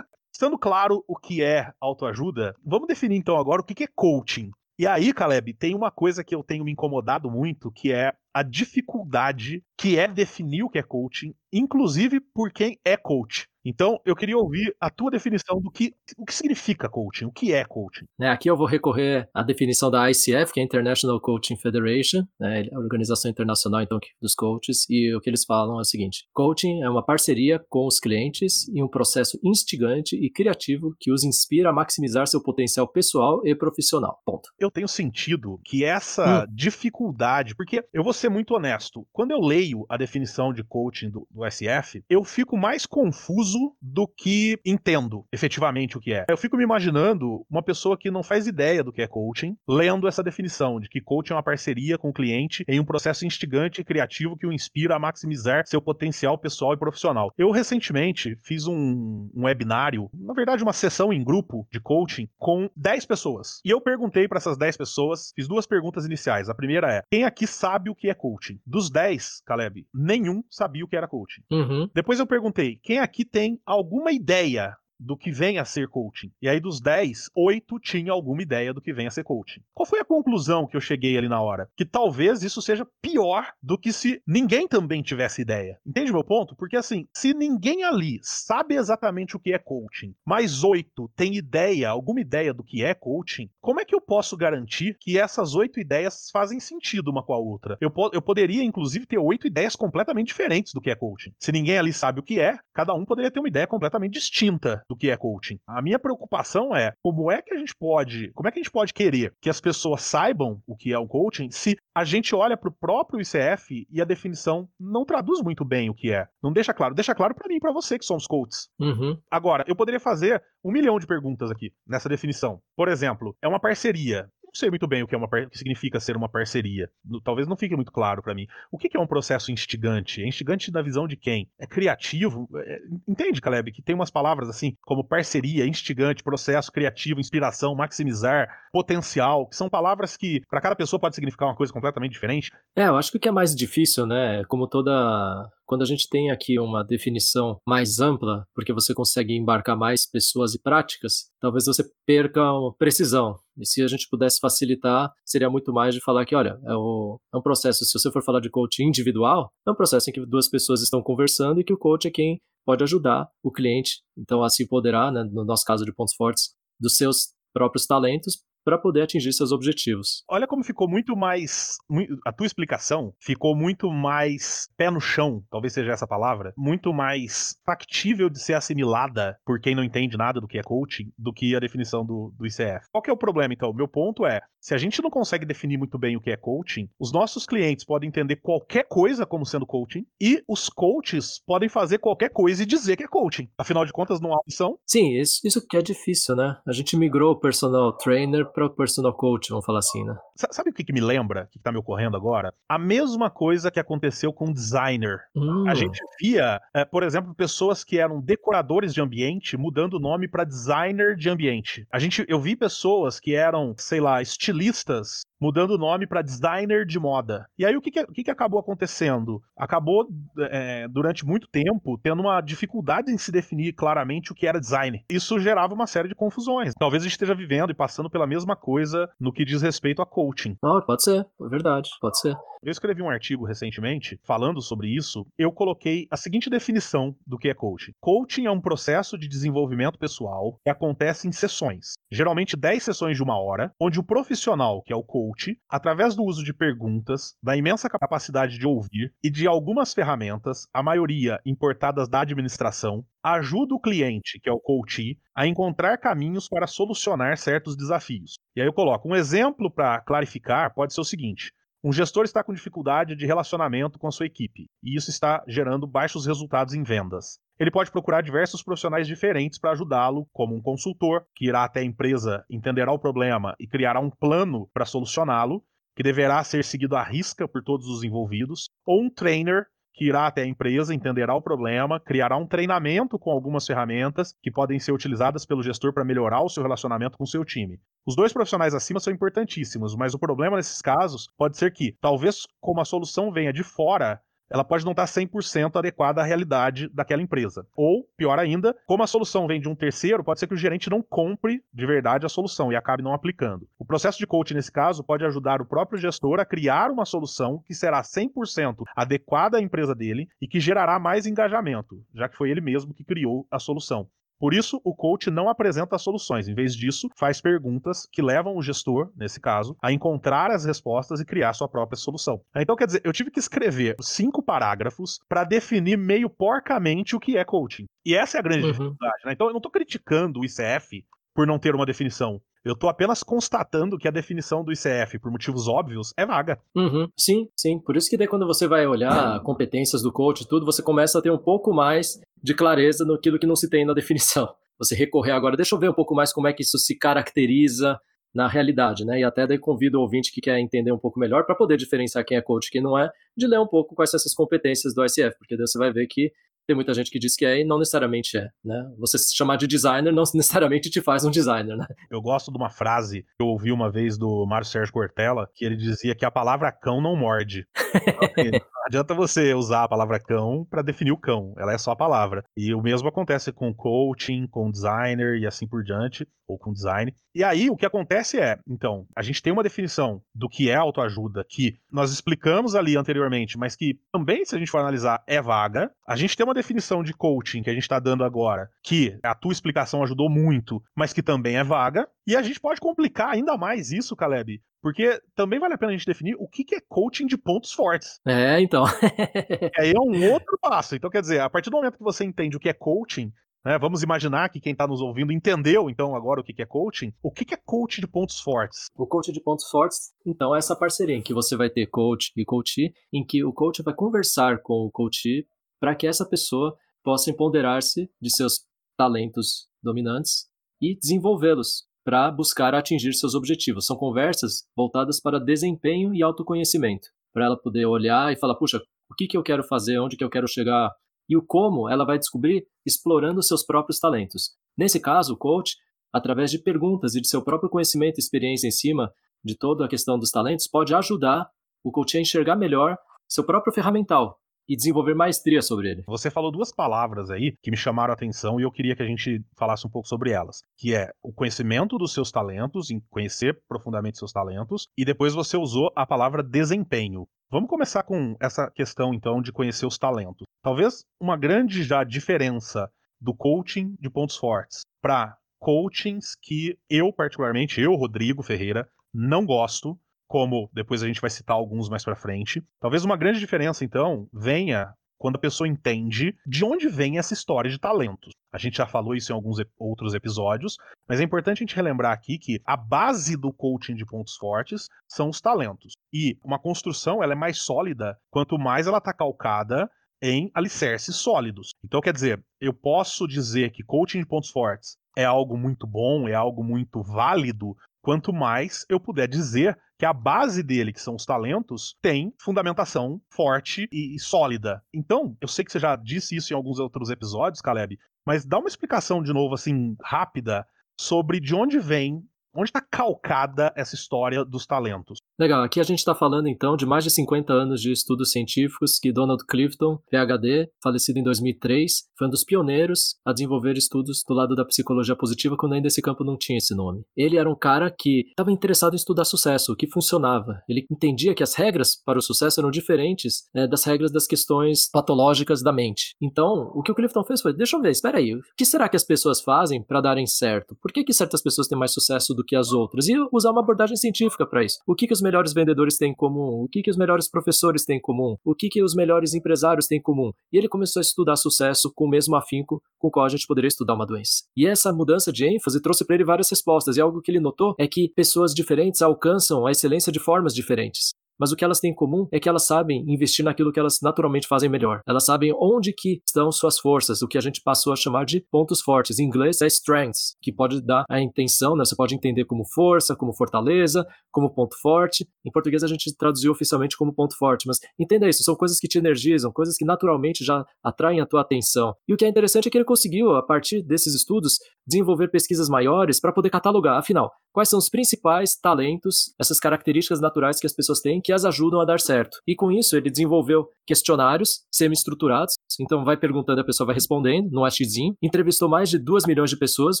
Estando 0.38 0.56
claro 0.56 1.04
o 1.08 1.16
que 1.16 1.42
é 1.42 1.72
autoajuda, 1.80 2.54
vamos 2.64 2.86
definir 2.86 3.16
então 3.16 3.36
agora 3.36 3.60
o 3.60 3.64
que 3.64 3.82
é 3.82 3.88
coaching. 3.88 4.52
E 4.78 4.86
aí, 4.86 5.12
Caleb, 5.12 5.52
tem 5.52 5.74
uma 5.74 5.90
coisa 5.90 6.22
que 6.22 6.32
eu 6.32 6.44
tenho 6.44 6.64
me 6.64 6.70
incomodado 6.70 7.28
muito, 7.28 7.72
que 7.72 7.92
é 7.92 8.12
a 8.32 8.44
dificuldade 8.44 9.64
que 9.76 9.98
é 9.98 10.06
definir 10.06 10.62
o 10.62 10.70
que 10.70 10.78
é 10.78 10.82
coaching, 10.84 11.34
inclusive 11.52 12.20
por 12.20 12.52
quem 12.52 12.78
é 12.84 12.96
coach. 12.96 13.48
Então, 13.68 14.00
eu 14.02 14.16
queria 14.16 14.38
ouvir 14.38 14.74
a 14.80 14.88
tua 14.88 15.10
definição 15.10 15.60
do 15.60 15.70
que, 15.70 15.92
o 16.16 16.24
que 16.24 16.34
significa 16.34 16.88
coaching, 16.88 17.26
o 17.26 17.30
que 17.30 17.52
é 17.52 17.66
coaching. 17.66 18.06
É, 18.18 18.30
aqui 18.30 18.48
eu 18.48 18.56
vou 18.56 18.66
recorrer 18.66 19.28
à 19.34 19.42
definição 19.42 19.90
da 19.90 20.10
ICF, 20.10 20.54
que 20.54 20.58
é 20.58 20.62
a 20.62 20.64
International 20.64 21.20
Coaching 21.20 21.58
Federation, 21.58 22.22
né, 22.40 22.64
a 22.72 22.78
organização 22.78 23.30
internacional 23.30 23.82
então 23.82 23.98
dos 24.22 24.34
coaches, 24.34 24.86
e 24.88 25.14
o 25.14 25.20
que 25.20 25.28
eles 25.28 25.44
falam 25.44 25.76
é 25.76 25.82
o 25.82 25.84
seguinte: 25.84 26.26
coaching 26.32 26.80
é 26.80 26.88
uma 26.88 27.04
parceria 27.04 27.62
com 27.68 27.86
os 27.86 28.00
clientes 28.00 28.66
e 28.68 28.82
um 28.82 28.88
processo 28.88 29.38
instigante 29.44 30.16
e 30.16 30.30
criativo 30.30 30.96
que 30.98 31.12
os 31.12 31.22
inspira 31.22 31.68
a 31.68 31.72
maximizar 31.72 32.26
seu 32.26 32.42
potencial 32.42 32.88
pessoal 32.88 33.46
e 33.46 33.54
profissional. 33.54 34.18
Ponto. 34.24 34.48
Eu 34.58 34.70
tenho 34.70 34.88
sentido 34.88 35.60
que 35.62 35.84
essa 35.84 36.44
hum. 36.44 36.46
dificuldade, 36.54 37.54
porque 37.54 37.84
eu 37.92 38.02
vou 38.02 38.14
ser 38.14 38.30
muito 38.30 38.54
honesto, 38.54 39.06
quando 39.12 39.32
eu 39.32 39.40
leio 39.40 39.84
a 39.90 39.98
definição 39.98 40.54
de 40.54 40.64
coaching 40.64 41.10
do, 41.10 41.28
do 41.30 41.44
SF, 41.50 42.02
eu 42.08 42.24
fico 42.24 42.56
mais 42.56 42.86
confuso 42.86 43.57
do 43.80 44.06
que 44.06 44.58
entendo 44.64 45.24
efetivamente 45.32 45.96
o 45.96 46.00
que 46.00 46.12
é. 46.12 46.26
Eu 46.28 46.36
fico 46.36 46.56
me 46.56 46.62
imaginando 46.62 47.44
uma 47.50 47.62
pessoa 47.62 47.96
que 47.96 48.10
não 48.10 48.22
faz 48.22 48.46
ideia 48.46 48.82
do 48.82 48.92
que 48.92 49.02
é 49.02 49.06
coaching, 49.06 49.56
lendo 49.68 50.08
essa 50.08 50.22
definição 50.22 50.80
de 50.80 50.88
que 50.88 51.00
coaching 51.00 51.32
é 51.32 51.36
uma 51.36 51.42
parceria 51.42 51.98
com 51.98 52.10
o 52.10 52.12
cliente 52.12 52.64
em 52.68 52.80
um 52.80 52.84
processo 52.84 53.26
instigante 53.26 53.80
e 53.80 53.84
criativo 53.84 54.36
que 54.36 54.46
o 54.46 54.52
inspira 54.52 54.96
a 54.96 54.98
maximizar 54.98 55.66
seu 55.66 55.80
potencial 55.80 56.38
pessoal 56.38 56.74
e 56.74 56.78
profissional. 56.78 57.32
Eu 57.36 57.50
recentemente 57.50 58.36
fiz 58.42 58.66
um, 58.66 59.30
um 59.34 59.44
webinário, 59.44 60.10
na 60.14 60.34
verdade 60.34 60.62
uma 60.62 60.72
sessão 60.72 61.12
em 61.12 61.22
grupo 61.22 61.66
de 61.70 61.80
coaching 61.80 62.28
com 62.38 62.68
10 62.76 63.06
pessoas. 63.06 63.60
E 63.64 63.70
eu 63.70 63.80
perguntei 63.80 64.28
para 64.28 64.38
essas 64.38 64.56
10 64.56 64.76
pessoas, 64.76 65.32
fiz 65.34 65.48
duas 65.48 65.66
perguntas 65.66 66.04
iniciais. 66.04 66.48
A 66.48 66.54
primeira 66.54 66.92
é: 66.92 67.02
quem 67.10 67.24
aqui 67.24 67.46
sabe 67.46 67.90
o 67.90 67.94
que 67.94 68.08
é 68.08 68.14
coaching? 68.14 68.60
Dos 68.66 68.90
10, 68.90 69.42
Caleb, 69.44 69.86
nenhum 69.94 70.42
sabia 70.50 70.84
o 70.84 70.88
que 70.88 70.96
era 70.96 71.08
coaching. 71.08 71.42
Uhum. 71.50 71.88
Depois 71.94 72.18
eu 72.18 72.26
perguntei: 72.26 72.78
quem 72.82 72.98
aqui 72.98 73.24
tem 73.24 73.37
tem 73.38 73.60
alguma 73.64 74.10
ideia 74.10 74.76
do 74.98 75.16
que 75.16 75.30
vem 75.30 75.58
a 75.58 75.64
ser 75.64 75.88
coaching. 75.88 76.30
E 76.40 76.48
aí 76.48 76.60
dos 76.60 76.80
10, 76.80 77.30
8 77.34 77.78
tinham 77.80 78.14
alguma 78.14 78.42
ideia 78.42 78.72
do 78.72 78.80
que 78.80 78.92
vem 78.92 79.06
a 79.06 79.10
ser 79.10 79.24
coaching. 79.24 79.60
Qual 79.74 79.86
foi 79.86 80.00
a 80.00 80.04
conclusão 80.04 80.66
que 80.66 80.76
eu 80.76 80.80
cheguei 80.80 81.16
ali 81.16 81.28
na 81.28 81.40
hora? 81.40 81.68
Que 81.76 81.84
talvez 81.84 82.42
isso 82.42 82.60
seja 82.60 82.86
pior 83.00 83.52
do 83.62 83.78
que 83.78 83.92
se 83.92 84.22
ninguém 84.26 84.66
também 84.66 85.02
tivesse 85.02 85.42
ideia. 85.42 85.78
Entende 85.86 86.12
meu 86.12 86.24
ponto? 86.24 86.56
Porque 86.56 86.76
assim, 86.76 87.06
se 87.12 87.32
ninguém 87.32 87.84
ali 87.84 88.18
sabe 88.22 88.74
exatamente 88.74 89.36
o 89.36 89.40
que 89.40 89.52
é 89.52 89.58
coaching, 89.58 90.14
mas 90.24 90.64
8 90.64 91.10
tem 91.14 91.34
ideia, 91.36 91.88
alguma 91.88 92.20
ideia 92.20 92.52
do 92.52 92.64
que 92.64 92.84
é 92.84 92.94
coaching, 92.94 93.48
como 93.60 93.80
é 93.80 93.84
que 93.84 93.94
eu 93.94 94.00
posso 94.00 94.36
garantir 94.36 94.96
que 94.98 95.18
essas 95.18 95.54
oito 95.54 95.78
ideias 95.78 96.30
fazem 96.32 96.58
sentido 96.58 97.10
uma 97.10 97.22
com 97.22 97.34
a 97.34 97.38
outra? 97.38 97.76
Eu, 97.80 97.90
po 97.90 98.10
eu 98.12 98.22
poderia, 98.22 98.62
inclusive, 98.62 99.06
ter 99.06 99.18
oito 99.18 99.46
ideias 99.46 99.76
completamente 99.76 100.28
diferentes 100.28 100.72
do 100.72 100.80
que 100.80 100.90
é 100.90 100.94
coaching. 100.94 101.32
Se 101.38 101.52
ninguém 101.52 101.78
ali 101.78 101.92
sabe 101.92 102.20
o 102.20 102.22
que 102.22 102.40
é, 102.40 102.58
cada 102.72 102.94
um 102.94 103.04
poderia 103.04 103.30
ter 103.30 103.40
uma 103.40 103.48
ideia 103.48 103.66
completamente 103.66 104.14
distinta 104.14 104.82
do 104.88 104.96
que 104.96 105.10
é 105.10 105.16
coaching. 105.16 105.58
A 105.66 105.82
minha 105.82 105.98
preocupação 105.98 106.74
é 106.74 106.92
como 107.02 107.30
é 107.30 107.42
que 107.42 107.52
a 107.52 107.58
gente 107.58 107.74
pode, 107.78 108.32
como 108.32 108.48
é 108.48 108.52
que 108.52 108.58
a 108.58 108.62
gente 108.62 108.72
pode 108.72 108.92
querer 108.94 109.34
que 109.40 109.50
as 109.50 109.60
pessoas 109.60 110.02
saibam 110.02 110.60
o 110.66 110.76
que 110.76 110.92
é 110.92 110.98
o 110.98 111.06
coaching 111.06 111.50
se 111.50 111.76
a 111.94 112.04
gente 112.04 112.34
olha 112.34 112.56
para 112.56 112.68
o 112.68 112.74
próprio 112.74 113.20
ICF 113.20 113.86
e 113.90 114.00
a 114.00 114.04
definição 114.04 114.68
não 114.80 115.04
traduz 115.04 115.42
muito 115.42 115.64
bem 115.64 115.90
o 115.90 115.94
que 115.94 116.12
é. 116.12 116.26
Não 116.42 116.52
deixa 116.52 116.72
claro. 116.72 116.94
Deixa 116.94 117.14
claro 117.14 117.34
para 117.34 117.48
mim 117.48 117.56
e 117.56 117.60
para 117.60 117.72
você 117.72 117.98
que 117.98 118.04
somos 118.04 118.26
coaches. 118.26 118.68
Uhum. 118.78 119.18
Agora, 119.30 119.64
eu 119.66 119.76
poderia 119.76 120.00
fazer 120.00 120.42
um 120.64 120.72
milhão 120.72 120.98
de 120.98 121.06
perguntas 121.06 121.50
aqui 121.50 121.72
nessa 121.86 122.08
definição. 122.08 122.60
Por 122.76 122.88
exemplo, 122.88 123.36
é 123.42 123.48
uma 123.48 123.60
parceria 123.60 124.28
não 124.48 124.54
sei 124.54 124.70
muito 124.70 124.86
bem 124.86 125.02
o 125.02 125.06
que, 125.06 125.14
é 125.14 125.18
uma, 125.18 125.26
o 125.26 125.50
que 125.50 125.58
significa 125.58 126.00
ser 126.00 126.16
uma 126.16 126.28
parceria. 126.28 126.90
Talvez 127.22 127.46
não 127.46 127.56
fique 127.56 127.76
muito 127.76 127.92
claro 127.92 128.22
para 128.22 128.34
mim. 128.34 128.46
O 128.72 128.78
que, 128.78 128.96
é 128.96 129.00
um 129.00 129.06
processo 129.06 129.52
instigante? 129.52 130.22
É 130.22 130.26
instigante 130.26 130.72
na 130.72 130.82
visão 130.82 131.06
de 131.06 131.16
quem? 131.16 131.48
É 131.58 131.66
criativo? 131.66 132.48
É, 132.56 132.80
entende, 133.06 133.40
Caleb, 133.40 133.70
que 133.70 133.82
tem 133.82 133.94
umas 133.94 134.10
palavras 134.10 134.48
assim 134.48 134.76
como 134.82 135.04
parceria, 135.04 135.66
instigante, 135.66 136.22
processo 136.22 136.72
criativo, 136.72 137.20
inspiração, 137.20 137.74
maximizar, 137.74 138.48
potencial, 138.72 139.46
que 139.46 139.56
são 139.56 139.68
palavras 139.68 140.16
que 140.16 140.42
para 140.48 140.60
cada 140.60 140.74
pessoa 140.74 140.98
pode 140.98 141.14
significar 141.14 141.48
uma 141.48 141.56
coisa 141.56 141.72
completamente 141.72 142.12
diferente. 142.12 142.50
É, 142.74 142.84
eu 142.84 142.96
acho 142.96 143.10
que 143.10 143.18
o 143.18 143.20
que 143.20 143.28
é 143.28 143.32
mais 143.32 143.54
difícil, 143.54 144.06
né, 144.06 144.42
como 144.48 144.66
toda 144.66 145.50
quando 145.68 145.82
a 145.82 145.86
gente 145.86 146.08
tem 146.08 146.30
aqui 146.30 146.58
uma 146.58 146.82
definição 146.82 147.60
mais 147.68 148.00
ampla, 148.00 148.46
porque 148.54 148.72
você 148.72 148.94
consegue 148.94 149.36
embarcar 149.36 149.76
mais 149.76 150.10
pessoas 150.10 150.54
e 150.54 150.58
práticas, 150.58 151.30
talvez 151.38 151.66
você 151.66 151.84
perca 152.06 152.42
precisão. 152.78 153.36
E 153.58 153.66
se 153.66 153.82
a 153.82 153.86
gente 153.86 154.08
pudesse 154.08 154.40
facilitar, 154.40 155.12
seria 155.26 155.50
muito 155.50 155.70
mais 155.70 155.94
de 155.94 156.00
falar 156.00 156.24
que, 156.24 156.34
olha, 156.34 156.58
é, 156.64 156.74
o, 156.74 157.20
é 157.32 157.36
um 157.36 157.42
processo, 157.42 157.84
se 157.84 157.98
você 157.98 158.10
for 158.10 158.24
falar 158.24 158.40
de 158.40 158.48
coaching 158.48 158.84
individual, 158.84 159.52
é 159.66 159.70
um 159.70 159.74
processo 159.74 160.08
em 160.08 160.12
que 160.12 160.24
duas 160.24 160.48
pessoas 160.48 160.80
estão 160.80 161.02
conversando 161.02 161.60
e 161.60 161.64
que 161.64 161.72
o 161.72 161.78
coach 161.78 162.08
é 162.08 162.10
quem 162.10 162.40
pode 162.64 162.82
ajudar 162.82 163.28
o 163.42 163.52
cliente, 163.52 164.00
então, 164.16 164.42
a 164.42 164.48
se 164.48 164.62
empoderar, 164.62 165.12
né, 165.12 165.22
no 165.22 165.44
nosso 165.44 165.64
caso 165.64 165.84
de 165.84 165.92
pontos 165.92 166.14
fortes, 166.14 166.54
dos 166.80 166.96
seus 166.96 167.34
próprios 167.52 167.86
talentos 167.86 168.38
para 168.68 168.76
poder 168.76 169.00
atingir 169.00 169.32
seus 169.32 169.50
objetivos. 169.50 170.22
Olha 170.28 170.46
como 170.46 170.62
ficou 170.62 170.86
muito 170.86 171.16
mais. 171.16 171.78
A 172.26 172.30
tua 172.30 172.46
explicação 172.46 173.14
ficou 173.18 173.56
muito 173.56 173.90
mais 173.90 174.68
pé 174.76 174.90
no 174.90 175.00
chão, 175.00 175.42
talvez 175.50 175.72
seja 175.72 175.92
essa 175.92 176.06
palavra, 176.06 176.52
muito 176.54 176.92
mais 176.92 177.56
factível 177.64 178.28
de 178.28 178.38
ser 178.38 178.52
assimilada 178.52 179.38
por 179.46 179.58
quem 179.58 179.74
não 179.74 179.82
entende 179.82 180.18
nada 180.18 180.38
do 180.38 180.46
que 180.46 180.58
é 180.58 180.62
coaching 180.62 181.10
do 181.16 181.32
que 181.32 181.56
a 181.56 181.60
definição 181.60 182.04
do, 182.04 182.30
do 182.36 182.46
ICF. 182.46 182.88
Qual 182.92 183.00
que 183.00 183.08
é 183.08 183.12
o 183.12 183.16
problema, 183.16 183.54
então? 183.54 183.72
Meu 183.72 183.88
ponto 183.88 184.26
é: 184.26 184.42
se 184.60 184.74
a 184.74 184.78
gente 184.78 185.00
não 185.00 185.08
consegue 185.08 185.46
definir 185.46 185.78
muito 185.78 185.98
bem 185.98 186.16
o 186.16 186.20
que 186.20 186.30
é 186.30 186.36
coaching, 186.36 186.90
os 186.98 187.12
nossos 187.12 187.46
clientes 187.46 187.84
podem 187.84 188.08
entender 188.08 188.36
qualquer 188.36 188.84
coisa 188.86 189.24
como 189.24 189.46
sendo 189.46 189.64
coaching 189.64 190.04
e 190.20 190.42
os 190.46 190.68
coaches 190.68 191.40
podem 191.46 191.68
fazer 191.68 191.98
qualquer 191.98 192.30
coisa 192.30 192.62
e 192.62 192.66
dizer 192.66 192.96
que 192.96 193.04
é 193.04 193.08
coaching. 193.08 193.48
Afinal 193.56 193.86
de 193.86 193.92
contas, 193.92 194.20
não 194.20 194.34
há 194.34 194.36
opção. 194.36 194.78
Sim, 194.86 195.14
isso, 195.18 195.40
isso 195.44 195.66
que 195.66 195.76
é 195.76 195.82
difícil, 195.82 196.36
né? 196.36 196.58
A 196.66 196.72
gente 196.72 196.96
migrou 196.96 197.32
o 197.32 197.40
personal 197.40 197.92
trainer 197.96 198.44
para 198.58 198.66
o 198.66 198.70
personal 198.70 199.14
coach, 199.14 199.50
vamos 199.50 199.64
falar 199.64 199.78
assim, 199.78 200.04
né? 200.04 200.16
Sabe 200.34 200.70
o 200.70 200.72
que, 200.72 200.82
que 200.82 200.92
me 200.92 201.00
lembra, 201.00 201.48
que 201.50 201.58
está 201.58 201.70
me 201.70 201.78
ocorrendo 201.78 202.16
agora? 202.16 202.52
A 202.68 202.78
mesma 202.78 203.30
coisa 203.30 203.70
que 203.70 203.78
aconteceu 203.78 204.32
com 204.32 204.52
designer. 204.52 205.20
Hum. 205.34 205.68
A 205.68 205.74
gente 205.74 206.00
via, 206.20 206.60
é, 206.74 206.84
por 206.84 207.04
exemplo, 207.04 207.34
pessoas 207.34 207.84
que 207.84 207.98
eram 207.98 208.20
decoradores 208.20 208.92
de 208.92 209.00
ambiente 209.00 209.56
mudando 209.56 209.94
o 209.94 210.00
nome 210.00 210.26
para 210.26 210.42
designer 210.42 211.16
de 211.16 211.30
ambiente. 211.30 211.86
A 211.92 211.98
gente, 211.98 212.24
eu 212.28 212.40
vi 212.40 212.56
pessoas 212.56 213.20
que 213.20 213.34
eram, 213.34 213.74
sei 213.78 214.00
lá, 214.00 214.20
estilistas 214.20 215.22
mudando 215.40 215.72
o 215.72 215.78
nome 215.78 216.06
para 216.06 216.22
designer 216.22 216.84
de 216.84 216.98
moda. 216.98 217.46
E 217.58 217.64
aí 217.64 217.76
o 217.76 217.80
que, 217.80 217.90
que, 217.90 218.00
o 218.00 218.12
que, 218.12 218.24
que 218.24 218.30
acabou 218.30 218.60
acontecendo? 218.60 219.42
Acabou, 219.56 220.08
é, 220.50 220.86
durante 220.88 221.24
muito 221.24 221.48
tempo, 221.48 221.98
tendo 222.02 222.20
uma 222.20 222.40
dificuldade 222.40 223.12
em 223.12 223.18
se 223.18 223.32
definir 223.32 223.72
claramente 223.72 224.32
o 224.32 224.34
que 224.34 224.46
era 224.46 224.60
design. 224.60 225.04
Isso 225.08 225.38
gerava 225.38 225.74
uma 225.74 225.86
série 225.86 226.08
de 226.08 226.14
confusões. 226.14 226.72
Talvez 226.78 227.02
a 227.02 227.04
gente 227.04 227.12
esteja 227.12 227.34
vivendo 227.34 227.70
e 227.70 227.74
passando 227.74 228.10
pela 228.10 228.26
mesma 228.26 228.56
coisa 228.56 229.08
no 229.18 229.32
que 229.32 229.44
diz 229.44 229.62
respeito 229.62 230.02
a 230.02 230.06
coaching. 230.06 230.56
Pode 230.86 231.02
ser, 231.02 231.26
é 231.40 231.48
verdade, 231.48 231.90
pode 232.00 232.18
ser. 232.18 232.36
Eu 232.62 232.72
escrevi 232.72 233.02
um 233.02 233.10
artigo 233.10 233.44
recentemente 233.44 234.18
falando 234.24 234.60
sobre 234.60 234.88
isso. 234.88 235.24
Eu 235.38 235.52
coloquei 235.52 236.08
a 236.10 236.16
seguinte 236.16 236.50
definição 236.50 237.14
do 237.26 237.38
que 237.38 237.48
é 237.48 237.54
coaching: 237.54 237.92
coaching 238.00 238.46
é 238.46 238.50
um 238.50 238.60
processo 238.60 239.16
de 239.16 239.28
desenvolvimento 239.28 239.98
pessoal 239.98 240.58
que 240.64 240.70
acontece 240.70 241.28
em 241.28 241.32
sessões, 241.32 241.94
geralmente 242.10 242.56
10 242.56 242.82
sessões 242.82 243.16
de 243.16 243.22
uma 243.22 243.38
hora, 243.38 243.72
onde 243.80 244.00
o 244.00 244.04
profissional, 244.04 244.82
que 244.82 244.92
é 244.92 244.96
o 244.96 245.04
coach, 245.04 245.27
através 245.68 246.14
do 246.14 246.24
uso 246.24 246.44
de 246.44 246.52
perguntas, 246.52 247.36
da 247.42 247.56
imensa 247.56 247.88
capacidade 247.88 248.58
de 248.58 248.66
ouvir 248.66 249.12
e 249.22 249.30
de 249.30 249.46
algumas 249.46 249.92
ferramentas, 249.92 250.66
a 250.72 250.82
maioria 250.82 251.40
importadas 251.44 252.08
da 252.08 252.20
administração, 252.20 253.04
ajuda 253.22 253.74
o 253.74 253.80
cliente, 253.80 254.40
que 254.40 254.48
é 254.48 254.52
o 254.52 254.60
coach, 254.60 255.18
a 255.34 255.46
encontrar 255.46 255.98
caminhos 255.98 256.48
para 256.48 256.66
solucionar 256.66 257.36
certos 257.36 257.76
desafios. 257.76 258.38
E 258.56 258.60
aí 258.60 258.66
eu 258.66 258.72
coloco 258.72 259.08
um 259.08 259.14
exemplo 259.14 259.70
para 259.70 260.00
clarificar, 260.00 260.72
pode 260.74 260.94
ser 260.94 261.00
o 261.00 261.04
seguinte: 261.04 261.52
um 261.82 261.92
gestor 261.92 262.24
está 262.24 262.42
com 262.42 262.52
dificuldade 262.52 263.14
de 263.14 263.24
relacionamento 263.24 263.98
com 263.98 264.08
a 264.08 264.10
sua 264.10 264.26
equipe, 264.26 264.66
e 264.82 264.96
isso 264.96 265.10
está 265.10 265.44
gerando 265.46 265.86
baixos 265.86 266.26
resultados 266.26 266.74
em 266.74 266.82
vendas. 266.82 267.38
Ele 267.58 267.70
pode 267.70 267.90
procurar 267.92 268.20
diversos 268.20 268.62
profissionais 268.62 269.06
diferentes 269.06 269.58
para 269.58 269.70
ajudá-lo, 269.70 270.26
como 270.32 270.56
um 270.56 270.60
consultor, 270.62 271.24
que 271.34 271.46
irá 271.46 271.64
até 271.64 271.80
a 271.80 271.84
empresa, 271.84 272.44
entenderá 272.50 272.90
o 272.92 272.98
problema 272.98 273.54
e 273.60 273.66
criará 273.66 274.00
um 274.00 274.10
plano 274.10 274.68
para 274.74 274.84
solucioná-lo, 274.84 275.62
que 275.96 276.02
deverá 276.02 276.42
ser 276.42 276.64
seguido 276.64 276.96
à 276.96 277.02
risca 277.02 277.46
por 277.46 277.62
todos 277.62 277.86
os 277.88 278.02
envolvidos, 278.02 278.70
ou 278.84 279.02
um 279.02 279.10
trainer, 279.10 279.66
que 279.98 280.04
irá 280.04 280.28
até 280.28 280.42
a 280.42 280.46
empresa, 280.46 280.94
entenderá 280.94 281.34
o 281.34 281.42
problema, 281.42 281.98
criará 281.98 282.36
um 282.36 282.46
treinamento 282.46 283.18
com 283.18 283.32
algumas 283.32 283.66
ferramentas 283.66 284.32
que 284.40 284.48
podem 284.48 284.78
ser 284.78 284.92
utilizadas 284.92 285.44
pelo 285.44 285.60
gestor 285.60 285.92
para 285.92 286.04
melhorar 286.04 286.40
o 286.40 286.48
seu 286.48 286.62
relacionamento 286.62 287.18
com 287.18 287.24
o 287.24 287.26
seu 287.26 287.44
time. 287.44 287.80
Os 288.06 288.14
dois 288.14 288.32
profissionais 288.32 288.74
acima 288.74 289.00
são 289.00 289.12
importantíssimos, 289.12 289.96
mas 289.96 290.14
o 290.14 290.18
problema 290.18 290.56
nesses 290.56 290.80
casos 290.80 291.28
pode 291.36 291.58
ser 291.58 291.72
que, 291.72 291.96
talvez 292.00 292.46
como 292.60 292.80
a 292.80 292.84
solução 292.84 293.32
venha 293.32 293.52
de 293.52 293.64
fora, 293.64 294.20
ela 294.50 294.64
pode 294.64 294.84
não 294.84 294.92
estar 294.92 295.04
100% 295.04 295.76
adequada 295.76 296.20
à 296.20 296.24
realidade 296.24 296.88
daquela 296.88 297.22
empresa. 297.22 297.66
Ou, 297.76 298.08
pior 298.16 298.38
ainda, 298.38 298.74
como 298.86 299.02
a 299.02 299.06
solução 299.06 299.46
vem 299.46 299.60
de 299.60 299.68
um 299.68 299.74
terceiro, 299.74 300.24
pode 300.24 300.40
ser 300.40 300.46
que 300.46 300.54
o 300.54 300.58
gerente 300.58 300.90
não 300.90 301.02
compre 301.02 301.62
de 301.72 301.86
verdade 301.86 302.26
a 302.26 302.28
solução 302.28 302.72
e 302.72 302.76
acabe 302.76 303.02
não 303.02 303.12
aplicando. 303.12 303.68
O 303.78 303.84
processo 303.84 304.18
de 304.18 304.26
coaching, 304.26 304.54
nesse 304.54 304.72
caso, 304.72 305.04
pode 305.04 305.24
ajudar 305.24 305.60
o 305.60 305.66
próprio 305.66 305.98
gestor 305.98 306.40
a 306.40 306.44
criar 306.44 306.90
uma 306.90 307.04
solução 307.04 307.62
que 307.64 307.74
será 307.74 308.02
100% 308.02 308.84
adequada 308.96 309.58
à 309.58 309.62
empresa 309.62 309.94
dele 309.94 310.28
e 310.40 310.48
que 310.48 310.60
gerará 310.60 310.98
mais 310.98 311.26
engajamento, 311.26 312.02
já 312.14 312.28
que 312.28 312.36
foi 312.36 312.50
ele 312.50 312.60
mesmo 312.60 312.94
que 312.94 313.04
criou 313.04 313.46
a 313.50 313.58
solução. 313.58 314.08
Por 314.38 314.54
isso, 314.54 314.80
o 314.84 314.94
coach 314.94 315.30
não 315.30 315.48
apresenta 315.48 315.98
soluções. 315.98 316.46
Em 316.46 316.54
vez 316.54 316.74
disso, 316.74 317.08
faz 317.16 317.40
perguntas 317.40 318.06
que 318.10 318.22
levam 318.22 318.56
o 318.56 318.62
gestor, 318.62 319.10
nesse 319.16 319.40
caso, 319.40 319.76
a 319.82 319.92
encontrar 319.92 320.50
as 320.50 320.64
respostas 320.64 321.20
e 321.20 321.24
criar 321.24 321.52
sua 321.54 321.68
própria 321.68 321.96
solução. 321.96 322.40
Então, 322.54 322.76
quer 322.76 322.86
dizer, 322.86 323.02
eu 323.04 323.12
tive 323.12 323.30
que 323.30 323.40
escrever 323.40 323.96
cinco 324.00 324.42
parágrafos 324.42 325.18
para 325.28 325.44
definir 325.44 325.98
meio 325.98 326.30
porcamente 326.30 327.16
o 327.16 327.20
que 327.20 327.36
é 327.36 327.44
coaching. 327.44 327.86
E 328.04 328.14
essa 328.14 328.38
é 328.38 328.40
a 328.40 328.42
grande 328.42 328.64
uhum. 328.64 328.72
dificuldade. 328.72 329.22
Né? 329.24 329.32
Então, 329.32 329.48
eu 329.48 329.52
não 329.52 329.58
estou 329.58 329.72
criticando 329.72 330.40
o 330.40 330.44
ICF 330.44 331.04
por 331.34 331.46
não 331.46 331.58
ter 331.58 331.74
uma 331.74 331.86
definição. 331.86 332.40
Eu 332.64 332.72
estou 332.72 332.90
apenas 332.90 333.22
constatando 333.22 333.98
que 333.98 334.08
a 334.08 334.10
definição 334.10 334.64
do 334.64 334.72
ICF, 334.72 335.18
por 335.18 335.30
motivos 335.30 335.68
óbvios, 335.68 336.12
é 336.16 336.26
vaga. 336.26 336.58
Uhum, 336.74 337.08
sim, 337.16 337.48
sim. 337.56 337.78
Por 337.78 337.96
isso 337.96 338.10
que 338.10 338.16
daí 338.16 338.26
quando 338.26 338.46
você 338.46 338.66
vai 338.66 338.86
olhar 338.86 339.40
competências 339.42 340.02
do 340.02 340.12
coach 340.12 340.42
e 340.42 340.48
tudo, 340.48 340.66
você 340.66 340.82
começa 340.82 341.18
a 341.18 341.22
ter 341.22 341.30
um 341.30 341.38
pouco 341.38 341.72
mais 341.72 342.20
de 342.42 342.54
clareza 342.54 343.04
naquilo 343.04 343.38
que 343.38 343.46
não 343.46 343.56
se 343.56 343.68
tem 343.68 343.84
na 343.84 343.94
definição. 343.94 344.48
Você 344.78 344.94
recorrer 344.94 345.32
agora, 345.32 345.56
deixa 345.56 345.74
eu 345.74 345.78
ver 345.78 345.90
um 345.90 345.94
pouco 345.94 346.14
mais 346.14 346.32
como 346.32 346.46
é 346.46 346.52
que 346.52 346.62
isso 346.62 346.78
se 346.78 346.96
caracteriza 346.96 347.98
na 348.34 348.46
realidade, 348.46 349.04
né? 349.04 349.20
E 349.20 349.24
até 349.24 349.46
daí 349.46 349.58
convido 349.58 349.98
o 349.98 350.02
ouvinte 350.02 350.32
que 350.32 350.40
quer 350.40 350.58
entender 350.58 350.92
um 350.92 350.98
pouco 350.98 351.18
melhor 351.18 351.44
para 351.44 351.54
poder 351.54 351.76
diferenciar 351.76 352.24
quem 352.24 352.36
é 352.36 352.40
coach 352.40 352.68
e 352.68 352.70
quem 352.70 352.82
não 352.82 352.96
é, 352.96 353.10
de 353.36 353.46
ler 353.46 353.58
um 353.58 353.66
pouco 353.66 353.94
quais 353.94 354.10
são 354.10 354.18
essas 354.18 354.34
competências 354.34 354.94
do 354.94 355.04
ICF, 355.04 355.36
porque 355.38 355.56
daí 355.56 355.66
você 355.66 355.78
vai 355.78 355.92
ver 355.92 356.06
que 356.06 356.30
tem 356.68 356.76
muita 356.76 356.92
gente 356.92 357.10
que 357.10 357.18
diz 357.18 357.34
que 357.34 357.46
é 357.46 357.60
e 357.60 357.64
não 357.64 357.78
necessariamente 357.78 358.36
é, 358.36 358.50
né? 358.62 358.92
Você 358.98 359.16
se 359.16 359.34
chamar 359.34 359.56
de 359.56 359.66
designer 359.66 360.12
não 360.12 360.22
necessariamente 360.34 360.90
te 360.90 361.00
faz 361.00 361.24
um 361.24 361.30
designer, 361.30 361.76
né? 361.76 361.86
Eu 362.10 362.20
gosto 362.20 362.52
de 362.52 362.58
uma 362.58 362.68
frase 362.68 363.22
que 363.22 363.42
eu 363.42 363.46
ouvi 363.46 363.72
uma 363.72 363.90
vez 363.90 364.18
do 364.18 364.46
Mário 364.46 364.66
Sérgio 364.66 364.92
Cortella, 364.92 365.48
que 365.54 365.64
ele 365.64 365.76
dizia 365.76 366.14
que 366.14 366.26
a 366.26 366.30
palavra 366.30 366.70
cão 366.70 367.00
não 367.00 367.16
morde. 367.16 367.66
adianta 368.88 369.14
você 369.14 369.54
usar 369.54 369.84
a 369.84 369.88
palavra 369.88 370.18
cão 370.18 370.66
para 370.68 370.82
definir 370.82 371.12
o 371.12 371.18
cão, 371.18 371.54
ela 371.58 371.72
é 371.72 371.78
só 371.78 371.92
a 371.92 371.96
palavra. 371.96 372.42
E 372.56 372.74
o 372.74 372.82
mesmo 372.82 373.08
acontece 373.08 373.52
com 373.52 373.72
coaching, 373.72 374.46
com 374.46 374.70
designer 374.70 375.38
e 375.38 375.46
assim 375.46 375.68
por 375.68 375.84
diante, 375.84 376.26
ou 376.46 376.58
com 376.58 376.72
design. 376.72 377.14
E 377.34 377.44
aí 377.44 377.68
o 377.68 377.76
que 377.76 377.86
acontece 377.86 378.40
é, 378.40 378.58
então, 378.66 379.06
a 379.14 379.22
gente 379.22 379.42
tem 379.42 379.52
uma 379.52 379.62
definição 379.62 380.22
do 380.34 380.48
que 380.48 380.70
é 380.70 380.74
autoajuda 380.74 381.44
que 381.48 381.76
nós 381.92 382.10
explicamos 382.10 382.74
ali 382.74 382.96
anteriormente, 382.96 383.58
mas 383.58 383.76
que 383.76 383.98
também, 384.10 384.44
se 384.44 384.56
a 384.56 384.58
gente 384.58 384.70
for 384.70 384.78
analisar, 384.78 385.22
é 385.26 385.40
vaga. 385.40 385.90
A 386.06 386.16
gente 386.16 386.36
tem 386.36 386.44
uma 386.44 386.54
definição 386.58 387.02
de 387.02 387.14
coaching 387.14 387.62
que 387.62 387.70
a 387.70 387.72
gente 387.72 387.82
está 387.82 387.98
dando 387.98 388.24
agora, 388.24 388.68
que 388.82 389.18
a 389.22 389.34
tua 389.34 389.52
explicação 389.52 390.02
ajudou 390.02 390.28
muito, 390.28 390.82
mas 390.94 391.12
que 391.12 391.22
também 391.22 391.56
é 391.56 391.64
vaga. 391.64 392.08
E 392.26 392.36
a 392.36 392.42
gente 392.42 392.60
pode 392.60 392.80
complicar 392.80 393.30
ainda 393.30 393.56
mais 393.56 393.90
isso, 393.90 394.16
Caleb, 394.16 394.60
porque 394.82 395.20
também 395.34 395.58
vale 395.58 395.74
a 395.74 395.78
pena 395.78 395.92
a 395.92 395.96
gente 395.96 396.06
definir 396.06 396.34
o 396.38 396.48
que, 396.48 396.74
é 396.74 396.80
coaching 396.88 397.26
de 397.26 397.38
pontos 397.38 397.72
fortes. 397.72 398.20
É, 398.26 398.60
então. 398.60 398.84
Aí 399.78 399.92
é 399.92 400.00
um 400.00 400.32
outro 400.32 400.58
passo. 400.60 400.96
Então, 400.96 401.10
quer 401.10 401.20
dizer, 401.20 401.40
a 401.40 401.48
partir 401.48 401.70
do 401.70 401.76
momento 401.76 401.96
que 401.96 402.04
você 402.04 402.24
entende 402.24 402.56
o 402.56 402.60
que 402.60 402.68
é 402.68 402.74
coaching, 402.74 403.32
né, 403.64 403.78
vamos 403.78 404.02
imaginar 404.02 404.48
que 404.48 404.60
quem 404.60 404.72
está 404.72 404.86
nos 404.86 405.00
ouvindo 405.00 405.32
entendeu, 405.32 405.90
então, 405.90 406.14
agora 406.14 406.40
o 406.40 406.44
que, 406.44 406.60
é 406.60 406.66
coaching. 406.66 407.12
O 407.22 407.30
que, 407.30 407.54
é 407.54 407.58
coaching 407.64 408.00
de 408.00 408.06
pontos 408.06 408.40
fortes? 408.40 408.86
O 408.96 409.06
coaching 409.06 409.32
de 409.32 409.40
pontos 409.40 409.68
fortes, 409.68 410.12
então, 410.26 410.54
é 410.54 410.58
essa 410.58 410.76
parceria 410.76 411.16
em 411.16 411.22
que 411.22 411.34
você 411.34 411.56
vai 411.56 411.70
ter 411.70 411.86
coach 411.86 412.32
e 412.36 412.44
coachee, 412.44 412.92
em 413.12 413.24
que 413.24 413.44
o 413.44 413.52
coach 413.52 413.82
vai 413.82 413.94
conversar 413.94 414.58
com 414.62 414.86
o 414.86 414.90
coachee 414.90 415.46
para 415.80 415.94
que 415.94 416.06
essa 416.06 416.28
pessoa 416.28 416.76
possa 417.02 417.30
empoderar-se 417.30 418.10
de 418.20 418.34
seus 418.34 418.60
talentos 418.96 419.68
dominantes 419.82 420.46
e 420.80 420.96
desenvolvê-los 420.96 421.86
para 422.04 422.30
buscar 422.30 422.74
atingir 422.74 423.12
seus 423.12 423.34
objetivos. 423.34 423.86
São 423.86 423.96
conversas 423.96 424.66
voltadas 424.76 425.20
para 425.20 425.38
desempenho 425.38 426.14
e 426.14 426.22
autoconhecimento, 426.22 427.08
para 427.32 427.44
ela 427.44 427.56
poder 427.56 427.86
olhar 427.86 428.32
e 428.32 428.36
falar, 428.36 428.54
puxa, 428.54 428.78
o 429.10 429.14
que, 429.14 429.26
que 429.26 429.36
eu 429.36 429.42
quero 429.42 429.62
fazer, 429.62 429.98
onde 429.98 430.16
que 430.16 430.24
eu 430.24 430.30
quero 430.30 430.48
chegar, 430.48 430.90
e 431.28 431.36
o 431.36 431.44
como 431.44 431.88
ela 431.88 432.04
vai 432.04 432.18
descobrir 432.18 432.66
explorando 432.84 433.42
seus 433.42 433.62
próprios 433.62 433.98
talentos. 433.98 434.52
Nesse 434.76 434.98
caso, 434.98 435.34
o 435.34 435.36
coach, 435.36 435.76
através 436.12 436.50
de 436.50 436.58
perguntas 436.58 437.14
e 437.14 437.20
de 437.20 437.28
seu 437.28 437.42
próprio 437.42 437.68
conhecimento 437.68 438.18
e 438.18 438.20
experiência 438.20 438.66
em 438.66 438.70
cima 438.70 439.12
de 439.44 439.56
toda 439.56 439.84
a 439.84 439.88
questão 439.88 440.18
dos 440.18 440.30
talentos, 440.30 440.66
pode 440.66 440.94
ajudar 440.94 441.48
o 441.84 441.90
coach 441.92 442.16
a 442.16 442.20
enxergar 442.20 442.56
melhor 442.56 442.96
seu 443.28 443.44
próprio 443.44 443.72
ferramental, 443.72 444.40
e 444.68 444.76
desenvolver 444.76 445.14
maestria 445.14 445.62
sobre 445.62 445.90
ele. 445.90 446.04
Você 446.06 446.30
falou 446.30 446.52
duas 446.52 446.72
palavras 446.72 447.30
aí 447.30 447.54
que 447.62 447.70
me 447.70 447.76
chamaram 447.76 448.12
a 448.12 448.14
atenção 448.14 448.60
e 448.60 448.62
eu 448.62 448.70
queria 448.70 448.94
que 448.94 449.02
a 449.02 449.06
gente 449.06 449.42
falasse 449.56 449.86
um 449.86 449.90
pouco 449.90 450.06
sobre 450.06 450.30
elas, 450.30 450.62
que 450.76 450.94
é 450.94 451.10
o 451.22 451.32
conhecimento 451.32 451.96
dos 451.96 452.12
seus 452.12 452.30
talentos, 452.30 452.90
em 452.90 453.00
conhecer 453.08 453.58
profundamente 453.66 454.18
seus 454.18 454.32
talentos, 454.32 454.86
e 454.96 455.04
depois 455.04 455.34
você 455.34 455.56
usou 455.56 455.90
a 455.96 456.06
palavra 456.06 456.42
desempenho. 456.42 457.26
Vamos 457.50 457.70
começar 457.70 458.02
com 458.02 458.36
essa 458.38 458.70
questão 458.70 459.14
então 459.14 459.40
de 459.40 459.52
conhecer 459.52 459.86
os 459.86 459.96
talentos. 459.96 460.46
Talvez 460.62 461.04
uma 461.18 461.36
grande 461.36 461.82
já 461.82 462.04
diferença 462.04 462.90
do 463.20 463.34
coaching 463.34 463.96
de 463.98 464.10
pontos 464.10 464.36
fortes 464.36 464.82
para 465.00 465.36
coachings 465.58 466.36
que 466.40 466.78
eu 466.90 467.12
particularmente, 467.12 467.80
eu 467.80 467.94
Rodrigo 467.94 468.42
Ferreira, 468.42 468.88
não 469.12 469.44
gosto 469.46 469.98
como 470.28 470.70
depois 470.72 471.02
a 471.02 471.06
gente 471.06 471.20
vai 471.20 471.30
citar 471.30 471.56
alguns 471.56 471.88
mais 471.88 472.04
para 472.04 472.14
frente. 472.14 472.62
Talvez 472.78 473.04
uma 473.04 473.16
grande 473.16 473.40
diferença, 473.40 473.84
então, 473.84 474.28
venha 474.32 474.94
quando 475.18 475.36
a 475.36 475.40
pessoa 475.40 475.66
entende 475.66 476.36
de 476.46 476.64
onde 476.64 476.88
vem 476.88 477.18
essa 477.18 477.34
história 477.34 477.68
de 477.68 477.78
talentos. 477.78 478.32
A 478.52 478.58
gente 478.58 478.76
já 478.76 478.86
falou 478.86 479.14
isso 479.14 479.32
em 479.32 479.34
alguns 479.34 479.58
outros 479.76 480.14
episódios, 480.14 480.76
mas 481.08 481.20
é 481.20 481.24
importante 481.24 481.58
a 481.58 481.64
gente 481.66 481.74
relembrar 481.74 482.12
aqui 482.12 482.38
que 482.38 482.60
a 482.64 482.76
base 482.76 483.36
do 483.36 483.52
coaching 483.52 483.94
de 483.94 484.06
pontos 484.06 484.36
fortes 484.36 484.86
são 485.08 485.28
os 485.28 485.40
talentos. 485.40 485.94
E 486.12 486.38
uma 486.44 486.58
construção 486.58 487.22
ela 487.22 487.32
é 487.32 487.36
mais 487.36 487.58
sólida 487.58 488.16
quanto 488.30 488.56
mais 488.56 488.86
ela 488.86 488.98
está 488.98 489.12
calcada 489.12 489.90
em 490.22 490.50
alicerces 490.54 491.16
sólidos. 491.16 491.70
Então, 491.84 492.00
quer 492.00 492.12
dizer, 492.12 492.42
eu 492.60 492.72
posso 492.72 493.26
dizer 493.26 493.70
que 493.70 493.84
coaching 493.84 494.20
de 494.20 494.26
pontos 494.26 494.50
fortes 494.50 494.96
é 495.16 495.24
algo 495.24 495.56
muito 495.56 495.86
bom, 495.86 496.28
é 496.28 496.34
algo 496.34 496.62
muito 496.62 497.02
válido, 497.02 497.76
quanto 498.02 498.32
mais 498.32 498.84
eu 498.88 498.98
puder 498.98 499.28
dizer 499.28 499.78
que 499.98 500.06
a 500.06 500.12
base 500.12 500.62
dele, 500.62 500.92
que 500.92 501.00
são 501.00 501.16
os 501.16 501.24
talentos, 501.24 501.96
tem 502.00 502.32
fundamentação 502.40 503.20
forte 503.30 503.88
e, 503.92 504.14
e 504.14 504.18
sólida. 504.18 504.82
Então, 504.94 505.36
eu 505.40 505.48
sei 505.48 505.64
que 505.64 505.72
você 505.72 505.80
já 505.80 505.96
disse 505.96 506.36
isso 506.36 506.52
em 506.52 506.56
alguns 506.56 506.78
outros 506.78 507.10
episódios, 507.10 507.60
Caleb, 507.60 507.98
mas 508.24 508.44
dá 508.44 508.58
uma 508.58 508.68
explicação 508.68 509.22
de 509.22 509.32
novo, 509.32 509.54
assim, 509.54 509.96
rápida, 510.02 510.66
sobre 511.00 511.40
de 511.40 511.54
onde 511.54 511.78
vem 511.78 512.22
Onde 512.54 512.70
está 512.70 512.80
calcada 512.80 513.72
essa 513.76 513.94
história 513.94 514.44
dos 514.44 514.66
talentos? 514.66 515.18
Legal, 515.38 515.62
aqui 515.62 515.80
a 515.80 515.84
gente 515.84 515.98
está 515.98 516.14
falando 516.14 516.48
então 516.48 516.76
de 516.76 516.86
mais 516.86 517.04
de 517.04 517.10
50 517.10 517.52
anos 517.52 517.80
de 517.80 517.92
estudos 517.92 518.32
científicos 518.32 518.98
que 518.98 519.12
Donald 519.12 519.44
Clifton, 519.46 519.98
PhD, 520.10 520.68
falecido 520.82 521.18
em 521.18 521.22
2003, 521.22 522.04
foi 522.18 522.26
um 522.26 522.30
dos 522.30 522.44
pioneiros 522.44 523.16
a 523.24 523.32
desenvolver 523.32 523.76
estudos 523.76 524.22
do 524.26 524.34
lado 524.34 524.56
da 524.56 524.64
psicologia 524.64 525.14
positiva 525.14 525.56
quando 525.56 525.74
ainda 525.74 525.88
esse 525.88 526.02
campo 526.02 526.24
não 526.24 526.36
tinha 526.36 526.58
esse 526.58 526.74
nome. 526.74 527.02
Ele 527.16 527.36
era 527.36 527.48
um 527.48 527.54
cara 527.54 527.90
que 527.90 528.26
estava 528.30 528.50
interessado 528.50 528.94
em 528.94 528.96
estudar 528.96 529.24
sucesso, 529.24 529.72
o 529.72 529.76
que 529.76 529.86
funcionava. 529.86 530.62
Ele 530.68 530.86
entendia 530.90 531.34
que 531.34 531.42
as 531.42 531.54
regras 531.54 531.94
para 532.02 532.18
o 532.18 532.22
sucesso 532.22 532.60
eram 532.60 532.70
diferentes 532.70 533.44
é, 533.54 533.66
das 533.66 533.84
regras 533.84 534.10
das 534.10 534.26
questões 534.26 534.88
patológicas 534.90 535.62
da 535.62 535.72
mente. 535.72 536.14
Então, 536.20 536.72
o 536.74 536.82
que 536.82 536.90
o 536.90 536.94
Clifton 536.94 537.24
fez 537.24 537.40
foi: 537.40 537.52
deixa 537.52 537.76
eu 537.76 537.82
ver, 537.82 537.90
espera 537.90 538.18
aí, 538.18 538.34
o 538.34 538.40
que 538.56 538.64
será 538.64 538.88
que 538.88 538.96
as 538.96 539.04
pessoas 539.04 539.40
fazem 539.40 539.82
para 539.82 540.00
darem 540.00 540.26
certo? 540.26 540.76
Por 540.80 540.92
que, 540.92 541.04
que 541.04 541.12
certas 541.12 541.42
pessoas 541.42 541.68
têm 541.68 541.78
mais 541.78 541.92
sucesso 541.92 542.34
do 542.38 542.44
que 542.44 542.56
as 542.56 542.72
outras? 542.72 543.08
E 543.08 543.14
usar 543.32 543.50
uma 543.50 543.60
abordagem 543.60 543.96
científica 543.96 544.46
para 544.46 544.64
isso. 544.64 544.78
O 544.86 544.94
que, 544.94 545.06
que 545.06 545.12
os 545.12 545.20
melhores 545.20 545.52
vendedores 545.52 545.98
têm 545.98 546.12
em 546.12 546.14
comum? 546.14 546.62
O 546.62 546.68
que, 546.68 546.82
que 546.82 546.90
os 546.90 546.96
melhores 546.96 547.28
professores 547.28 547.84
têm 547.84 547.98
em 547.98 548.00
comum? 548.00 548.36
O 548.44 548.54
que, 548.54 548.68
que 548.68 548.82
os 548.82 548.94
melhores 548.94 549.34
empresários 549.34 549.86
têm 549.86 549.98
em 549.98 550.02
comum? 550.02 550.32
E 550.52 550.56
ele 550.56 550.68
começou 550.68 551.00
a 551.00 551.02
estudar 551.02 551.36
sucesso 551.36 551.92
com 551.94 552.04
o 552.04 552.08
mesmo 552.08 552.36
afinco 552.36 552.80
com 552.98 553.08
o 553.08 553.10
qual 553.10 553.26
a 553.26 553.28
gente 553.28 553.46
poderia 553.46 553.68
estudar 553.68 553.94
uma 553.94 554.06
doença. 554.06 554.44
E 554.56 554.66
essa 554.66 554.92
mudança 554.92 555.32
de 555.32 555.44
ênfase 555.44 555.82
trouxe 555.82 556.04
para 556.04 556.14
ele 556.14 556.24
várias 556.24 556.50
respostas. 556.50 556.96
E 556.96 557.00
algo 557.00 557.20
que 557.20 557.30
ele 557.30 557.40
notou 557.40 557.74
é 557.78 557.86
que 557.86 558.08
pessoas 558.08 558.54
diferentes 558.54 559.02
alcançam 559.02 559.66
a 559.66 559.70
excelência 559.70 560.12
de 560.12 560.20
formas 560.20 560.54
diferentes 560.54 561.12
mas 561.38 561.52
o 561.52 561.56
que 561.56 561.64
elas 561.64 561.80
têm 561.80 561.90
em 561.90 561.94
comum 561.94 562.26
é 562.32 562.40
que 562.40 562.48
elas 562.48 562.66
sabem 562.66 563.04
investir 563.06 563.44
naquilo 563.44 563.72
que 563.72 563.80
elas 563.80 563.98
naturalmente 564.02 564.48
fazem 564.48 564.68
melhor. 564.68 565.00
Elas 565.06 565.24
sabem 565.24 565.54
onde 565.58 565.92
que 565.92 566.20
estão 566.26 566.50
suas 566.50 566.78
forças, 566.78 567.22
o 567.22 567.28
que 567.28 567.38
a 567.38 567.40
gente 567.40 567.62
passou 567.62 567.92
a 567.92 567.96
chamar 567.96 568.24
de 568.24 568.40
pontos 568.50 568.80
fortes. 568.80 569.18
Em 569.18 569.24
inglês 569.24 569.60
é 569.60 569.66
strengths, 569.66 570.36
que 570.42 570.52
pode 570.52 570.80
dar 570.80 571.04
a 571.08 571.20
intenção, 571.20 571.76
né? 571.76 571.84
Você 571.84 571.96
pode 571.96 572.14
entender 572.14 572.44
como 572.44 572.64
força, 572.64 573.14
como 573.14 573.32
fortaleza, 573.32 574.06
como 574.30 574.52
ponto 574.52 574.76
forte. 574.80 575.26
Em 575.44 575.50
português 575.50 575.82
a 575.82 575.86
gente 575.86 576.14
traduziu 576.16 576.52
oficialmente 576.52 576.96
como 576.96 577.14
ponto 577.14 577.36
forte, 577.36 577.66
mas 577.66 577.78
entenda 577.98 578.28
isso, 578.28 578.42
são 578.42 578.54
coisas 578.54 578.78
que 578.78 578.88
te 578.88 578.98
energizam, 578.98 579.52
coisas 579.52 579.76
que 579.76 579.84
naturalmente 579.84 580.44
já 580.44 580.64
atraem 580.82 581.20
a 581.20 581.26
tua 581.26 581.40
atenção. 581.40 581.94
E 582.06 582.14
o 582.14 582.16
que 582.16 582.24
é 582.24 582.28
interessante 582.28 582.68
é 582.68 582.70
que 582.70 582.78
ele 582.78 582.84
conseguiu, 582.84 583.36
a 583.36 583.42
partir 583.42 583.82
desses 583.82 584.14
estudos, 584.14 584.58
desenvolver 584.86 585.28
pesquisas 585.28 585.68
maiores 585.68 586.20
para 586.20 586.32
poder 586.32 586.50
catalogar, 586.50 586.98
afinal, 586.98 587.30
quais 587.52 587.68
são 587.68 587.78
os 587.78 587.88
principais 587.88 588.56
talentos, 588.56 589.34
essas 589.38 589.58
características 589.58 590.20
naturais 590.20 590.58
que 590.60 590.66
as 590.66 590.72
pessoas 590.72 591.00
têm 591.00 591.20
que 591.28 591.32
as 591.34 591.44
ajudam 591.44 591.78
a 591.78 591.84
dar 591.84 592.00
certo. 592.00 592.38
E 592.46 592.56
com 592.56 592.72
isso, 592.72 592.96
ele 592.96 593.10
desenvolveu 593.10 593.68
questionários 593.86 594.62
semi-estruturados, 594.72 595.56
então 595.78 596.02
vai 596.02 596.16
perguntando, 596.16 596.62
a 596.62 596.64
pessoa 596.64 596.86
vai 596.86 596.94
respondendo 596.94 597.50
no 597.50 597.66
AXIM, 597.66 598.14
entrevistou 598.22 598.66
mais 598.66 598.88
de 598.88 598.98
2 598.98 599.26
milhões 599.26 599.50
de 599.50 599.58
pessoas, 599.58 600.00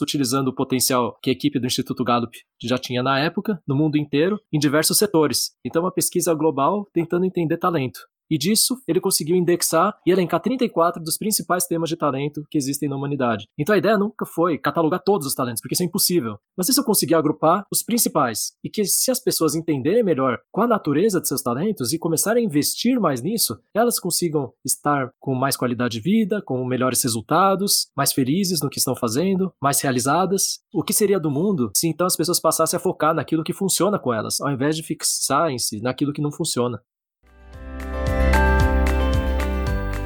utilizando 0.00 0.48
o 0.48 0.54
potencial 0.54 1.18
que 1.22 1.28
a 1.28 1.32
equipe 1.34 1.60
do 1.60 1.66
Instituto 1.66 2.02
Gallup 2.02 2.34
já 2.62 2.78
tinha 2.78 3.02
na 3.02 3.18
época, 3.18 3.60
no 3.68 3.76
mundo 3.76 3.98
inteiro, 3.98 4.40
em 4.50 4.58
diversos 4.58 4.96
setores. 4.96 5.50
Então, 5.62 5.82
uma 5.82 5.92
pesquisa 5.92 6.32
global 6.32 6.88
tentando 6.94 7.26
entender 7.26 7.58
talento. 7.58 8.00
E 8.30 8.36
disso, 8.36 8.76
ele 8.86 9.00
conseguiu 9.00 9.36
indexar 9.36 9.96
e 10.06 10.10
elencar 10.10 10.40
34 10.40 11.02
dos 11.02 11.16
principais 11.16 11.66
temas 11.66 11.88
de 11.88 11.96
talento 11.96 12.44
que 12.50 12.58
existem 12.58 12.88
na 12.88 12.96
humanidade. 12.96 13.46
Então 13.58 13.74
a 13.74 13.78
ideia 13.78 13.96
nunca 13.96 14.26
foi 14.26 14.58
catalogar 14.58 15.02
todos 15.02 15.26
os 15.26 15.34
talentos, 15.34 15.60
porque 15.60 15.74
isso 15.74 15.82
é 15.82 15.86
impossível. 15.86 16.38
Mas 16.56 16.68
isso 16.68 16.80
eu 16.80 16.84
consegui 16.84 17.14
agrupar 17.14 17.64
os 17.72 17.82
principais. 17.82 18.52
E 18.62 18.68
que 18.68 18.84
se 18.84 19.10
as 19.10 19.20
pessoas 19.20 19.54
entenderem 19.54 20.02
melhor 20.02 20.38
qual 20.50 20.66
a 20.66 20.68
natureza 20.68 21.20
de 21.20 21.28
seus 21.28 21.42
talentos 21.42 21.92
e 21.92 21.98
começarem 21.98 22.42
a 22.42 22.46
investir 22.46 23.00
mais 23.00 23.22
nisso, 23.22 23.58
elas 23.74 23.98
consigam 23.98 24.52
estar 24.64 25.10
com 25.18 25.34
mais 25.34 25.56
qualidade 25.56 25.98
de 25.98 26.00
vida, 26.00 26.42
com 26.42 26.64
melhores 26.64 27.02
resultados, 27.02 27.88
mais 27.96 28.12
felizes 28.12 28.60
no 28.60 28.68
que 28.68 28.78
estão 28.78 28.94
fazendo, 28.94 29.52
mais 29.62 29.80
realizadas. 29.80 30.58
O 30.72 30.82
que 30.82 30.92
seria 30.92 31.18
do 31.18 31.30
mundo 31.30 31.70
se 31.74 31.88
então 31.88 32.06
as 32.06 32.16
pessoas 32.16 32.40
passassem 32.40 32.76
a 32.76 32.80
focar 32.80 33.14
naquilo 33.14 33.44
que 33.44 33.52
funciona 33.52 33.98
com 33.98 34.12
elas, 34.12 34.40
ao 34.40 34.50
invés 34.50 34.76
de 34.76 34.82
fixarem-se 34.82 35.80
naquilo 35.80 36.12
que 36.12 36.22
não 36.22 36.30
funciona? 36.30 36.80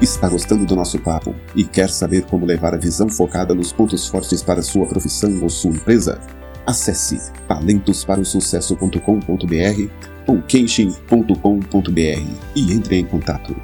Está 0.03 0.27
gostando 0.27 0.65
do 0.65 0.75
nosso 0.75 1.01
papo 1.01 1.33
e 1.55 1.63
quer 1.63 1.89
saber 1.89 2.25
como 2.25 2.45
levar 2.45 2.73
a 2.73 2.77
visão 2.77 3.07
focada 3.07 3.55
nos 3.55 3.71
pontos 3.71 4.05
fortes 4.05 4.43
para 4.43 4.61
sua 4.61 4.85
profissão 4.85 5.41
ou 5.41 5.49
sua 5.49 5.71
empresa? 5.71 6.19
Acesse 6.67 7.31
talentosparosucesso.com.br 7.47 10.27
ou 10.27 10.41
kenshin.com.br 10.41 11.31
e 12.53 12.73
entre 12.73 12.97
em 12.97 13.05
contato. 13.05 13.55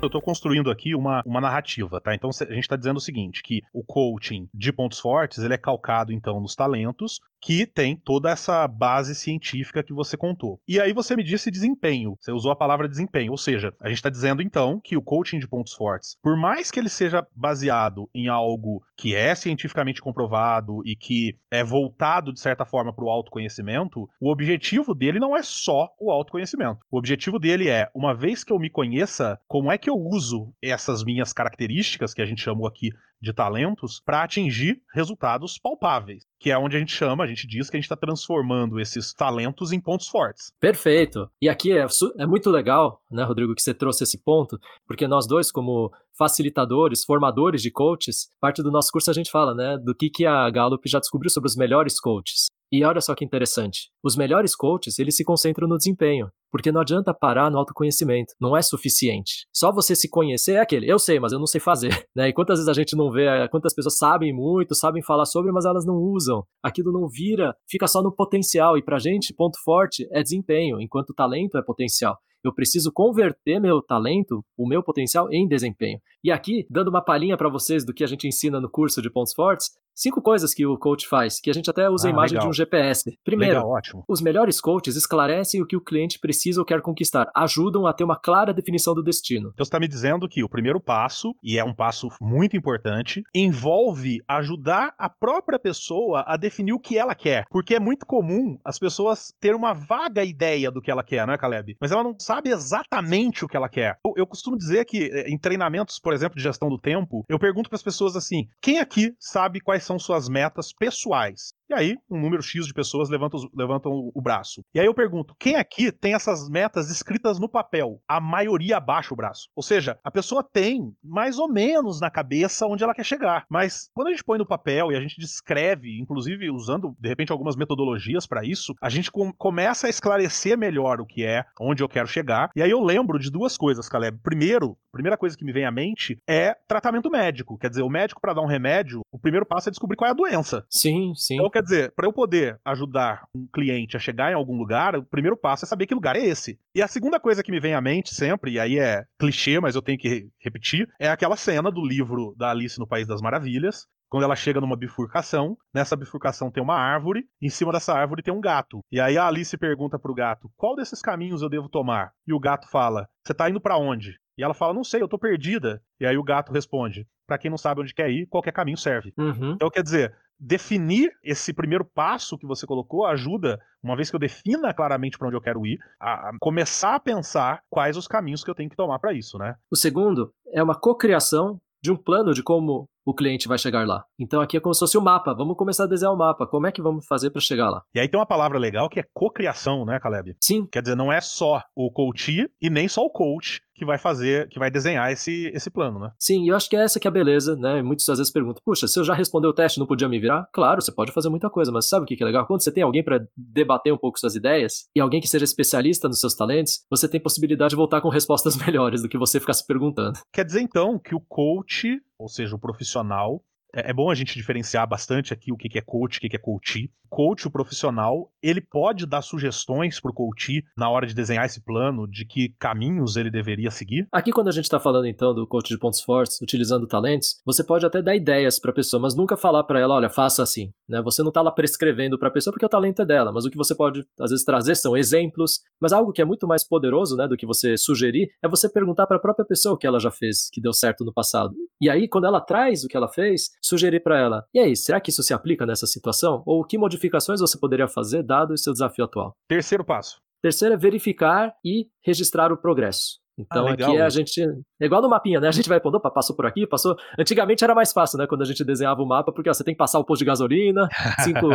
Eu 0.00 0.06
estou 0.06 0.22
construindo 0.22 0.70
aqui 0.70 0.94
uma, 0.94 1.20
uma 1.26 1.40
narrativa, 1.40 2.00
tá? 2.00 2.14
Então 2.14 2.30
a 2.30 2.54
gente 2.54 2.60
está 2.60 2.76
dizendo 2.76 2.98
o 2.98 3.00
seguinte, 3.00 3.42
que 3.42 3.60
o 3.74 3.82
coaching 3.82 4.48
de 4.54 4.72
pontos 4.72 5.00
fortes, 5.00 5.38
ele 5.38 5.54
é 5.54 5.58
calcado 5.58 6.12
então 6.12 6.40
nos 6.40 6.54
talentos, 6.54 7.20
que 7.40 7.66
tem 7.66 7.96
toda 7.96 8.30
essa 8.30 8.66
base 8.66 9.14
científica 9.14 9.82
que 9.82 9.92
você 9.92 10.16
contou. 10.16 10.60
E 10.66 10.80
aí 10.80 10.92
você 10.92 11.14
me 11.16 11.22
disse 11.22 11.50
desempenho. 11.50 12.16
Você 12.20 12.32
usou 12.32 12.50
a 12.50 12.56
palavra 12.56 12.88
desempenho, 12.88 13.32
ou 13.32 13.38
seja, 13.38 13.72
a 13.80 13.88
gente 13.88 13.98
está 13.98 14.10
dizendo 14.10 14.42
então 14.42 14.80
que 14.82 14.96
o 14.96 15.02
coaching 15.02 15.38
de 15.38 15.48
pontos 15.48 15.72
fortes, 15.74 16.16
por 16.22 16.36
mais 16.36 16.70
que 16.70 16.80
ele 16.80 16.88
seja 16.88 17.26
baseado 17.34 18.08
em 18.14 18.28
algo 18.28 18.82
que 18.96 19.14
é 19.14 19.34
cientificamente 19.34 20.00
comprovado 20.00 20.82
e 20.84 20.96
que 20.96 21.36
é 21.50 21.62
voltado 21.62 22.32
de 22.32 22.40
certa 22.40 22.64
forma 22.64 22.92
para 22.92 23.04
o 23.04 23.10
autoconhecimento, 23.10 24.08
o 24.20 24.30
objetivo 24.30 24.94
dele 24.94 25.18
não 25.18 25.36
é 25.36 25.42
só 25.42 25.88
o 26.00 26.10
autoconhecimento. 26.10 26.80
O 26.90 26.98
objetivo 26.98 27.38
dele 27.38 27.68
é, 27.68 27.88
uma 27.94 28.14
vez 28.14 28.42
que 28.42 28.52
eu 28.52 28.58
me 28.58 28.70
conheça, 28.70 29.38
como 29.46 29.70
é 29.70 29.78
que 29.78 29.90
eu 29.90 29.96
uso 29.96 30.52
essas 30.62 31.04
minhas 31.04 31.32
características 31.32 32.14
que 32.14 32.22
a 32.22 32.26
gente 32.26 32.42
chamou 32.42 32.66
aqui 32.66 32.90
de 33.20 33.32
talentos 33.32 34.00
para 34.04 34.22
atingir 34.22 34.80
resultados 34.94 35.58
palpáveis, 35.58 36.24
que 36.38 36.50
é 36.50 36.58
onde 36.58 36.76
a 36.76 36.78
gente 36.78 36.92
chama, 36.92 37.24
a 37.24 37.26
gente 37.26 37.46
diz 37.46 37.70
que 37.70 37.76
a 37.76 37.80
gente 37.80 37.86
está 37.86 37.96
transformando 37.96 38.78
esses 38.78 39.12
talentos 39.14 39.72
em 39.72 39.80
pontos 39.80 40.08
fortes. 40.08 40.52
Perfeito. 40.60 41.30
E 41.40 41.48
aqui 41.48 41.72
é, 41.72 41.86
é 42.18 42.26
muito 42.26 42.50
legal, 42.50 43.00
né, 43.10 43.24
Rodrigo, 43.24 43.54
que 43.54 43.62
você 43.62 43.74
trouxe 43.74 44.04
esse 44.04 44.22
ponto, 44.22 44.58
porque 44.86 45.06
nós 45.06 45.26
dois, 45.26 45.50
como 45.50 45.90
facilitadores, 46.16 47.04
formadores 47.04 47.62
de 47.62 47.70
coaches, 47.70 48.28
parte 48.40 48.62
do 48.62 48.70
nosso 48.70 48.90
curso 48.90 49.10
a 49.10 49.14
gente 49.14 49.30
fala, 49.30 49.54
né, 49.54 49.78
do 49.78 49.94
que, 49.94 50.10
que 50.10 50.24
a 50.26 50.48
Gallup 50.50 50.88
já 50.88 50.98
descobriu 50.98 51.30
sobre 51.30 51.48
os 51.48 51.56
melhores 51.56 52.00
coaches. 52.00 52.46
E 52.70 52.84
olha 52.84 53.00
só 53.00 53.14
que 53.14 53.24
interessante. 53.24 53.90
Os 54.02 54.16
melhores 54.16 54.56
coaches, 54.56 54.98
eles 54.98 55.16
se 55.16 55.24
concentram 55.24 55.68
no 55.68 55.76
desempenho, 55.76 56.28
porque 56.50 56.72
não 56.72 56.80
adianta 56.80 57.14
parar 57.14 57.50
no 57.50 57.58
autoconhecimento, 57.58 58.34
não 58.40 58.56
é 58.56 58.62
suficiente. 58.62 59.46
Só 59.52 59.70
você 59.70 59.94
se 59.94 60.08
conhecer 60.08 60.54
é 60.54 60.60
aquele, 60.60 60.90
eu 60.90 60.98
sei, 60.98 61.20
mas 61.20 61.32
eu 61.32 61.38
não 61.38 61.46
sei 61.46 61.60
fazer, 61.60 61.90
né? 62.14 62.28
E 62.28 62.32
quantas 62.32 62.58
vezes 62.58 62.68
a 62.68 62.72
gente 62.72 62.96
não 62.96 63.10
vê, 63.10 63.26
quantas 63.50 63.74
pessoas 63.74 63.96
sabem 63.96 64.32
muito, 64.32 64.74
sabem 64.74 65.02
falar 65.02 65.26
sobre, 65.26 65.52
mas 65.52 65.64
elas 65.64 65.86
não 65.86 65.96
usam. 65.96 66.44
Aquilo 66.62 66.92
não 66.92 67.08
vira, 67.08 67.56
fica 67.68 67.86
só 67.86 68.02
no 68.02 68.12
potencial 68.12 68.76
e 68.76 68.82
pra 68.82 68.98
gente, 68.98 69.32
ponto 69.32 69.58
forte 69.64 70.08
é 70.10 70.22
desempenho, 70.22 70.80
enquanto 70.80 71.14
talento 71.14 71.56
é 71.56 71.62
potencial. 71.62 72.18
Eu 72.46 72.54
preciso 72.54 72.92
converter 72.92 73.60
meu 73.60 73.82
talento, 73.82 74.44
o 74.56 74.68
meu 74.68 74.80
potencial, 74.80 75.28
em 75.32 75.48
desempenho. 75.48 76.00
E 76.22 76.30
aqui, 76.30 76.64
dando 76.70 76.88
uma 76.88 77.02
palhinha 77.02 77.36
para 77.36 77.48
vocês 77.48 77.84
do 77.84 77.92
que 77.92 78.04
a 78.04 78.06
gente 78.06 78.28
ensina 78.28 78.60
no 78.60 78.70
curso 78.70 79.02
de 79.02 79.10
pontos 79.10 79.34
fortes, 79.34 79.70
cinco 79.96 80.20
coisas 80.20 80.52
que 80.52 80.66
o 80.66 80.76
coach 80.76 81.08
faz, 81.08 81.40
que 81.40 81.50
a 81.50 81.52
gente 81.54 81.70
até 81.70 81.88
usa 81.88 82.06
ah, 82.06 82.10
a 82.10 82.12
imagem 82.12 82.34
legal. 82.34 82.44
de 82.44 82.50
um 82.50 82.52
GPS. 82.52 83.18
Primeiro, 83.24 83.54
legal, 83.54 84.04
os 84.06 84.20
melhores 84.20 84.60
coaches 84.60 84.94
esclarecem 84.94 85.62
o 85.62 85.66
que 85.66 85.76
o 85.76 85.80
cliente 85.80 86.18
precisa 86.18 86.60
ou 86.60 86.66
quer 86.66 86.82
conquistar, 86.82 87.30
ajudam 87.34 87.86
a 87.86 87.92
ter 87.92 88.04
uma 88.04 88.18
clara 88.18 88.52
definição 88.52 88.94
do 88.94 89.02
destino. 89.02 89.50
Então 89.54 89.64
você 89.64 89.68
está 89.68 89.80
me 89.80 89.88
dizendo 89.88 90.28
que 90.28 90.44
o 90.44 90.48
primeiro 90.48 90.80
passo, 90.80 91.34
e 91.42 91.58
é 91.58 91.64
um 91.64 91.74
passo 91.74 92.08
muito 92.20 92.56
importante, 92.56 93.22
envolve 93.34 94.20
ajudar 94.28 94.94
a 94.98 95.08
própria 95.08 95.58
pessoa 95.58 96.22
a 96.26 96.36
definir 96.36 96.74
o 96.74 96.80
que 96.80 96.98
ela 96.98 97.14
quer. 97.14 97.44
Porque 97.50 97.74
é 97.74 97.80
muito 97.80 98.04
comum 98.04 98.58
as 98.64 98.78
pessoas 98.78 99.32
ter 99.40 99.54
uma 99.54 99.72
vaga 99.72 100.22
ideia 100.22 100.70
do 100.70 100.82
que 100.82 100.90
ela 100.90 101.02
quer, 101.02 101.26
não 101.26 101.32
é, 101.32 101.38
Caleb? 101.38 101.76
Mas 101.80 101.92
ela 101.92 102.04
não 102.04 102.14
sabe 102.18 102.50
exatamente 102.50 103.44
o 103.44 103.48
que 103.48 103.56
ela 103.56 103.68
quer. 103.68 103.96
Eu, 104.04 104.12
eu 104.16 104.26
costumo 104.26 104.58
dizer 104.58 104.84
que 104.84 105.04
eh, 105.04 105.30
em 105.30 105.38
treinamentos, 105.38 105.98
por 105.98 106.12
exemplo, 106.12 106.36
de 106.36 106.42
gestão 106.42 106.68
do 106.68 106.78
tempo, 106.78 107.24
eu 107.28 107.38
pergunto 107.38 107.70
para 107.70 107.76
as 107.76 107.82
pessoas 107.82 108.16
assim: 108.16 108.48
quem 108.60 108.78
aqui 108.78 109.14
sabe 109.18 109.60
quais 109.60 109.85
são 109.86 109.98
suas 109.98 110.28
metas 110.28 110.72
pessoais. 110.72 111.54
E 111.68 111.74
aí, 111.74 111.96
um 112.08 112.20
número 112.20 112.42
X 112.42 112.64
de 112.64 112.72
pessoas 112.72 113.08
levantam, 113.08 113.40
levantam 113.54 114.10
o 114.14 114.22
braço. 114.22 114.62
E 114.72 114.78
aí 114.78 114.86
eu 114.86 114.94
pergunto: 114.94 115.34
quem 115.38 115.56
aqui 115.56 115.90
tem 115.90 116.14
essas 116.14 116.48
metas 116.48 116.90
escritas 116.90 117.40
no 117.40 117.48
papel? 117.48 118.00
A 118.06 118.20
maioria 118.20 118.76
abaixa 118.76 119.12
o 119.12 119.16
braço. 119.16 119.48
Ou 119.54 119.62
seja, 119.62 119.98
a 120.04 120.10
pessoa 120.10 120.44
tem 120.44 120.94
mais 121.02 121.38
ou 121.38 121.48
menos 121.48 122.00
na 122.00 122.08
cabeça 122.08 122.66
onde 122.66 122.84
ela 122.84 122.94
quer 122.94 123.04
chegar. 123.04 123.44
Mas 123.50 123.90
quando 123.92 124.08
a 124.08 124.10
gente 124.10 124.22
põe 124.22 124.38
no 124.38 124.46
papel 124.46 124.92
e 124.92 124.96
a 124.96 125.00
gente 125.00 125.20
descreve, 125.20 125.98
inclusive 126.00 126.50
usando 126.50 126.94
de 127.00 127.08
repente 127.08 127.32
algumas 127.32 127.56
metodologias 127.56 128.26
para 128.26 128.44
isso, 128.44 128.74
a 128.80 128.88
gente 128.88 129.10
com 129.10 129.32
começa 129.32 129.88
a 129.88 129.90
esclarecer 129.90 130.56
melhor 130.56 131.00
o 131.00 131.06
que 131.06 131.24
é, 131.24 131.44
onde 131.60 131.82
eu 131.82 131.88
quero 131.88 132.06
chegar. 132.06 132.50
E 132.54 132.62
aí 132.62 132.70
eu 132.70 132.80
lembro 132.80 133.18
de 133.18 133.30
duas 133.30 133.56
coisas, 133.56 133.88
Caleb. 133.88 134.18
Primeiro, 134.22 134.76
a 134.90 134.96
primeira 134.96 135.16
coisa 135.16 135.36
que 135.36 135.44
me 135.44 135.52
vem 135.52 135.66
à 135.66 135.70
mente 135.70 136.18
é 136.28 136.56
tratamento 136.68 137.10
médico. 137.10 137.58
Quer 137.58 137.70
dizer, 137.70 137.82
o 137.82 137.90
médico, 137.90 138.20
para 138.20 138.34
dar 138.34 138.42
um 138.42 138.46
remédio, 138.46 139.00
o 139.10 139.18
primeiro 139.18 139.44
passo 139.44 139.68
é 139.68 139.70
descobrir 139.70 139.96
qual 139.96 140.08
é 140.08 140.12
a 140.12 140.14
doença. 140.14 140.64
Sim, 140.70 141.12
sim. 141.14 141.34
Então, 141.34 141.50
quer 141.56 141.62
dizer, 141.62 141.92
para 141.96 142.06
eu 142.06 142.12
poder 142.12 142.60
ajudar 142.66 143.26
um 143.34 143.46
cliente 143.50 143.96
a 143.96 144.00
chegar 144.00 144.30
em 144.30 144.34
algum 144.34 144.58
lugar, 144.58 144.94
o 144.94 145.02
primeiro 145.02 145.38
passo 145.38 145.64
é 145.64 145.68
saber 145.68 145.86
que 145.86 145.94
lugar 145.94 146.14
é 146.14 146.22
esse. 146.22 146.58
E 146.74 146.82
a 146.82 146.88
segunda 146.88 147.18
coisa 147.18 147.42
que 147.42 147.50
me 147.50 147.58
vem 147.58 147.72
à 147.72 147.80
mente 147.80 148.14
sempre, 148.14 148.52
e 148.52 148.60
aí 148.60 148.78
é 148.78 149.04
clichê, 149.18 149.58
mas 149.58 149.74
eu 149.74 149.80
tenho 149.80 149.98
que 149.98 150.28
repetir, 150.38 150.86
é 151.00 151.08
aquela 151.08 151.34
cena 151.34 151.70
do 151.70 151.82
livro 151.82 152.34
da 152.36 152.50
Alice 152.50 152.78
no 152.78 152.86
País 152.86 153.06
das 153.06 153.22
Maravilhas, 153.22 153.86
quando 154.10 154.24
ela 154.24 154.36
chega 154.36 154.60
numa 154.60 154.76
bifurcação, 154.76 155.56
nessa 155.74 155.96
bifurcação 155.96 156.50
tem 156.50 156.62
uma 156.62 156.76
árvore, 156.76 157.24
em 157.40 157.48
cima 157.48 157.72
dessa 157.72 157.94
árvore 157.94 158.22
tem 158.22 158.34
um 158.34 158.40
gato. 158.40 158.80
E 158.92 159.00
aí 159.00 159.16
a 159.16 159.26
Alice 159.26 159.56
pergunta 159.56 159.98
pro 159.98 160.14
gato: 160.14 160.50
"Qual 160.56 160.76
desses 160.76 161.00
caminhos 161.00 161.40
eu 161.40 161.48
devo 161.48 161.70
tomar?" 161.70 162.12
E 162.26 162.34
o 162.34 162.38
gato 162.38 162.68
fala: 162.68 163.08
"Você 163.24 163.32
tá 163.32 163.48
indo 163.48 163.60
para 163.60 163.78
onde?" 163.78 164.16
E 164.38 164.44
ela 164.44 164.54
fala: 164.54 164.74
"Não 164.74 164.84
sei, 164.84 165.02
eu 165.02 165.08
tô 165.08 165.18
perdida." 165.18 165.82
E 165.98 166.06
aí 166.06 166.16
o 166.16 166.22
gato 166.22 166.52
responde: 166.52 167.06
"Para 167.26 167.38
quem 167.38 167.50
não 167.50 167.58
sabe 167.58 167.80
onde 167.80 167.94
quer 167.94 168.10
ir, 168.10 168.26
qualquer 168.26 168.52
caminho 168.52 168.76
serve." 168.76 169.12
Uhum. 169.18 169.52
Então 169.52 169.70
quer 169.70 169.82
dizer, 169.82 170.14
definir 170.38 171.10
esse 171.22 171.52
primeiro 171.52 171.84
passo 171.84 172.38
que 172.38 172.46
você 172.46 172.66
colocou 172.66 173.06
ajuda, 173.06 173.58
uma 173.82 173.96
vez 173.96 174.10
que 174.10 174.16
eu 174.16 174.20
defina 174.20 174.74
claramente 174.74 175.18
para 175.18 175.28
onde 175.28 175.36
eu 175.36 175.40
quero 175.40 175.66
ir, 175.66 175.78
a, 176.00 176.32
começar 176.40 176.94
a 176.94 177.00
pensar 177.00 177.62
quais 177.70 177.96
os 177.96 178.06
caminhos 178.06 178.44
que 178.44 178.50
eu 178.50 178.54
tenho 178.54 178.70
que 178.70 178.76
tomar 178.76 178.98
para 178.98 179.12
isso, 179.12 179.38
né? 179.38 179.54
O 179.70 179.76
segundo 179.76 180.32
é 180.52 180.62
uma 180.62 180.74
cocriação 180.74 181.60
de 181.82 181.92
um 181.92 181.96
plano 181.96 182.34
de 182.34 182.42
como 182.42 182.88
o 183.04 183.14
cliente 183.14 183.46
vai 183.46 183.56
chegar 183.56 183.86
lá. 183.86 184.04
Então 184.18 184.40
aqui 184.40 184.56
é 184.56 184.60
como 184.60 184.74
se 184.74 184.80
fosse 184.80 184.98
o 184.98 185.00
um 185.00 185.04
mapa. 185.04 185.32
Vamos 185.32 185.56
começar 185.56 185.84
a 185.84 185.86
desenhar 185.86 186.12
o 186.12 186.16
um 186.16 186.18
mapa. 186.18 186.44
Como 186.46 186.66
é 186.66 186.72
que 186.72 186.82
vamos 186.82 187.06
fazer 187.06 187.30
para 187.30 187.40
chegar 187.40 187.70
lá? 187.70 187.82
E 187.94 188.00
aí 188.00 188.08
tem 188.08 188.18
uma 188.18 188.26
palavra 188.26 188.58
legal 188.58 188.88
que 188.88 188.98
é 188.98 189.04
cocriação, 189.14 189.84
né, 189.84 190.00
Caleb? 190.00 190.36
Sim. 190.42 190.66
Quer 190.66 190.82
dizer, 190.82 190.96
não 190.96 191.12
é 191.12 191.20
só 191.20 191.62
o 191.76 191.88
coach 191.92 192.50
e 192.60 192.68
nem 192.68 192.88
só 192.88 193.02
o 193.02 193.10
coach 193.10 193.60
que 193.76 193.84
vai 193.84 193.98
fazer, 193.98 194.48
que 194.48 194.58
vai 194.58 194.70
desenhar 194.70 195.12
esse, 195.12 195.50
esse 195.54 195.70
plano, 195.70 195.98
né? 196.00 196.10
Sim, 196.18 196.48
eu 196.48 196.56
acho 196.56 196.68
que 196.68 196.76
é 196.76 196.82
essa 196.82 196.98
que 196.98 197.06
é 197.06 197.10
a 197.10 197.12
beleza, 197.12 197.54
né? 197.56 197.82
Muitas 197.82 198.06
vezes 198.06 198.32
perguntam, 198.32 198.62
puxa, 198.64 198.88
se 198.88 198.98
eu 198.98 199.04
já 199.04 199.14
respondeu 199.14 199.50
o 199.50 199.54
teste, 199.54 199.78
não 199.78 199.86
podia 199.86 200.08
me 200.08 200.18
virar? 200.18 200.48
Claro, 200.52 200.80
você 200.80 200.90
pode 200.90 201.12
fazer 201.12 201.28
muita 201.28 201.50
coisa, 201.50 201.70
mas 201.70 201.88
sabe 201.88 202.04
o 202.04 202.06
que 202.06 202.22
é 202.22 202.26
legal? 202.26 202.46
Quando 202.46 202.62
você 202.62 202.72
tem 202.72 202.82
alguém 202.82 203.04
para 203.04 203.26
debater 203.36 203.92
um 203.92 203.98
pouco 203.98 204.18
suas 204.18 204.34
ideias 204.34 204.88
e 204.94 205.00
alguém 205.00 205.20
que 205.20 205.28
seja 205.28 205.44
especialista 205.44 206.08
nos 206.08 206.20
seus 206.20 206.34
talentos, 206.34 206.84
você 206.90 207.08
tem 207.08 207.20
possibilidade 207.20 207.70
de 207.70 207.76
voltar 207.76 208.00
com 208.00 208.08
respostas 208.08 208.56
melhores 208.64 209.02
do 209.02 209.08
que 209.08 209.18
você 209.18 209.38
ficar 209.38 209.52
se 209.52 209.66
perguntando. 209.66 210.18
Quer 210.32 210.44
dizer 210.44 210.60
então 210.60 210.98
que 210.98 211.14
o 211.14 211.20
coach, 211.20 212.00
ou 212.18 212.28
seja, 212.28 212.56
o 212.56 212.58
profissional, 212.58 213.42
é, 213.74 213.90
é 213.90 213.92
bom 213.92 214.10
a 214.10 214.14
gente 214.14 214.34
diferenciar 214.34 214.88
bastante 214.88 215.34
aqui 215.34 215.52
o 215.52 215.56
que 215.56 215.78
é 215.78 215.82
coach, 215.82 216.16
o 216.16 216.20
que 216.20 216.34
é 216.34 216.38
coach. 216.38 216.90
Coach, 217.08 217.46
o 217.46 217.50
profissional, 217.50 218.30
ele 218.42 218.60
pode 218.60 219.06
dar 219.06 219.22
sugestões 219.22 220.00
para 220.00 220.10
o 220.10 220.14
coach 220.14 220.62
na 220.76 220.88
hora 220.88 221.06
de 221.06 221.14
desenhar 221.14 221.44
esse 221.46 221.62
plano, 221.62 222.06
de 222.06 222.24
que 222.24 222.54
caminhos 222.58 223.16
ele 223.16 223.30
deveria 223.30 223.70
seguir? 223.70 224.06
Aqui, 224.12 224.30
quando 224.32 224.48
a 224.48 224.52
gente 224.52 224.64
está 224.64 224.78
falando 224.78 225.06
então 225.06 225.34
do 225.34 225.46
coach 225.46 225.68
de 225.68 225.78
pontos 225.78 226.00
fortes, 226.00 226.40
utilizando 226.40 226.86
talentos, 226.86 227.40
você 227.44 227.64
pode 227.64 227.84
até 227.84 228.02
dar 228.02 228.14
ideias 228.14 228.58
para 228.58 228.70
a 228.70 228.74
pessoa, 228.74 229.00
mas 229.00 229.14
nunca 229.14 229.36
falar 229.36 229.64
para 229.64 229.80
ela, 229.80 229.94
olha, 229.94 230.10
faça 230.10 230.42
assim. 230.42 230.70
Né? 230.88 231.02
Você 231.02 231.22
não 231.22 231.28
está 231.28 231.42
lá 231.42 231.50
prescrevendo 231.50 232.18
para 232.18 232.28
a 232.28 232.30
pessoa 232.30 232.52
porque 232.52 232.66
o 232.66 232.68
talento 232.68 233.02
é 233.02 233.06
dela, 233.06 233.32
mas 233.32 233.44
o 233.44 233.50
que 233.50 233.56
você 233.56 233.74
pode 233.74 234.04
às 234.20 234.30
vezes 234.30 234.44
trazer 234.44 234.74
são 234.74 234.96
exemplos. 234.96 235.60
Mas 235.80 235.92
algo 235.92 236.12
que 236.12 236.22
é 236.22 236.24
muito 236.24 236.46
mais 236.46 236.66
poderoso 236.66 237.16
né, 237.16 237.26
do 237.26 237.36
que 237.36 237.46
você 237.46 237.76
sugerir 237.76 238.28
é 238.42 238.48
você 238.48 238.68
perguntar 238.68 239.06
para 239.06 239.16
a 239.16 239.20
própria 239.20 239.44
pessoa 239.44 239.74
o 239.74 239.78
que 239.78 239.86
ela 239.86 239.98
já 239.98 240.10
fez, 240.10 240.48
que 240.52 240.60
deu 240.60 240.72
certo 240.72 241.04
no 241.04 241.12
passado. 241.12 241.54
E 241.80 241.90
aí, 241.90 242.08
quando 242.08 242.26
ela 242.26 242.40
traz 242.40 242.84
o 242.84 242.88
que 242.88 242.96
ela 242.96 243.08
fez, 243.08 243.50
sugerir 243.62 244.00
para 244.00 244.18
ela: 244.18 244.44
e 244.54 244.58
aí, 244.58 244.76
será 244.76 245.00
que 245.00 245.10
isso 245.10 245.22
se 245.22 245.34
aplica 245.34 245.66
nessa 245.66 245.86
situação? 245.86 246.42
Ou 246.46 246.64
que 246.64 246.78
modificações 246.78 246.95
você 246.98 247.58
poderia 247.58 247.88
fazer 247.88 248.22
dado 248.22 248.52
o 248.52 248.58
seu 248.58 248.72
desafio 248.72 249.04
atual? 249.04 249.32
Terceiro 249.48 249.84
passo. 249.84 250.20
Terceiro 250.42 250.74
é 250.74 250.78
verificar 250.78 251.54
e 251.64 251.86
registrar 252.04 252.52
o 252.52 252.56
progresso. 252.56 253.18
Então 253.38 253.66
ah, 253.66 253.72
aqui 253.72 254.00
a 254.00 254.08
gente. 254.08 254.40
É 254.80 254.86
igual 254.86 255.02
no 255.02 255.10
mapinha, 255.10 255.38
né? 255.38 255.48
A 255.48 255.52
gente 255.52 255.68
vai 255.68 255.78
pondo, 255.78 255.96
opa, 255.96 256.10
passou 256.10 256.34
por 256.34 256.46
aqui, 256.46 256.66
passou. 256.66 256.96
Antigamente 257.18 257.62
era 257.62 257.74
mais 257.74 257.92
fácil, 257.92 258.18
né? 258.18 258.26
Quando 258.26 258.40
a 258.42 258.44
gente 258.46 258.64
desenhava 258.64 259.02
o 259.02 259.06
mapa, 259.06 259.30
porque 259.30 259.50
ó, 259.50 259.52
você 259.52 259.62
tem 259.62 259.74
que 259.74 259.78
passar 259.78 259.98
o 259.98 260.04
posto 260.04 260.20
de 260.20 260.24
gasolina, 260.24 260.88
cinco, 261.22 261.48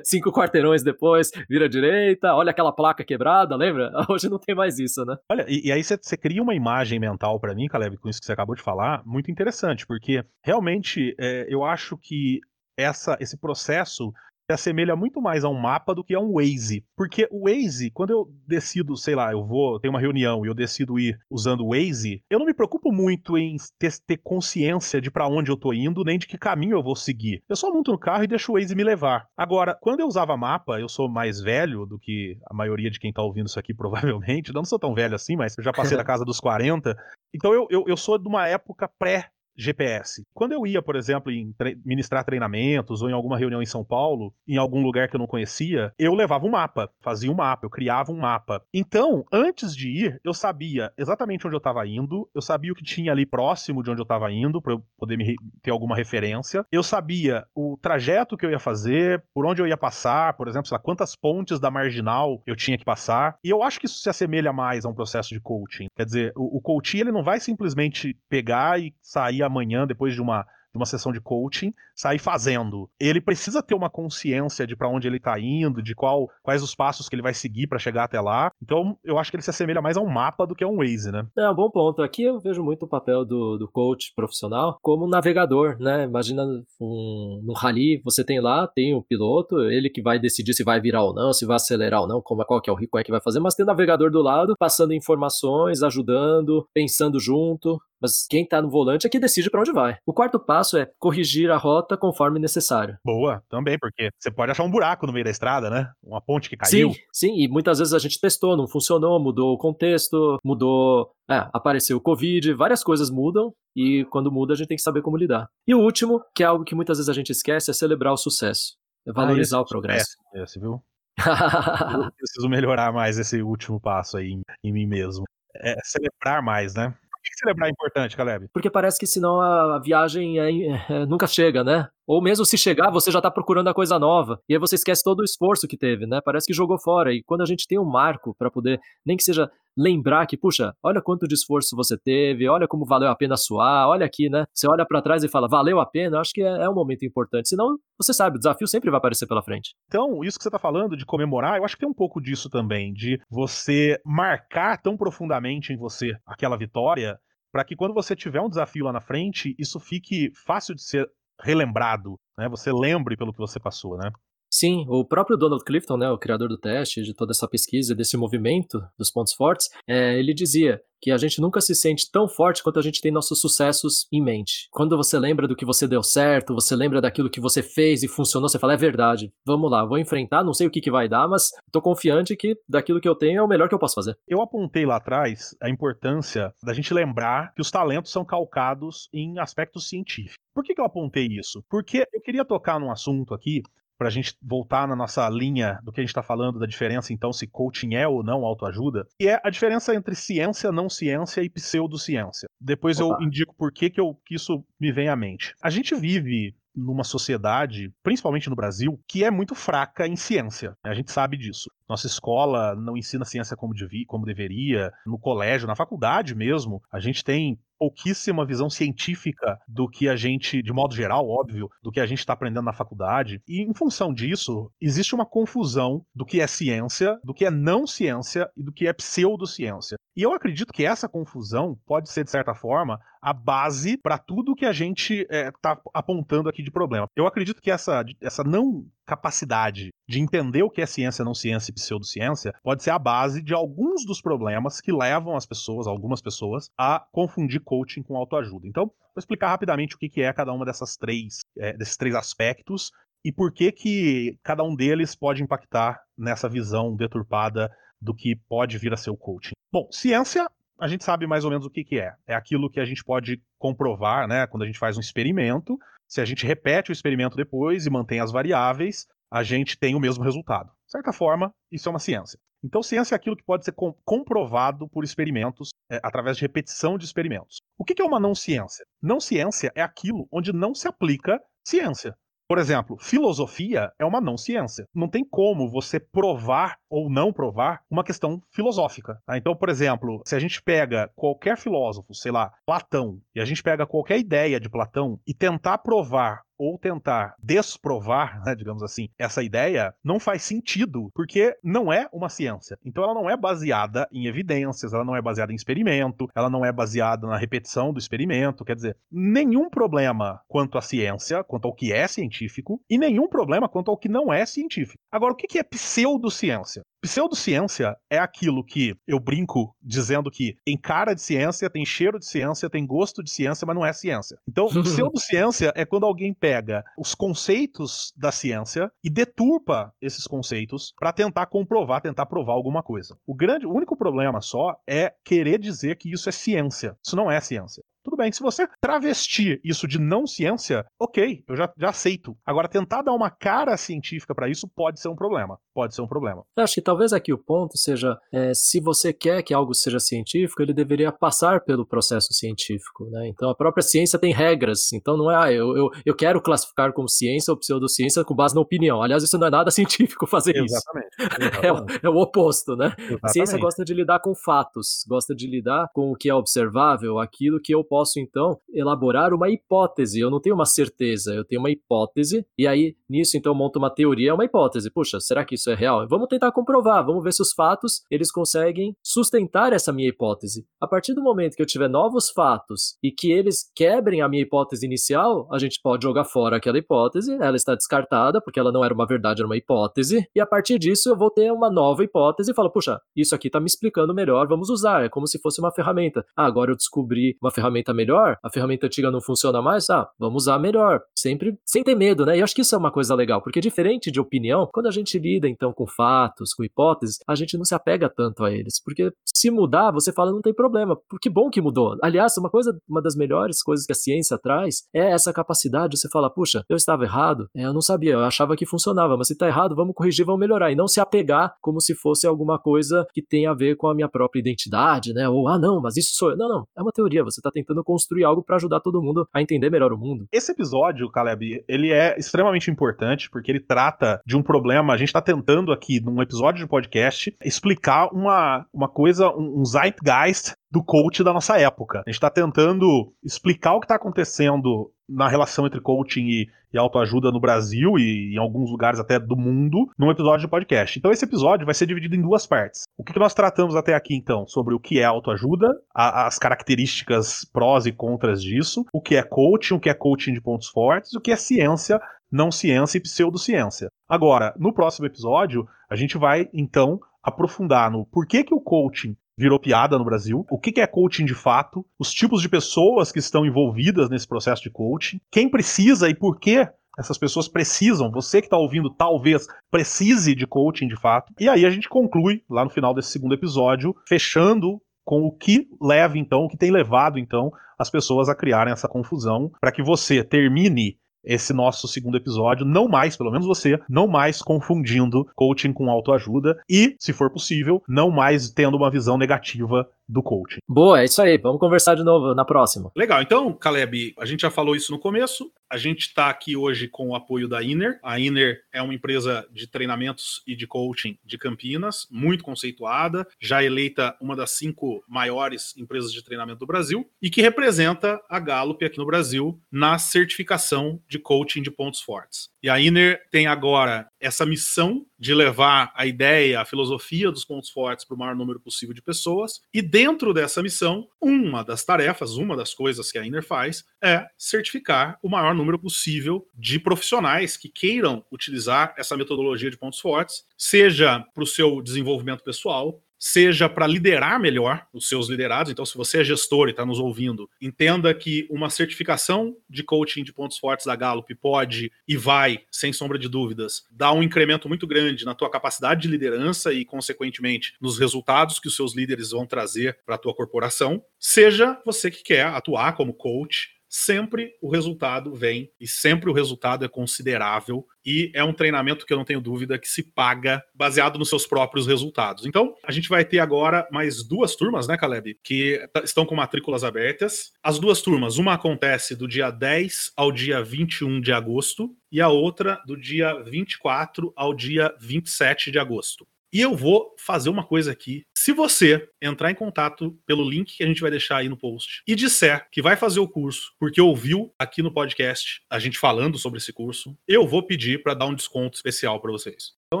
cinco 0.02 0.32
quarteirões 0.32 0.82
depois, 0.82 1.30
vira 1.48 1.68
direita, 1.68 2.34
olha 2.34 2.50
aquela 2.50 2.72
placa 2.72 3.04
quebrada, 3.04 3.54
lembra? 3.54 3.92
Hoje 4.10 4.28
não 4.28 4.38
tem 4.38 4.56
mais 4.56 4.78
isso, 4.78 5.04
né? 5.04 5.16
Olha, 5.30 5.44
e, 5.48 5.68
e 5.68 5.72
aí 5.72 5.84
você, 5.84 5.96
você 5.96 6.16
cria 6.16 6.42
uma 6.42 6.54
imagem 6.54 6.98
mental 6.98 7.38
para 7.38 7.54
mim, 7.54 7.68
Caleb, 7.68 7.96
com 7.98 8.08
isso 8.08 8.18
que 8.18 8.26
você 8.26 8.32
acabou 8.32 8.56
de 8.56 8.62
falar, 8.62 9.02
muito 9.06 9.30
interessante, 9.30 9.86
porque 9.86 10.24
realmente 10.44 11.14
é, 11.20 11.46
eu 11.48 11.64
acho 11.64 11.96
que 11.96 12.40
essa, 12.76 13.16
esse 13.20 13.38
processo 13.38 14.12
se 14.50 14.52
assemelha 14.52 14.94
muito 14.94 15.20
mais 15.20 15.44
a 15.44 15.48
um 15.48 15.58
mapa 15.58 15.94
do 15.94 16.04
que 16.04 16.14
a 16.14 16.20
um 16.20 16.34
Waze. 16.34 16.84
Porque 16.96 17.26
o 17.30 17.48
Waze, 17.48 17.90
quando 17.90 18.10
eu 18.10 18.30
decido, 18.46 18.96
sei 18.96 19.14
lá, 19.14 19.32
eu 19.32 19.44
vou 19.44 19.80
ter 19.80 19.88
uma 19.88 20.00
reunião 20.00 20.44
e 20.44 20.48
eu 20.48 20.54
decido 20.54 20.98
ir 20.98 21.18
usando 21.30 21.64
o 21.64 21.70
Waze, 21.70 22.22
eu 22.28 22.38
não 22.38 22.46
me 22.46 22.54
preocupo 22.54 22.92
muito 22.92 23.38
em 23.38 23.56
ter, 23.78 23.92
ter 24.06 24.18
consciência 24.18 25.00
de 25.00 25.10
para 25.10 25.26
onde 25.26 25.50
eu 25.50 25.56
tô 25.56 25.72
indo, 25.72 26.04
nem 26.04 26.18
de 26.18 26.26
que 26.26 26.36
caminho 26.36 26.76
eu 26.76 26.82
vou 26.82 26.94
seguir. 26.94 27.42
Eu 27.48 27.56
só 27.56 27.72
monto 27.72 27.90
no 27.90 27.98
carro 27.98 28.24
e 28.24 28.28
deixo 28.28 28.52
o 28.52 28.54
Waze 28.56 28.74
me 28.74 28.84
levar. 28.84 29.26
Agora, 29.36 29.76
quando 29.80 30.00
eu 30.00 30.06
usava 30.06 30.36
mapa, 30.36 30.78
eu 30.78 30.88
sou 30.88 31.08
mais 31.08 31.40
velho 31.40 31.86
do 31.86 31.98
que 31.98 32.36
a 32.46 32.54
maioria 32.54 32.90
de 32.90 33.00
quem 33.00 33.12
tá 33.12 33.22
ouvindo 33.22 33.46
isso 33.46 33.58
aqui, 33.58 33.72
provavelmente. 33.74 34.52
Não 34.52 34.64
sou 34.64 34.78
tão 34.78 34.94
velho 34.94 35.14
assim, 35.14 35.36
mas 35.36 35.56
eu 35.56 35.64
já 35.64 35.72
passei 35.72 35.96
da 35.96 36.04
casa 36.04 36.24
dos 36.24 36.38
40. 36.38 36.96
Então 37.34 37.52
eu, 37.52 37.66
eu, 37.70 37.84
eu 37.86 37.96
sou 37.96 38.18
de 38.18 38.28
uma 38.28 38.46
época 38.46 38.90
pré 38.98 39.30
GPS. 39.56 40.24
Quando 40.32 40.52
eu 40.52 40.66
ia, 40.66 40.82
por 40.82 40.96
exemplo, 40.96 41.30
em 41.30 41.52
tre 41.52 41.78
ministrar 41.84 42.24
treinamentos 42.24 43.02
ou 43.02 43.10
em 43.10 43.12
alguma 43.12 43.38
reunião 43.38 43.62
em 43.62 43.66
São 43.66 43.84
Paulo, 43.84 44.32
em 44.46 44.56
algum 44.56 44.82
lugar 44.82 45.08
que 45.08 45.16
eu 45.16 45.20
não 45.20 45.26
conhecia, 45.26 45.92
eu 45.98 46.14
levava 46.14 46.46
um 46.46 46.50
mapa, 46.50 46.90
fazia 47.00 47.30
um 47.30 47.34
mapa, 47.34 47.66
eu 47.66 47.70
criava 47.70 48.12
um 48.12 48.18
mapa. 48.18 48.62
Então, 48.72 49.24
antes 49.32 49.74
de 49.74 49.88
ir, 49.88 50.20
eu 50.24 50.34
sabia 50.34 50.92
exatamente 50.96 51.46
onde 51.46 51.54
eu 51.54 51.58
estava 51.58 51.86
indo, 51.86 52.28
eu 52.34 52.42
sabia 52.42 52.72
o 52.72 52.74
que 52.74 52.84
tinha 52.84 53.12
ali 53.12 53.26
próximo 53.26 53.82
de 53.82 53.90
onde 53.90 54.00
eu 54.00 54.04
estava 54.04 54.30
indo, 54.32 54.60
para 54.60 54.72
eu 54.72 54.82
poder 54.98 55.18
ter 55.62 55.70
alguma 55.70 55.96
referência. 55.96 56.64
Eu 56.70 56.82
sabia 56.82 57.46
o 57.54 57.78
trajeto 57.80 58.36
que 58.36 58.44
eu 58.44 58.50
ia 58.50 58.58
fazer, 58.58 59.22
por 59.32 59.46
onde 59.46 59.62
eu 59.62 59.66
ia 59.66 59.76
passar, 59.76 60.34
por 60.34 60.48
exemplo, 60.48 60.68
lá, 60.72 60.78
quantas 60.78 61.14
pontes 61.14 61.60
da 61.60 61.70
marginal 61.70 62.42
eu 62.46 62.56
tinha 62.56 62.78
que 62.78 62.84
passar. 62.84 63.38
E 63.44 63.50
eu 63.50 63.62
acho 63.62 63.78
que 63.78 63.86
isso 63.86 64.00
se 64.00 64.08
assemelha 64.08 64.52
mais 64.52 64.84
a 64.84 64.88
um 64.88 64.94
processo 64.94 65.30
de 65.30 65.40
coaching. 65.40 65.86
Quer 65.96 66.04
dizer, 66.04 66.32
o, 66.36 66.58
o 66.58 66.60
coaching 66.60 66.98
ele 66.98 67.12
não 67.12 67.22
vai 67.22 67.40
simplesmente 67.40 68.16
pegar 68.28 68.80
e 68.80 68.94
sair 69.00 69.42
amanhã 69.44 69.86
depois 69.86 70.14
de 70.14 70.20
uma 70.20 70.46
de 70.72 70.78
uma 70.78 70.86
sessão 70.86 71.12
de 71.12 71.20
coaching, 71.20 71.72
sair 71.94 72.18
fazendo. 72.18 72.88
Ele 73.00 73.20
precisa 73.20 73.62
ter 73.62 73.74
uma 73.74 73.90
consciência 73.90 74.66
de 74.66 74.76
para 74.76 74.88
onde 74.88 75.06
ele 75.06 75.18
está 75.18 75.38
indo, 75.38 75.82
de 75.82 75.94
qual, 75.94 76.28
quais 76.42 76.62
os 76.62 76.74
passos 76.74 77.08
que 77.08 77.14
ele 77.14 77.22
vai 77.22 77.34
seguir 77.34 77.66
para 77.66 77.78
chegar 77.78 78.04
até 78.04 78.20
lá. 78.20 78.50
Então, 78.62 78.96
eu 79.04 79.18
acho 79.18 79.30
que 79.30 79.36
ele 79.36 79.42
se 79.42 79.50
assemelha 79.50 79.80
mais 79.80 79.96
a 79.96 80.00
um 80.00 80.08
mapa 80.08 80.46
do 80.46 80.54
que 80.54 80.64
a 80.64 80.68
um 80.68 80.78
Waze, 80.78 81.12
né? 81.12 81.26
É 81.38 81.48
um 81.48 81.54
bom 81.54 81.70
ponto. 81.70 82.02
Aqui 82.02 82.22
eu 82.22 82.40
vejo 82.40 82.62
muito 82.62 82.84
o 82.84 82.88
papel 82.88 83.24
do, 83.24 83.56
do 83.56 83.68
coach 83.70 84.12
profissional 84.14 84.78
como 84.82 85.08
navegador, 85.08 85.76
né? 85.78 86.04
Imagina 86.04 86.44
um, 86.80 87.40
no 87.44 87.52
rally, 87.52 88.00
você 88.04 88.24
tem 88.24 88.40
lá, 88.40 88.66
tem 88.66 88.94
o 88.94 89.02
piloto, 89.02 89.60
ele 89.60 89.88
que 89.88 90.02
vai 90.02 90.18
decidir 90.18 90.54
se 90.54 90.64
vai 90.64 90.80
virar 90.80 91.04
ou 91.04 91.14
não, 91.14 91.32
se 91.32 91.46
vai 91.46 91.56
acelerar 91.56 92.02
ou 92.02 92.08
não, 92.08 92.20
como, 92.20 92.44
qual 92.44 92.60
que 92.60 92.70
é 92.70 92.72
o 92.72 92.76
rico 92.76 92.98
é 92.98 93.04
que 93.04 93.10
vai 93.10 93.20
fazer, 93.20 93.40
mas 93.40 93.54
tem 93.54 93.64
o 93.64 93.66
navegador 93.66 94.10
do 94.10 94.22
lado, 94.22 94.54
passando 94.58 94.92
informações, 94.92 95.82
ajudando, 95.82 96.66
pensando 96.74 97.20
junto, 97.20 97.78
mas 98.04 98.26
quem 98.28 98.42
está 98.42 98.60
no 98.60 98.68
volante 98.68 99.06
é 99.06 99.10
que 99.10 99.18
decide 99.18 99.50
para 99.50 99.60
onde 99.60 99.72
vai. 99.72 99.96
O 100.06 100.12
quarto 100.12 100.38
passo 100.38 100.76
é 100.76 100.90
corrigir 100.98 101.50
a 101.50 101.56
rota 101.56 101.83
conforme 101.96 102.38
necessário. 102.38 102.96
Boa, 103.04 103.42
também, 103.48 103.78
porque 103.78 104.10
você 104.18 104.30
pode 104.30 104.52
achar 104.52 104.64
um 104.64 104.70
buraco 104.70 105.06
no 105.06 105.12
meio 105.12 105.24
da 105.24 105.30
estrada, 105.30 105.70
né? 105.70 105.90
Uma 106.02 106.20
ponte 106.20 106.48
que 106.48 106.56
caiu. 106.56 106.92
Sim, 106.92 107.00
sim, 107.12 107.42
e 107.42 107.48
muitas 107.48 107.78
vezes 107.78 107.94
a 107.94 107.98
gente 107.98 108.20
testou, 108.20 108.56
não 108.56 108.66
funcionou, 108.66 109.20
mudou 109.20 109.54
o 109.54 109.58
contexto, 109.58 110.38
mudou. 110.44 111.10
É, 111.30 111.48
apareceu 111.52 111.96
o 111.96 112.00
Covid, 112.00 112.52
várias 112.54 112.82
coisas 112.84 113.10
mudam 113.10 113.52
e 113.74 114.04
quando 114.10 114.30
muda 114.30 114.52
a 114.52 114.56
gente 114.56 114.68
tem 114.68 114.76
que 114.76 114.82
saber 114.82 115.02
como 115.02 115.16
lidar. 115.16 115.48
E 115.66 115.74
o 115.74 115.80
último, 115.80 116.22
que 116.34 116.42
é 116.42 116.46
algo 116.46 116.64
que 116.64 116.74
muitas 116.74 116.98
vezes 116.98 117.08
a 117.08 117.14
gente 117.14 117.30
esquece, 117.30 117.70
é 117.70 117.74
celebrar 117.74 118.12
o 118.12 118.16
sucesso. 118.16 118.76
É 119.06 119.12
valorizar 119.12 119.58
ah, 119.58 119.60
o 119.62 119.66
progresso. 119.66 120.16
É, 120.34 120.42
esse, 120.42 120.58
viu? 120.58 120.82
Eu 121.18 122.12
preciso 122.12 122.48
melhorar 122.48 122.92
mais 122.92 123.18
esse 123.18 123.40
último 123.42 123.80
passo 123.80 124.16
aí 124.16 124.32
em, 124.32 124.42
em 124.62 124.72
mim 124.72 124.86
mesmo. 124.86 125.24
É 125.56 125.76
celebrar 125.84 126.42
mais, 126.42 126.74
né? 126.74 126.94
Que 127.30 127.38
celebrar 127.38 127.68
é 127.68 127.72
importante, 127.72 128.16
Caleb? 128.16 128.48
Porque 128.52 128.70
parece 128.70 128.98
que 128.98 129.06
senão 129.06 129.40
a 129.40 129.78
viagem 129.78 130.38
é, 130.38 130.84
é, 130.88 131.06
nunca 131.06 131.26
chega, 131.26 131.64
né? 131.64 131.88
Ou 132.06 132.22
mesmo 132.22 132.44
se 132.44 132.58
chegar, 132.58 132.90
você 132.90 133.10
já 133.10 133.20
tá 133.20 133.30
procurando 133.30 133.68
a 133.68 133.74
coisa 133.74 133.98
nova. 133.98 134.38
E 134.48 134.54
aí 134.54 134.60
você 134.60 134.74
esquece 134.74 135.02
todo 135.02 135.20
o 135.20 135.24
esforço 135.24 135.66
que 135.66 135.76
teve, 135.76 136.06
né? 136.06 136.20
Parece 136.24 136.46
que 136.46 136.52
jogou 136.52 136.78
fora. 136.78 137.12
E 137.12 137.22
quando 137.22 137.42
a 137.42 137.46
gente 137.46 137.66
tem 137.66 137.78
um 137.78 137.84
marco 137.84 138.34
para 138.38 138.50
poder, 138.50 138.78
nem 139.04 139.16
que 139.16 139.24
seja 139.24 139.50
lembrar 139.76 140.26
que, 140.26 140.36
puxa, 140.36 140.74
olha 140.82 141.02
quanto 141.02 141.26
de 141.26 141.34
esforço 141.34 141.76
você 141.76 141.96
teve, 141.96 142.48
olha 142.48 142.68
como 142.68 142.84
valeu 142.84 143.08
a 143.08 143.16
pena 143.16 143.36
suar, 143.36 143.88
olha 143.88 144.06
aqui, 144.06 144.28
né? 144.28 144.44
Você 144.52 144.68
olha 144.68 144.86
para 144.86 145.02
trás 145.02 145.24
e 145.24 145.28
fala, 145.28 145.48
valeu 145.48 145.80
a 145.80 145.86
pena, 145.86 146.20
acho 146.20 146.32
que 146.32 146.42
é, 146.42 146.64
é, 146.64 146.68
um 146.68 146.74
momento 146.74 147.04
importante. 147.04 147.48
Senão, 147.48 147.76
você 147.98 148.12
sabe, 148.12 148.36
o 148.36 148.38
desafio 148.38 148.66
sempre 148.66 148.90
vai 148.90 148.98
aparecer 148.98 149.26
pela 149.26 149.42
frente. 149.42 149.74
Então, 149.86 150.22
isso 150.24 150.38
que 150.38 150.44
você 150.44 150.50
tá 150.50 150.58
falando 150.58 150.96
de 150.96 151.04
comemorar, 151.04 151.58
eu 151.58 151.64
acho 151.64 151.74
que 151.74 151.80
tem 151.80 151.88
um 151.88 151.94
pouco 151.94 152.20
disso 152.20 152.48
também, 152.48 152.92
de 152.92 153.20
você 153.30 153.98
marcar 154.04 154.80
tão 154.80 154.96
profundamente 154.96 155.72
em 155.72 155.76
você 155.76 156.12
aquela 156.26 156.56
vitória 156.56 157.18
para 157.52 157.64
que 157.64 157.76
quando 157.76 157.94
você 157.94 158.16
tiver 158.16 158.40
um 158.40 158.48
desafio 158.48 158.84
lá 158.84 158.92
na 158.92 159.00
frente, 159.00 159.54
isso 159.56 159.78
fique 159.78 160.32
fácil 160.44 160.74
de 160.74 160.82
ser 160.82 161.08
relembrado, 161.40 162.18
né? 162.38 162.48
Você 162.48 162.72
lembre 162.72 163.16
pelo 163.16 163.32
que 163.32 163.38
você 163.38 163.60
passou, 163.60 163.96
né? 163.96 164.10
Sim, 164.56 164.86
o 164.88 165.04
próprio 165.04 165.36
Donald 165.36 165.64
Clifton, 165.64 165.96
né, 165.96 166.08
o 166.08 166.16
criador 166.16 166.48
do 166.48 166.56
teste, 166.56 167.02
de 167.02 167.12
toda 167.12 167.32
essa 167.32 167.48
pesquisa, 167.48 167.92
desse 167.92 168.16
movimento 168.16 168.80
dos 168.96 169.10
pontos 169.10 169.32
fortes, 169.32 169.68
é, 169.84 170.16
ele 170.16 170.32
dizia 170.32 170.80
que 171.02 171.10
a 171.10 171.18
gente 171.18 171.40
nunca 171.40 171.60
se 171.60 171.74
sente 171.74 172.08
tão 172.08 172.28
forte 172.28 172.62
quanto 172.62 172.78
a 172.78 172.82
gente 172.82 173.00
tem 173.00 173.10
nossos 173.10 173.40
sucessos 173.40 174.06
em 174.12 174.22
mente. 174.22 174.68
Quando 174.70 174.96
você 174.96 175.18
lembra 175.18 175.48
do 175.48 175.56
que 175.56 175.64
você 175.64 175.88
deu 175.88 176.04
certo, 176.04 176.54
você 176.54 176.76
lembra 176.76 177.00
daquilo 177.00 177.28
que 177.28 177.40
você 177.40 177.64
fez 177.64 178.04
e 178.04 178.08
funcionou, 178.08 178.48
você 178.48 178.56
fala, 178.56 178.74
é 178.74 178.76
verdade, 178.76 179.32
vamos 179.44 179.68
lá, 179.68 179.84
vou 179.84 179.98
enfrentar, 179.98 180.44
não 180.44 180.54
sei 180.54 180.68
o 180.68 180.70
que, 180.70 180.80
que 180.80 180.90
vai 180.90 181.08
dar, 181.08 181.26
mas 181.26 181.50
estou 181.66 181.82
confiante 181.82 182.36
que 182.36 182.56
daquilo 182.68 183.00
que 183.00 183.08
eu 183.08 183.16
tenho 183.16 183.40
é 183.40 183.42
o 183.42 183.48
melhor 183.48 183.68
que 183.68 183.74
eu 183.74 183.78
posso 183.80 183.96
fazer. 183.96 184.16
Eu 184.24 184.40
apontei 184.40 184.86
lá 184.86 184.98
atrás 184.98 185.50
a 185.60 185.68
importância 185.68 186.54
da 186.62 186.72
gente 186.72 186.94
lembrar 186.94 187.52
que 187.56 187.60
os 187.60 187.72
talentos 187.72 188.12
são 188.12 188.24
calcados 188.24 189.08
em 189.12 189.36
aspectos 189.40 189.88
científicos. 189.88 190.36
Por 190.54 190.62
que, 190.62 190.76
que 190.76 190.80
eu 190.80 190.84
apontei 190.84 191.26
isso? 191.26 191.64
Porque 191.68 192.06
eu 192.12 192.20
queria 192.20 192.44
tocar 192.44 192.78
num 192.78 192.92
assunto 192.92 193.34
aqui 193.34 193.60
para 194.04 194.10
a 194.10 194.12
gente 194.12 194.36
voltar 194.42 194.86
na 194.86 194.94
nossa 194.94 195.26
linha 195.30 195.80
do 195.82 195.90
que 195.90 195.98
a 195.98 196.02
gente 196.02 196.10
está 196.10 196.22
falando 196.22 196.58
da 196.58 196.66
diferença, 196.66 197.10
então, 197.10 197.32
se 197.32 197.46
coaching 197.46 197.94
é 197.94 198.06
ou 198.06 198.22
não 198.22 198.44
autoajuda, 198.44 199.06
e 199.18 199.26
é 199.26 199.40
a 199.42 199.48
diferença 199.48 199.94
entre 199.94 200.14
ciência, 200.14 200.70
não 200.70 200.90
ciência 200.90 201.40
e 201.40 201.48
pseudociência. 201.48 202.46
Depois 202.60 203.00
Opa. 203.00 203.14
eu 203.14 203.26
indico 203.26 203.54
por 203.56 203.72
que, 203.72 203.88
que, 203.88 203.98
eu, 203.98 204.14
que 204.26 204.34
isso 204.34 204.62
me 204.78 204.92
vem 204.92 205.08
à 205.08 205.16
mente. 205.16 205.54
A 205.62 205.70
gente 205.70 205.94
vive 205.94 206.54
numa 206.76 207.02
sociedade, 207.02 207.90
principalmente 208.02 208.50
no 208.50 208.56
Brasil, 208.56 209.00
que 209.08 209.24
é 209.24 209.30
muito 209.30 209.54
fraca 209.54 210.06
em 210.06 210.16
ciência. 210.16 210.76
A 210.84 210.92
gente 210.92 211.10
sabe 211.10 211.38
disso. 211.38 211.70
Nossa 211.88 212.06
escola 212.06 212.74
não 212.74 212.98
ensina 212.98 213.24
ciência 213.24 213.56
como, 213.56 213.72
devia, 213.72 214.04
como 214.06 214.26
deveria. 214.26 214.92
No 215.06 215.18
colégio, 215.18 215.66
na 215.66 215.76
faculdade 215.76 216.34
mesmo, 216.34 216.82
a 216.92 217.00
gente 217.00 217.24
tem 217.24 217.58
pouquíssima 217.84 218.46
visão 218.46 218.70
científica 218.70 219.58
do 219.68 219.86
que 219.86 220.08
a 220.08 220.16
gente, 220.16 220.62
de 220.62 220.72
modo 220.72 220.94
geral, 220.94 221.28
óbvio, 221.28 221.68
do 221.82 221.92
que 221.92 222.00
a 222.00 222.06
gente 222.06 222.20
está 222.20 222.32
aprendendo 222.32 222.64
na 222.64 222.72
faculdade. 222.72 223.42
E 223.46 223.60
em 223.60 223.74
função 223.74 224.14
disso, 224.14 224.70
existe 224.80 225.14
uma 225.14 225.26
confusão 225.26 226.02
do 226.14 226.24
que 226.24 226.40
é 226.40 226.46
ciência, 226.46 227.18
do 227.22 227.34
que 227.34 227.44
é 227.44 227.50
não 227.50 227.86
ciência 227.86 228.48
e 228.56 228.62
do 228.62 228.72
que 228.72 228.88
é 228.88 228.92
pseudociência. 228.94 229.98
E 230.16 230.22
eu 230.22 230.32
acredito 230.32 230.72
que 230.72 230.86
essa 230.86 231.08
confusão 231.08 231.76
pode 231.84 232.08
ser, 232.08 232.24
de 232.24 232.30
certa 232.30 232.54
forma, 232.54 232.98
a 233.24 233.32
base 233.32 233.96
para 233.96 234.18
tudo 234.18 234.54
que 234.54 234.66
a 234.66 234.72
gente 234.72 235.26
está 235.30 235.72
é, 235.72 235.90
apontando 235.94 236.46
aqui 236.46 236.62
de 236.62 236.70
problema. 236.70 237.08
Eu 237.16 237.26
acredito 237.26 237.62
que 237.62 237.70
essa, 237.70 238.04
essa 238.20 238.44
não 238.44 238.86
capacidade 239.06 239.88
de 240.06 240.20
entender 240.20 240.62
o 240.62 240.68
que 240.68 240.82
é 240.82 240.86
ciência, 240.86 241.24
não 241.24 241.32
ciência 241.32 241.70
e 241.70 241.74
pseudociência 241.74 242.52
pode 242.62 242.82
ser 242.82 242.90
a 242.90 242.98
base 242.98 243.42
de 243.42 243.54
alguns 243.54 244.04
dos 244.04 244.20
problemas 244.20 244.78
que 244.78 244.92
levam 244.92 245.34
as 245.34 245.46
pessoas, 245.46 245.86
algumas 245.86 246.20
pessoas, 246.20 246.68
a 246.76 247.02
confundir 247.12 247.60
coaching 247.60 248.02
com 248.02 248.14
autoajuda. 248.14 248.68
Então, 248.68 248.84
vou 248.84 249.18
explicar 249.18 249.48
rapidamente 249.48 249.96
o 249.96 249.98
que 249.98 250.20
é 250.20 250.30
cada 250.30 250.52
uma 250.52 250.66
dessas 250.66 250.94
três, 250.94 251.40
é, 251.58 251.72
desses 251.74 251.96
três 251.96 252.14
aspectos 252.14 252.90
e 253.24 253.32
por 253.32 253.54
que 253.54 253.72
que 253.72 254.38
cada 254.42 254.62
um 254.62 254.76
deles 254.76 255.14
pode 255.14 255.42
impactar 255.42 255.98
nessa 256.16 256.46
visão 256.46 256.94
deturpada 256.94 257.70
do 257.98 258.14
que 258.14 258.36
pode 258.50 258.76
vir 258.76 258.92
a 258.92 258.98
ser 258.98 259.08
o 259.08 259.16
coaching. 259.16 259.54
Bom, 259.72 259.88
ciência 259.90 260.46
a 260.78 260.88
gente 260.88 261.04
sabe 261.04 261.26
mais 261.26 261.44
ou 261.44 261.50
menos 261.50 261.66
o 261.66 261.70
que, 261.70 261.84
que 261.84 261.98
é. 261.98 262.14
É 262.26 262.34
aquilo 262.34 262.70
que 262.70 262.80
a 262.80 262.84
gente 262.84 263.04
pode 263.04 263.40
comprovar, 263.58 264.26
né? 264.26 264.46
Quando 264.46 264.62
a 264.62 264.66
gente 264.66 264.78
faz 264.78 264.96
um 264.96 265.00
experimento, 265.00 265.78
se 266.08 266.20
a 266.20 266.24
gente 266.24 266.46
repete 266.46 266.90
o 266.90 266.92
experimento 266.92 267.36
depois 267.36 267.86
e 267.86 267.90
mantém 267.90 268.20
as 268.20 268.32
variáveis, 268.32 269.06
a 269.30 269.42
gente 269.42 269.78
tem 269.78 269.94
o 269.94 270.00
mesmo 270.00 270.22
resultado. 270.22 270.70
De 270.86 270.92
certa 270.92 271.12
forma, 271.12 271.52
isso 271.70 271.88
é 271.88 271.90
uma 271.90 271.98
ciência. 271.98 272.38
Então, 272.62 272.82
ciência 272.82 273.14
é 273.14 273.16
aquilo 273.16 273.36
que 273.36 273.44
pode 273.44 273.64
ser 273.64 273.74
comprovado 274.04 274.88
por 274.88 275.04
experimentos, 275.04 275.68
é, 275.90 276.00
através 276.02 276.38
de 276.38 276.42
repetição 276.42 276.96
de 276.96 277.04
experimentos. 277.04 277.58
O 277.76 277.84
que, 277.84 277.94
que 277.94 278.00
é 278.00 278.04
uma 278.04 278.18
não 278.18 278.34
ciência? 278.34 278.86
Não 279.02 279.20
ciência 279.20 279.70
é 279.74 279.82
aquilo 279.82 280.26
onde 280.32 280.52
não 280.52 280.74
se 280.74 280.88
aplica 280.88 281.38
ciência. 281.62 282.16
Por 282.46 282.58
exemplo, 282.58 282.96
filosofia 282.98 283.90
é 283.98 284.04
uma 284.04 284.20
não 284.20 284.36
ciência. 284.36 284.86
Não 284.94 285.08
tem 285.08 285.24
como 285.24 285.70
você 285.70 285.98
provar 285.98 286.76
ou 286.90 287.10
não 287.10 287.32
provar 287.32 287.80
uma 287.90 288.04
questão 288.04 288.42
filosófica. 288.50 289.20
Tá? 289.26 289.38
Então, 289.38 289.56
por 289.56 289.68
exemplo, 289.68 290.22
se 290.26 290.36
a 290.36 290.38
gente 290.38 290.62
pega 290.62 291.10
qualquer 291.16 291.56
filósofo, 291.56 292.14
sei 292.14 292.30
lá, 292.30 292.52
Platão, 292.66 293.18
e 293.34 293.40
a 293.40 293.44
gente 293.44 293.62
pega 293.62 293.86
qualquer 293.86 294.18
ideia 294.18 294.60
de 294.60 294.68
Platão 294.68 295.18
e 295.26 295.32
tentar 295.32 295.78
provar 295.78 296.42
ou 296.58 296.78
tentar 296.78 297.34
desprovar, 297.42 298.42
né, 298.44 298.54
digamos 298.54 298.82
assim, 298.82 299.08
essa 299.18 299.42
ideia, 299.42 299.94
não 300.02 300.18
faz 300.18 300.42
sentido, 300.42 301.10
porque 301.14 301.56
não 301.62 301.92
é 301.92 302.08
uma 302.12 302.28
ciência. 302.28 302.78
Então 302.84 303.04
ela 303.04 303.14
não 303.14 303.28
é 303.28 303.36
baseada 303.36 304.08
em 304.12 304.26
evidências, 304.26 304.92
ela 304.92 305.04
não 305.04 305.16
é 305.16 305.22
baseada 305.22 305.52
em 305.52 305.56
experimento, 305.56 306.28
ela 306.34 306.50
não 306.50 306.64
é 306.64 306.72
baseada 306.72 307.26
na 307.26 307.36
repetição 307.36 307.92
do 307.92 307.98
experimento, 307.98 308.64
quer 308.64 308.76
dizer, 308.76 308.96
nenhum 309.10 309.68
problema 309.68 310.40
quanto 310.48 310.78
à 310.78 310.80
ciência, 310.80 311.42
quanto 311.44 311.66
ao 311.66 311.74
que 311.74 311.92
é 311.92 312.06
científico, 312.06 312.80
e 312.88 312.98
nenhum 312.98 313.28
problema 313.28 313.68
quanto 313.68 313.90
ao 313.90 313.96
que 313.96 314.08
não 314.08 314.32
é 314.32 314.44
científico. 314.46 314.98
Agora, 315.10 315.32
o 315.32 315.36
que 315.36 315.58
é 315.58 315.62
pseudociência? 315.62 316.82
Pseudociência 317.04 317.94
é 318.08 318.18
aquilo 318.18 318.64
que 318.64 318.96
eu 319.06 319.20
brinco 319.20 319.76
dizendo 319.82 320.30
que 320.30 320.56
tem 320.64 320.74
cara 320.74 321.12
de 321.12 321.20
ciência, 321.20 321.68
tem 321.68 321.84
cheiro 321.84 322.18
de 322.18 322.24
ciência, 322.24 322.70
tem 322.70 322.86
gosto 322.86 323.22
de 323.22 323.30
ciência, 323.30 323.66
mas 323.66 323.76
não 323.76 323.84
é 323.84 323.92
ciência. 323.92 324.38
Então, 324.48 324.68
pseudociência 324.82 325.70
é 325.76 325.84
quando 325.84 326.06
alguém 326.06 326.32
pega 326.32 326.82
os 326.96 327.14
conceitos 327.14 328.10
da 328.16 328.32
ciência 328.32 328.90
e 329.04 329.10
deturpa 329.10 329.92
esses 330.00 330.26
conceitos 330.26 330.94
para 330.98 331.12
tentar 331.12 331.44
comprovar, 331.44 332.00
tentar 332.00 332.24
provar 332.24 332.54
alguma 332.54 332.82
coisa. 332.82 333.18
O 333.26 333.34
grande, 333.34 333.66
o 333.66 333.74
único 333.74 333.94
problema 333.94 334.40
só 334.40 334.74
é 334.88 335.12
querer 335.22 335.58
dizer 335.58 335.96
que 335.96 336.10
isso 336.10 336.30
é 336.30 336.32
ciência. 336.32 336.96
Isso 337.04 337.14
não 337.14 337.30
é 337.30 337.38
ciência. 337.38 337.84
Tudo 338.04 338.16
bem. 338.16 338.30
Se 338.30 338.42
você 338.42 338.68
travestir 338.80 339.60
isso 339.64 339.88
de 339.88 339.98
não 339.98 340.26
ciência, 340.26 340.84
ok, 341.00 341.42
eu 341.48 341.56
já, 341.56 341.72
já 341.76 341.88
aceito. 341.88 342.36
Agora, 342.44 342.68
tentar 342.68 343.02
dar 343.02 343.12
uma 343.12 343.30
cara 343.30 343.76
científica 343.76 344.34
para 344.34 344.48
isso 344.48 344.68
pode 344.68 345.00
ser 345.00 345.08
um 345.08 345.16
problema. 345.16 345.58
Pode 345.74 345.94
ser 345.94 346.02
um 346.02 346.06
problema. 346.06 346.44
Eu 346.56 346.62
acho 346.62 346.74
que 346.74 346.82
talvez 346.82 347.12
aqui 347.12 347.32
o 347.32 347.38
ponto 347.38 347.78
seja, 347.78 348.16
é, 348.32 348.52
se 348.54 348.80
você 348.80 349.12
quer 349.12 349.42
que 349.42 349.54
algo 349.54 349.74
seja 349.74 349.98
científico, 349.98 350.62
ele 350.62 350.74
deveria 350.74 351.10
passar 351.10 351.62
pelo 351.64 351.86
processo 351.86 352.32
científico, 352.32 353.08
né? 353.10 353.28
Então 353.28 353.48
a 353.48 353.54
própria 353.54 353.82
ciência 353.82 354.18
tem 354.18 354.32
regras, 354.32 354.92
então 354.92 355.16
não 355.16 355.30
é, 355.30 355.36
ah, 355.36 355.52
eu, 355.52 355.76
eu, 355.76 355.90
eu 356.04 356.14
quero 356.14 356.40
classificar 356.40 356.92
como 356.92 357.08
ciência 357.08 357.50
ou 357.50 357.58
pseudociência 357.58 358.22
com 358.24 358.34
base 358.34 358.54
na 358.54 358.60
opinião. 358.60 359.02
Aliás, 359.02 359.22
isso 359.22 359.38
não 359.38 359.46
é 359.46 359.50
nada 359.50 359.70
científico 359.72 360.26
fazer 360.26 360.56
Exatamente. 360.56 360.66
isso. 360.66 360.74
Exatamente. 360.74 361.54
É, 361.64 361.72
o, 361.72 361.86
é, 362.02 362.08
o, 362.08 362.16
oposto, 362.20 362.76
né? 362.76 362.94
Exatamente. 362.98 363.20
A 363.22 363.28
ciência 363.28 363.58
gosta 363.58 363.84
de 363.84 363.94
lidar 363.94 364.20
com 364.20 364.34
fatos, 364.34 365.04
gosta 365.08 365.34
de 365.34 365.46
lidar 365.46 365.88
com 365.94 366.10
o 366.10 366.16
que 366.16 366.28
é 366.28 366.34
observável, 366.34 367.18
aquilo 367.18 367.60
que 367.60 367.74
eu 367.74 367.84
posso 367.94 368.18
então 368.18 368.58
elaborar 368.72 369.32
uma 369.32 369.48
hipótese. 369.48 370.18
Eu 370.18 370.28
não 370.28 370.40
tenho 370.40 370.56
uma 370.56 370.64
certeza, 370.64 371.32
eu 371.32 371.44
tenho 371.44 371.60
uma 371.60 371.70
hipótese, 371.70 372.44
e 372.58 372.66
aí 372.66 372.96
nisso 373.14 373.36
então 373.36 373.54
monto 373.54 373.78
uma 373.78 373.90
teoria, 373.90 374.34
uma 374.34 374.44
hipótese. 374.44 374.90
Puxa, 374.90 375.20
será 375.20 375.44
que 375.44 375.54
isso 375.54 375.70
é 375.70 375.74
real? 375.74 376.06
Vamos 376.08 376.28
tentar 376.28 376.50
comprovar, 376.52 377.04
vamos 377.06 377.22
ver 377.22 377.32
se 377.32 377.42
os 377.42 377.52
fatos 377.52 378.02
eles 378.10 378.30
conseguem 378.30 378.96
sustentar 379.02 379.72
essa 379.72 379.92
minha 379.92 380.08
hipótese. 380.08 380.66
A 380.80 380.86
partir 380.86 381.14
do 381.14 381.22
momento 381.22 381.54
que 381.54 381.62
eu 381.62 381.66
tiver 381.66 381.88
novos 381.88 382.30
fatos 382.30 382.96
e 383.02 383.10
que 383.10 383.30
eles 383.30 383.70
quebrem 383.74 384.20
a 384.20 384.28
minha 384.28 384.42
hipótese 384.42 384.84
inicial, 384.84 385.48
a 385.52 385.58
gente 385.58 385.80
pode 385.82 386.02
jogar 386.02 386.24
fora 386.24 386.56
aquela 386.56 386.78
hipótese, 386.78 387.36
ela 387.40 387.56
está 387.56 387.74
descartada 387.74 388.40
porque 388.40 388.58
ela 388.58 388.72
não 388.72 388.84
era 388.84 388.92
uma 388.92 389.06
verdade, 389.06 389.40
era 389.40 389.46
uma 389.46 389.56
hipótese, 389.56 390.26
e 390.34 390.40
a 390.40 390.46
partir 390.46 390.78
disso 390.78 391.10
eu 391.10 391.16
vou 391.16 391.30
ter 391.30 391.52
uma 391.52 391.70
nova 391.70 392.02
hipótese 392.02 392.50
e 392.50 392.54
falo, 392.54 392.70
puxa, 392.70 393.00
isso 393.14 393.34
aqui 393.34 393.46
está 393.46 393.60
me 393.60 393.66
explicando 393.66 394.14
melhor, 394.14 394.48
vamos 394.48 394.68
usar, 394.70 395.04
é 395.04 395.08
como 395.08 395.26
se 395.26 395.38
fosse 395.38 395.60
uma 395.60 395.72
ferramenta. 395.72 396.24
Ah, 396.36 396.46
agora 396.46 396.72
eu 396.72 396.76
descobri 396.76 397.36
uma 397.40 397.50
ferramenta 397.50 397.94
melhor, 397.94 398.36
a 398.42 398.50
ferramenta 398.50 398.86
antiga 398.86 399.10
não 399.10 399.20
funciona 399.20 399.62
mais, 399.62 399.88
ah, 399.90 400.08
vamos 400.18 400.44
usar 400.44 400.58
melhor, 400.58 401.00
sempre 401.16 401.56
sem 401.64 401.82
ter 401.84 401.94
medo, 401.94 402.26
né? 402.26 402.36
E 402.36 402.40
eu 402.40 402.44
acho 402.44 402.54
que 402.54 402.62
isso 402.62 402.74
é 402.74 402.78
uma 402.78 402.90
coisa 402.90 403.03
legal, 403.12 403.42
porque 403.42 403.60
diferente 403.60 404.10
de 404.10 404.20
opinião, 404.20 404.68
quando 404.72 404.86
a 404.86 404.90
gente 404.90 405.18
lida 405.18 405.48
então 405.48 405.72
com 405.72 405.86
fatos, 405.86 406.54
com 406.54 406.62
hipóteses, 406.62 407.18
a 407.28 407.34
gente 407.34 407.56
não 407.56 407.64
se 407.64 407.74
apega 407.74 408.08
tanto 408.08 408.44
a 408.44 408.52
eles, 408.52 408.80
porque 408.82 409.12
se 409.34 409.50
mudar, 409.50 409.90
você 409.90 410.12
fala 410.12 410.30
não 410.30 410.40
tem 410.40 410.54
problema, 410.54 410.96
porque 411.08 411.28
bom 411.28 411.50
que 411.50 411.60
mudou. 411.60 411.96
Aliás, 412.02 412.36
uma 412.36 412.50
coisa, 412.50 412.78
uma 412.88 413.02
das 413.02 413.16
melhores 413.16 413.62
coisas 413.62 413.84
que 413.84 413.92
a 413.92 413.96
ciência 413.96 414.38
traz 414.38 414.84
é 414.94 415.10
essa 415.10 415.32
capacidade 415.32 415.92
de 415.92 415.98
você 415.98 416.08
falar, 416.08 416.30
puxa, 416.30 416.64
eu 416.68 416.76
estava 416.76 417.04
errado, 417.04 417.48
é, 417.56 417.64
eu 417.64 417.72
não 417.72 417.80
sabia, 417.80 418.12
eu 418.12 418.20
achava 418.20 418.56
que 418.56 418.66
funcionava, 418.66 419.16
mas 419.16 419.26
se 419.26 419.32
está 419.32 419.46
errado, 419.46 419.74
vamos 419.74 419.94
corrigir, 419.94 420.24
vamos 420.24 420.40
melhorar 420.40 420.70
e 420.70 420.76
não 420.76 420.86
se 420.86 421.00
apegar 421.00 421.54
como 421.60 421.80
se 421.80 421.94
fosse 421.94 422.26
alguma 422.26 422.58
coisa 422.58 423.06
que 423.12 423.22
tem 423.22 423.46
a 423.46 423.54
ver 423.54 423.76
com 423.76 423.88
a 423.88 423.94
minha 423.94 424.08
própria 424.08 424.40
identidade, 424.40 425.12
né? 425.12 425.28
Ou 425.28 425.48
ah, 425.48 425.58
não, 425.58 425.80
mas 425.80 425.96
isso 425.96 426.14
sou 426.14 426.30
eu. 426.30 426.36
Não, 426.36 426.48
não, 426.48 426.66
é 426.76 426.82
uma 426.82 426.92
teoria, 426.92 427.24
você 427.24 427.40
está 427.40 427.50
tentando 427.50 427.82
construir 427.82 428.24
algo 428.24 428.42
para 428.42 428.56
ajudar 428.56 428.80
todo 428.80 429.02
mundo 429.02 429.26
a 429.32 429.42
entender 429.42 429.70
melhor 429.70 429.92
o 429.92 429.98
mundo. 429.98 430.26
Esse 430.32 430.52
episódio, 430.52 431.10
Caleb, 431.10 431.64
ele 431.68 431.90
é 431.90 432.18
extremamente 432.18 432.70
importante 432.70 432.83
porque 433.30 433.50
ele 433.50 433.60
trata 433.60 434.20
de 434.26 434.36
um 434.36 434.42
problema, 434.42 434.92
a 434.92 434.96
gente 434.96 435.08
está 435.08 435.20
tentando 435.20 435.72
aqui 435.72 436.00
num 436.00 436.20
episódio 436.20 436.62
de 436.62 436.68
podcast 436.68 437.34
explicar 437.44 438.08
uma, 438.12 438.66
uma 438.72 438.88
coisa, 438.88 439.28
um, 439.30 439.60
um 439.60 439.64
zeitgeist 439.64 440.54
do 440.70 440.82
coach 440.82 441.22
da 441.22 441.32
nossa 441.32 441.58
época. 441.58 442.00
A 442.00 442.10
gente 442.10 442.16
está 442.16 442.30
tentando 442.30 443.12
explicar 443.22 443.74
o 443.74 443.80
que 443.80 443.84
está 443.84 443.94
acontecendo 443.94 444.90
na 445.08 445.28
relação 445.28 445.66
entre 445.66 445.80
coaching 445.80 446.26
e, 446.26 446.48
e 446.72 446.78
autoajuda 446.78 447.30
no 447.30 447.40
Brasil 447.40 447.98
e 447.98 448.34
em 448.34 448.38
alguns 448.38 448.70
lugares 448.70 448.98
até 448.98 449.18
do 449.18 449.36
mundo 449.36 449.88
num 449.98 450.10
episódio 450.10 450.46
de 450.46 450.50
podcast. 450.50 450.98
Então 450.98 451.12
esse 451.12 451.24
episódio 451.24 451.64
vai 451.66 451.74
ser 451.74 451.86
dividido 451.86 452.16
em 452.16 452.22
duas 452.22 452.46
partes. 452.46 452.84
O 452.98 453.04
que, 453.04 453.12
que 453.12 453.18
nós 453.18 453.34
tratamos 453.34 453.76
até 453.76 453.94
aqui 453.94 454.14
então 454.14 454.46
sobre 454.46 454.74
o 454.74 454.80
que 454.80 454.98
é 454.98 455.04
autoajuda, 455.04 455.68
a, 455.94 456.26
as 456.26 456.38
características 456.38 457.44
prós 457.52 457.86
e 457.86 457.92
contras 457.92 458.42
disso, 458.42 458.84
o 458.92 459.00
que 459.00 459.16
é 459.16 459.22
coaching, 459.22 459.74
o 459.74 459.80
que 459.80 459.90
é 459.90 459.94
coaching 459.94 460.32
de 460.32 460.40
pontos 460.40 460.68
fortes, 460.68 461.14
o 461.14 461.20
que 461.20 461.30
é 461.30 461.36
ciência, 461.36 462.00
não 462.34 462.50
ciência 462.50 462.98
e 462.98 463.00
pseudociência. 463.00 463.88
Agora, 464.08 464.52
no 464.58 464.72
próximo 464.72 465.06
episódio, 465.06 465.68
a 465.88 465.94
gente 465.94 466.18
vai 466.18 466.48
então 466.52 466.98
aprofundar 467.22 467.92
no 467.92 468.04
porquê 468.04 468.42
que 468.42 468.52
o 468.52 468.60
coaching 468.60 469.16
virou 469.38 469.58
piada 469.58 469.96
no 469.96 470.04
Brasil, 470.04 470.44
o 470.50 470.58
que 470.58 470.80
é 470.80 470.86
coaching 470.86 471.24
de 471.24 471.34
fato, 471.34 471.86
os 471.98 472.12
tipos 472.12 472.42
de 472.42 472.48
pessoas 472.48 473.12
que 473.12 473.20
estão 473.20 473.46
envolvidas 473.46 474.10
nesse 474.10 474.26
processo 474.26 474.62
de 474.62 474.70
coaching, 474.70 475.20
quem 475.30 475.48
precisa 475.48 476.08
e 476.08 476.14
por 476.14 476.38
que 476.40 476.68
essas 476.98 477.18
pessoas 477.18 477.48
precisam, 477.48 478.10
você 478.10 478.40
que 478.40 478.46
está 478.46 478.56
ouvindo 478.56 478.90
talvez 478.90 479.46
precise 479.70 480.34
de 480.34 480.46
coaching 480.46 480.88
de 480.88 480.96
fato. 480.96 481.32
E 481.38 481.48
aí 481.48 481.64
a 481.64 481.70
gente 481.70 481.88
conclui 481.88 482.42
lá 482.50 482.64
no 482.64 482.70
final 482.70 482.92
desse 482.94 483.10
segundo 483.10 483.34
episódio, 483.34 483.94
fechando 484.08 484.80
com 485.04 485.22
o 485.22 485.32
que 485.32 485.68
leva 485.80 486.18
então, 486.18 486.44
o 486.44 486.48
que 486.48 486.56
tem 486.56 486.70
levado 486.70 487.18
então 487.18 487.52
as 487.78 487.90
pessoas 487.90 488.28
a 488.28 488.34
criarem 488.34 488.72
essa 488.72 488.88
confusão, 488.88 489.50
para 489.60 489.72
que 489.72 489.82
você 489.82 490.22
termine 490.22 490.96
esse 491.24 491.52
nosso 491.52 491.88
segundo 491.88 492.16
episódio, 492.16 492.66
não 492.66 492.88
mais, 492.88 493.16
pelo 493.16 493.30
menos 493.30 493.46
você, 493.46 493.78
não 493.88 494.06
mais 494.06 494.42
confundindo 494.42 495.26
coaching 495.34 495.72
com 495.72 495.90
autoajuda 495.90 496.60
e, 496.68 496.94
se 496.98 497.12
for 497.12 497.30
possível, 497.30 497.82
não 497.88 498.10
mais 498.10 498.50
tendo 498.50 498.76
uma 498.76 498.90
visão 498.90 499.16
negativa 499.16 499.88
do 500.08 500.22
coaching. 500.22 500.60
Boa, 500.68 501.00
é 501.00 501.04
isso 501.04 501.20
aí. 501.20 501.38
Vamos 501.38 501.60
conversar 501.60 501.94
de 501.94 502.04
novo 502.04 502.34
na 502.34 502.44
próxima. 502.44 502.90
Legal. 502.96 503.22
Então, 503.22 503.52
Caleb, 503.52 504.14
a 504.18 504.24
gente 504.24 504.40
já 504.40 504.50
falou 504.50 504.76
isso 504.76 504.92
no 504.92 504.98
começo. 504.98 505.50
A 505.70 505.76
gente 505.76 506.00
está 506.00 506.28
aqui 506.28 506.56
hoje 506.56 506.88
com 506.88 507.08
o 507.08 507.14
apoio 507.14 507.48
da 507.48 507.62
Inner. 507.62 507.98
A 508.02 508.20
Inner 508.20 508.60
é 508.72 508.80
uma 508.82 508.94
empresa 508.94 509.46
de 509.50 509.66
treinamentos 509.66 510.42
e 510.46 510.54
de 510.54 510.66
coaching 510.66 511.18
de 511.24 511.38
Campinas, 511.38 512.06
muito 512.10 512.44
conceituada, 512.44 513.26
já 513.40 513.62
eleita 513.62 514.16
uma 514.20 514.36
das 514.36 514.52
cinco 514.52 515.02
maiores 515.08 515.76
empresas 515.76 516.12
de 516.12 516.22
treinamento 516.22 516.60
do 516.60 516.66
Brasil 516.66 517.08
e 517.20 517.30
que 517.30 517.42
representa 517.42 518.20
a 518.28 518.38
Gallup 518.38 518.84
aqui 518.84 518.98
no 518.98 519.06
Brasil 519.06 519.60
na 519.70 519.98
certificação 519.98 521.00
de 521.08 521.18
coaching 521.18 521.62
de 521.62 521.70
pontos 521.70 522.00
fortes. 522.00 522.50
E 522.62 522.68
a 522.68 522.80
Inner 522.80 523.20
tem 523.30 523.46
agora 523.46 524.08
essa 524.20 524.46
missão 524.46 525.04
de 525.18 525.34
levar 525.34 525.92
a 525.94 526.06
ideia, 526.06 526.60
a 526.60 526.64
filosofia 526.64 527.30
dos 527.30 527.44
pontos 527.44 527.70
fortes 527.70 528.04
para 528.04 528.14
o 528.14 528.18
maior 528.18 528.34
número 528.34 528.60
possível 528.60 528.94
de 528.94 529.02
pessoas. 529.02 529.60
E 529.72 529.80
dentro 529.80 530.32
dessa 530.32 530.62
missão, 530.62 531.08
uma 531.20 531.62
das 531.62 531.84
tarefas, 531.84 532.36
uma 532.36 532.56
das 532.56 532.74
coisas 532.74 533.10
que 533.12 533.18
a 533.18 533.26
Inner 533.26 533.42
faz 533.42 533.84
é 534.02 534.26
certificar 534.36 535.18
o 535.22 535.28
maior 535.28 535.54
número 535.54 535.78
possível 535.78 536.46
de 536.54 536.78
profissionais 536.78 537.56
que 537.56 537.68
queiram 537.68 538.24
utilizar 538.30 538.94
essa 538.96 539.16
metodologia 539.16 539.70
de 539.70 539.76
pontos 539.76 540.00
fortes, 540.00 540.44
seja 540.56 541.20
para 541.34 541.44
o 541.44 541.46
seu 541.46 541.82
desenvolvimento 541.82 542.42
pessoal, 542.42 543.02
seja 543.26 543.70
para 543.70 543.86
liderar 543.86 544.38
melhor 544.38 544.86
os 544.92 545.08
seus 545.08 545.30
liderados. 545.30 545.72
Então, 545.72 545.86
se 545.86 545.96
você 545.96 546.20
é 546.20 546.24
gestor 546.24 546.68
e 546.68 546.72
está 546.72 546.84
nos 546.84 546.98
ouvindo, 546.98 547.48
entenda 547.58 548.12
que 548.12 548.46
uma 548.50 548.68
certificação 548.68 549.56
de 549.66 549.82
coaching 549.82 550.22
de 550.22 550.30
pontos 550.30 550.58
fortes 550.58 550.84
da 550.84 550.94
Gallup 550.94 551.34
pode 551.36 551.90
e 552.06 552.18
vai, 552.18 552.60
sem 552.70 552.92
sombra 552.92 553.18
de 553.18 553.26
dúvidas, 553.26 553.86
dar 553.90 554.12
um 554.12 554.22
incremento 554.22 554.68
muito 554.68 554.86
grande 554.86 555.24
na 555.24 555.34
tua 555.34 555.50
capacidade 555.50 556.02
de 556.02 556.08
liderança 556.08 556.70
e, 556.70 556.84
consequentemente, 556.84 557.72
nos 557.80 557.98
resultados 557.98 558.58
que 558.58 558.68
os 558.68 558.76
seus 558.76 558.94
líderes 558.94 559.30
vão 559.30 559.46
trazer 559.46 560.00
para 560.04 560.16
a 560.16 560.18
tua 560.18 560.34
corporação. 560.34 561.02
Seja 561.18 561.80
você 561.82 562.10
que 562.10 562.22
quer 562.22 562.44
atuar 562.44 562.92
como 562.92 563.14
coach 563.14 563.73
sempre 563.94 564.56
o 564.60 564.68
resultado 564.68 565.32
vem 565.32 565.70
e 565.80 565.86
sempre 565.86 566.28
o 566.28 566.32
resultado 566.32 566.84
é 566.84 566.88
considerável 566.88 567.86
e 568.04 568.28
é 568.34 568.42
um 568.42 568.52
treinamento 568.52 569.06
que 569.06 569.12
eu 569.12 569.16
não 569.16 569.24
tenho 569.24 569.40
dúvida 569.40 569.78
que 569.78 569.88
se 569.88 570.02
paga 570.02 570.60
baseado 570.74 571.16
nos 571.16 571.28
seus 571.28 571.46
próprios 571.46 571.86
resultados. 571.86 572.44
Então, 572.44 572.74
a 572.82 572.90
gente 572.90 573.08
vai 573.08 573.24
ter 573.24 573.38
agora 573.38 573.86
mais 573.92 574.24
duas 574.24 574.56
turmas, 574.56 574.88
né, 574.88 574.96
Caleb, 574.96 575.38
que 575.44 575.80
estão 576.02 576.26
com 576.26 576.34
matrículas 576.34 576.82
abertas. 576.82 577.52
As 577.62 577.78
duas 577.78 578.02
turmas, 578.02 578.36
uma 578.36 578.54
acontece 578.54 579.14
do 579.14 579.28
dia 579.28 579.48
10 579.52 580.10
ao 580.16 580.32
dia 580.32 580.60
21 580.60 581.20
de 581.20 581.32
agosto 581.32 581.96
e 582.10 582.20
a 582.20 582.28
outra 582.28 582.82
do 582.84 582.96
dia 582.96 583.40
24 583.44 584.32
ao 584.34 584.52
dia 584.52 584.92
27 585.00 585.70
de 585.70 585.78
agosto. 585.78 586.26
E 586.54 586.60
eu 586.60 586.76
vou 586.76 587.12
fazer 587.18 587.50
uma 587.50 587.66
coisa 587.66 587.90
aqui. 587.90 588.24
Se 588.32 588.52
você 588.52 589.08
entrar 589.20 589.50
em 589.50 589.56
contato 589.56 590.16
pelo 590.24 590.48
link 590.48 590.76
que 590.76 590.84
a 590.84 590.86
gente 590.86 591.00
vai 591.00 591.10
deixar 591.10 591.38
aí 591.38 591.48
no 591.48 591.56
post 591.56 592.04
e 592.06 592.14
disser 592.14 592.68
que 592.70 592.80
vai 592.80 592.94
fazer 592.94 593.18
o 593.18 593.26
curso 593.26 593.72
porque 593.76 594.00
ouviu 594.00 594.54
aqui 594.56 594.80
no 594.80 594.92
podcast 594.92 595.62
a 595.68 595.80
gente 595.80 595.98
falando 595.98 596.38
sobre 596.38 596.58
esse 596.58 596.72
curso, 596.72 597.18
eu 597.26 597.44
vou 597.44 597.66
pedir 597.66 598.04
para 598.04 598.14
dar 598.14 598.26
um 598.26 598.34
desconto 598.36 598.76
especial 598.76 599.20
para 599.20 599.32
vocês. 599.32 599.72
Então 599.88 600.00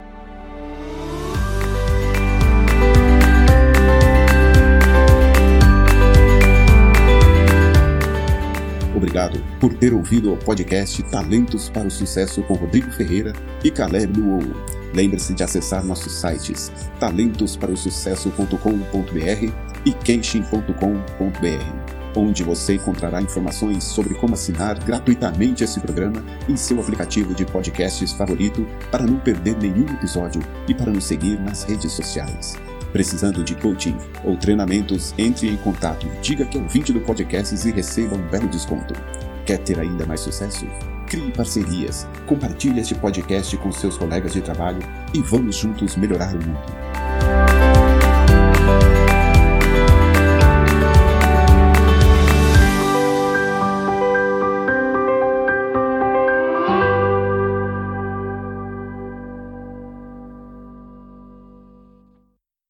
Obrigado 9.02 9.43
por 9.60 9.74
ter 9.74 9.93
ouvido 9.95 10.32
o 10.32 10.38
podcast 10.38 11.02
Talentos 11.10 11.70
para 11.70 11.88
o 11.88 11.91
Sucesso 11.91 12.43
com 12.43 12.54
Rodrigo 12.54 12.91
Ferreira 12.91 13.34
e 13.64 13.72
Caleb 13.72 14.20
Luou. 14.20 14.43
Lembre-se 14.93 15.34
de 15.34 15.43
acessar 15.43 15.84
nossos 15.84 16.14
sites 16.14 16.72
talentosparosucesso.com.br 16.99 19.52
e 19.86 19.91
kenshin.com.br 19.91 21.82
onde 22.16 22.43
você 22.43 22.76
encontrará 22.76 23.20
informações 23.22 23.86
sobre 23.86 24.14
como 24.16 24.36
assinar 24.36 24.78
gratuitamente 24.84 25.64
esse 25.64 25.80
programa 25.80 26.24
em 26.47 26.56
seu 26.56 26.80
aplicativo 26.80 27.34
de 27.34 27.43
podcasts 27.45 28.12
favorito 28.12 28.68
para 28.91 29.04
não 29.04 29.18
perder 29.18 29.58
nenhum 29.58 29.86
episódio 29.86 30.43
e 30.68 30.76
para 30.76 30.91
nos 30.91 31.06
seguir 31.06 31.39
nas 31.39 31.64
redes 31.64 31.91
sociais. 31.93 32.56
Precisando 32.91 33.43
de 33.43 33.55
coaching 33.55 33.97
ou 34.23 34.35
treinamentos, 34.35 35.13
entre 35.17 35.47
em 35.47 35.57
contato, 35.57 36.07
diga 36.21 36.45
que 36.45 36.57
é 36.57 36.61
ouvinte 36.61 36.91
do 36.91 36.99
podcast 36.99 37.67
e 37.67 37.71
receba 37.71 38.15
um 38.15 38.27
belo 38.27 38.47
desconto. 38.47 38.93
Quer 39.45 39.59
ter 39.59 39.79
ainda 39.79 40.05
mais 40.05 40.19
sucesso? 40.19 40.65
Crie 41.07 41.31
parcerias, 41.31 42.07
compartilhe 42.25 42.79
este 42.79 42.95
podcast 42.95 43.55
com 43.57 43.71
seus 43.71 43.97
colegas 43.97 44.33
de 44.33 44.41
trabalho 44.41 44.79
e 45.13 45.21
vamos 45.21 45.55
juntos 45.55 45.95
melhorar 45.95 46.33
o 46.35 46.39
mundo. 46.45 46.61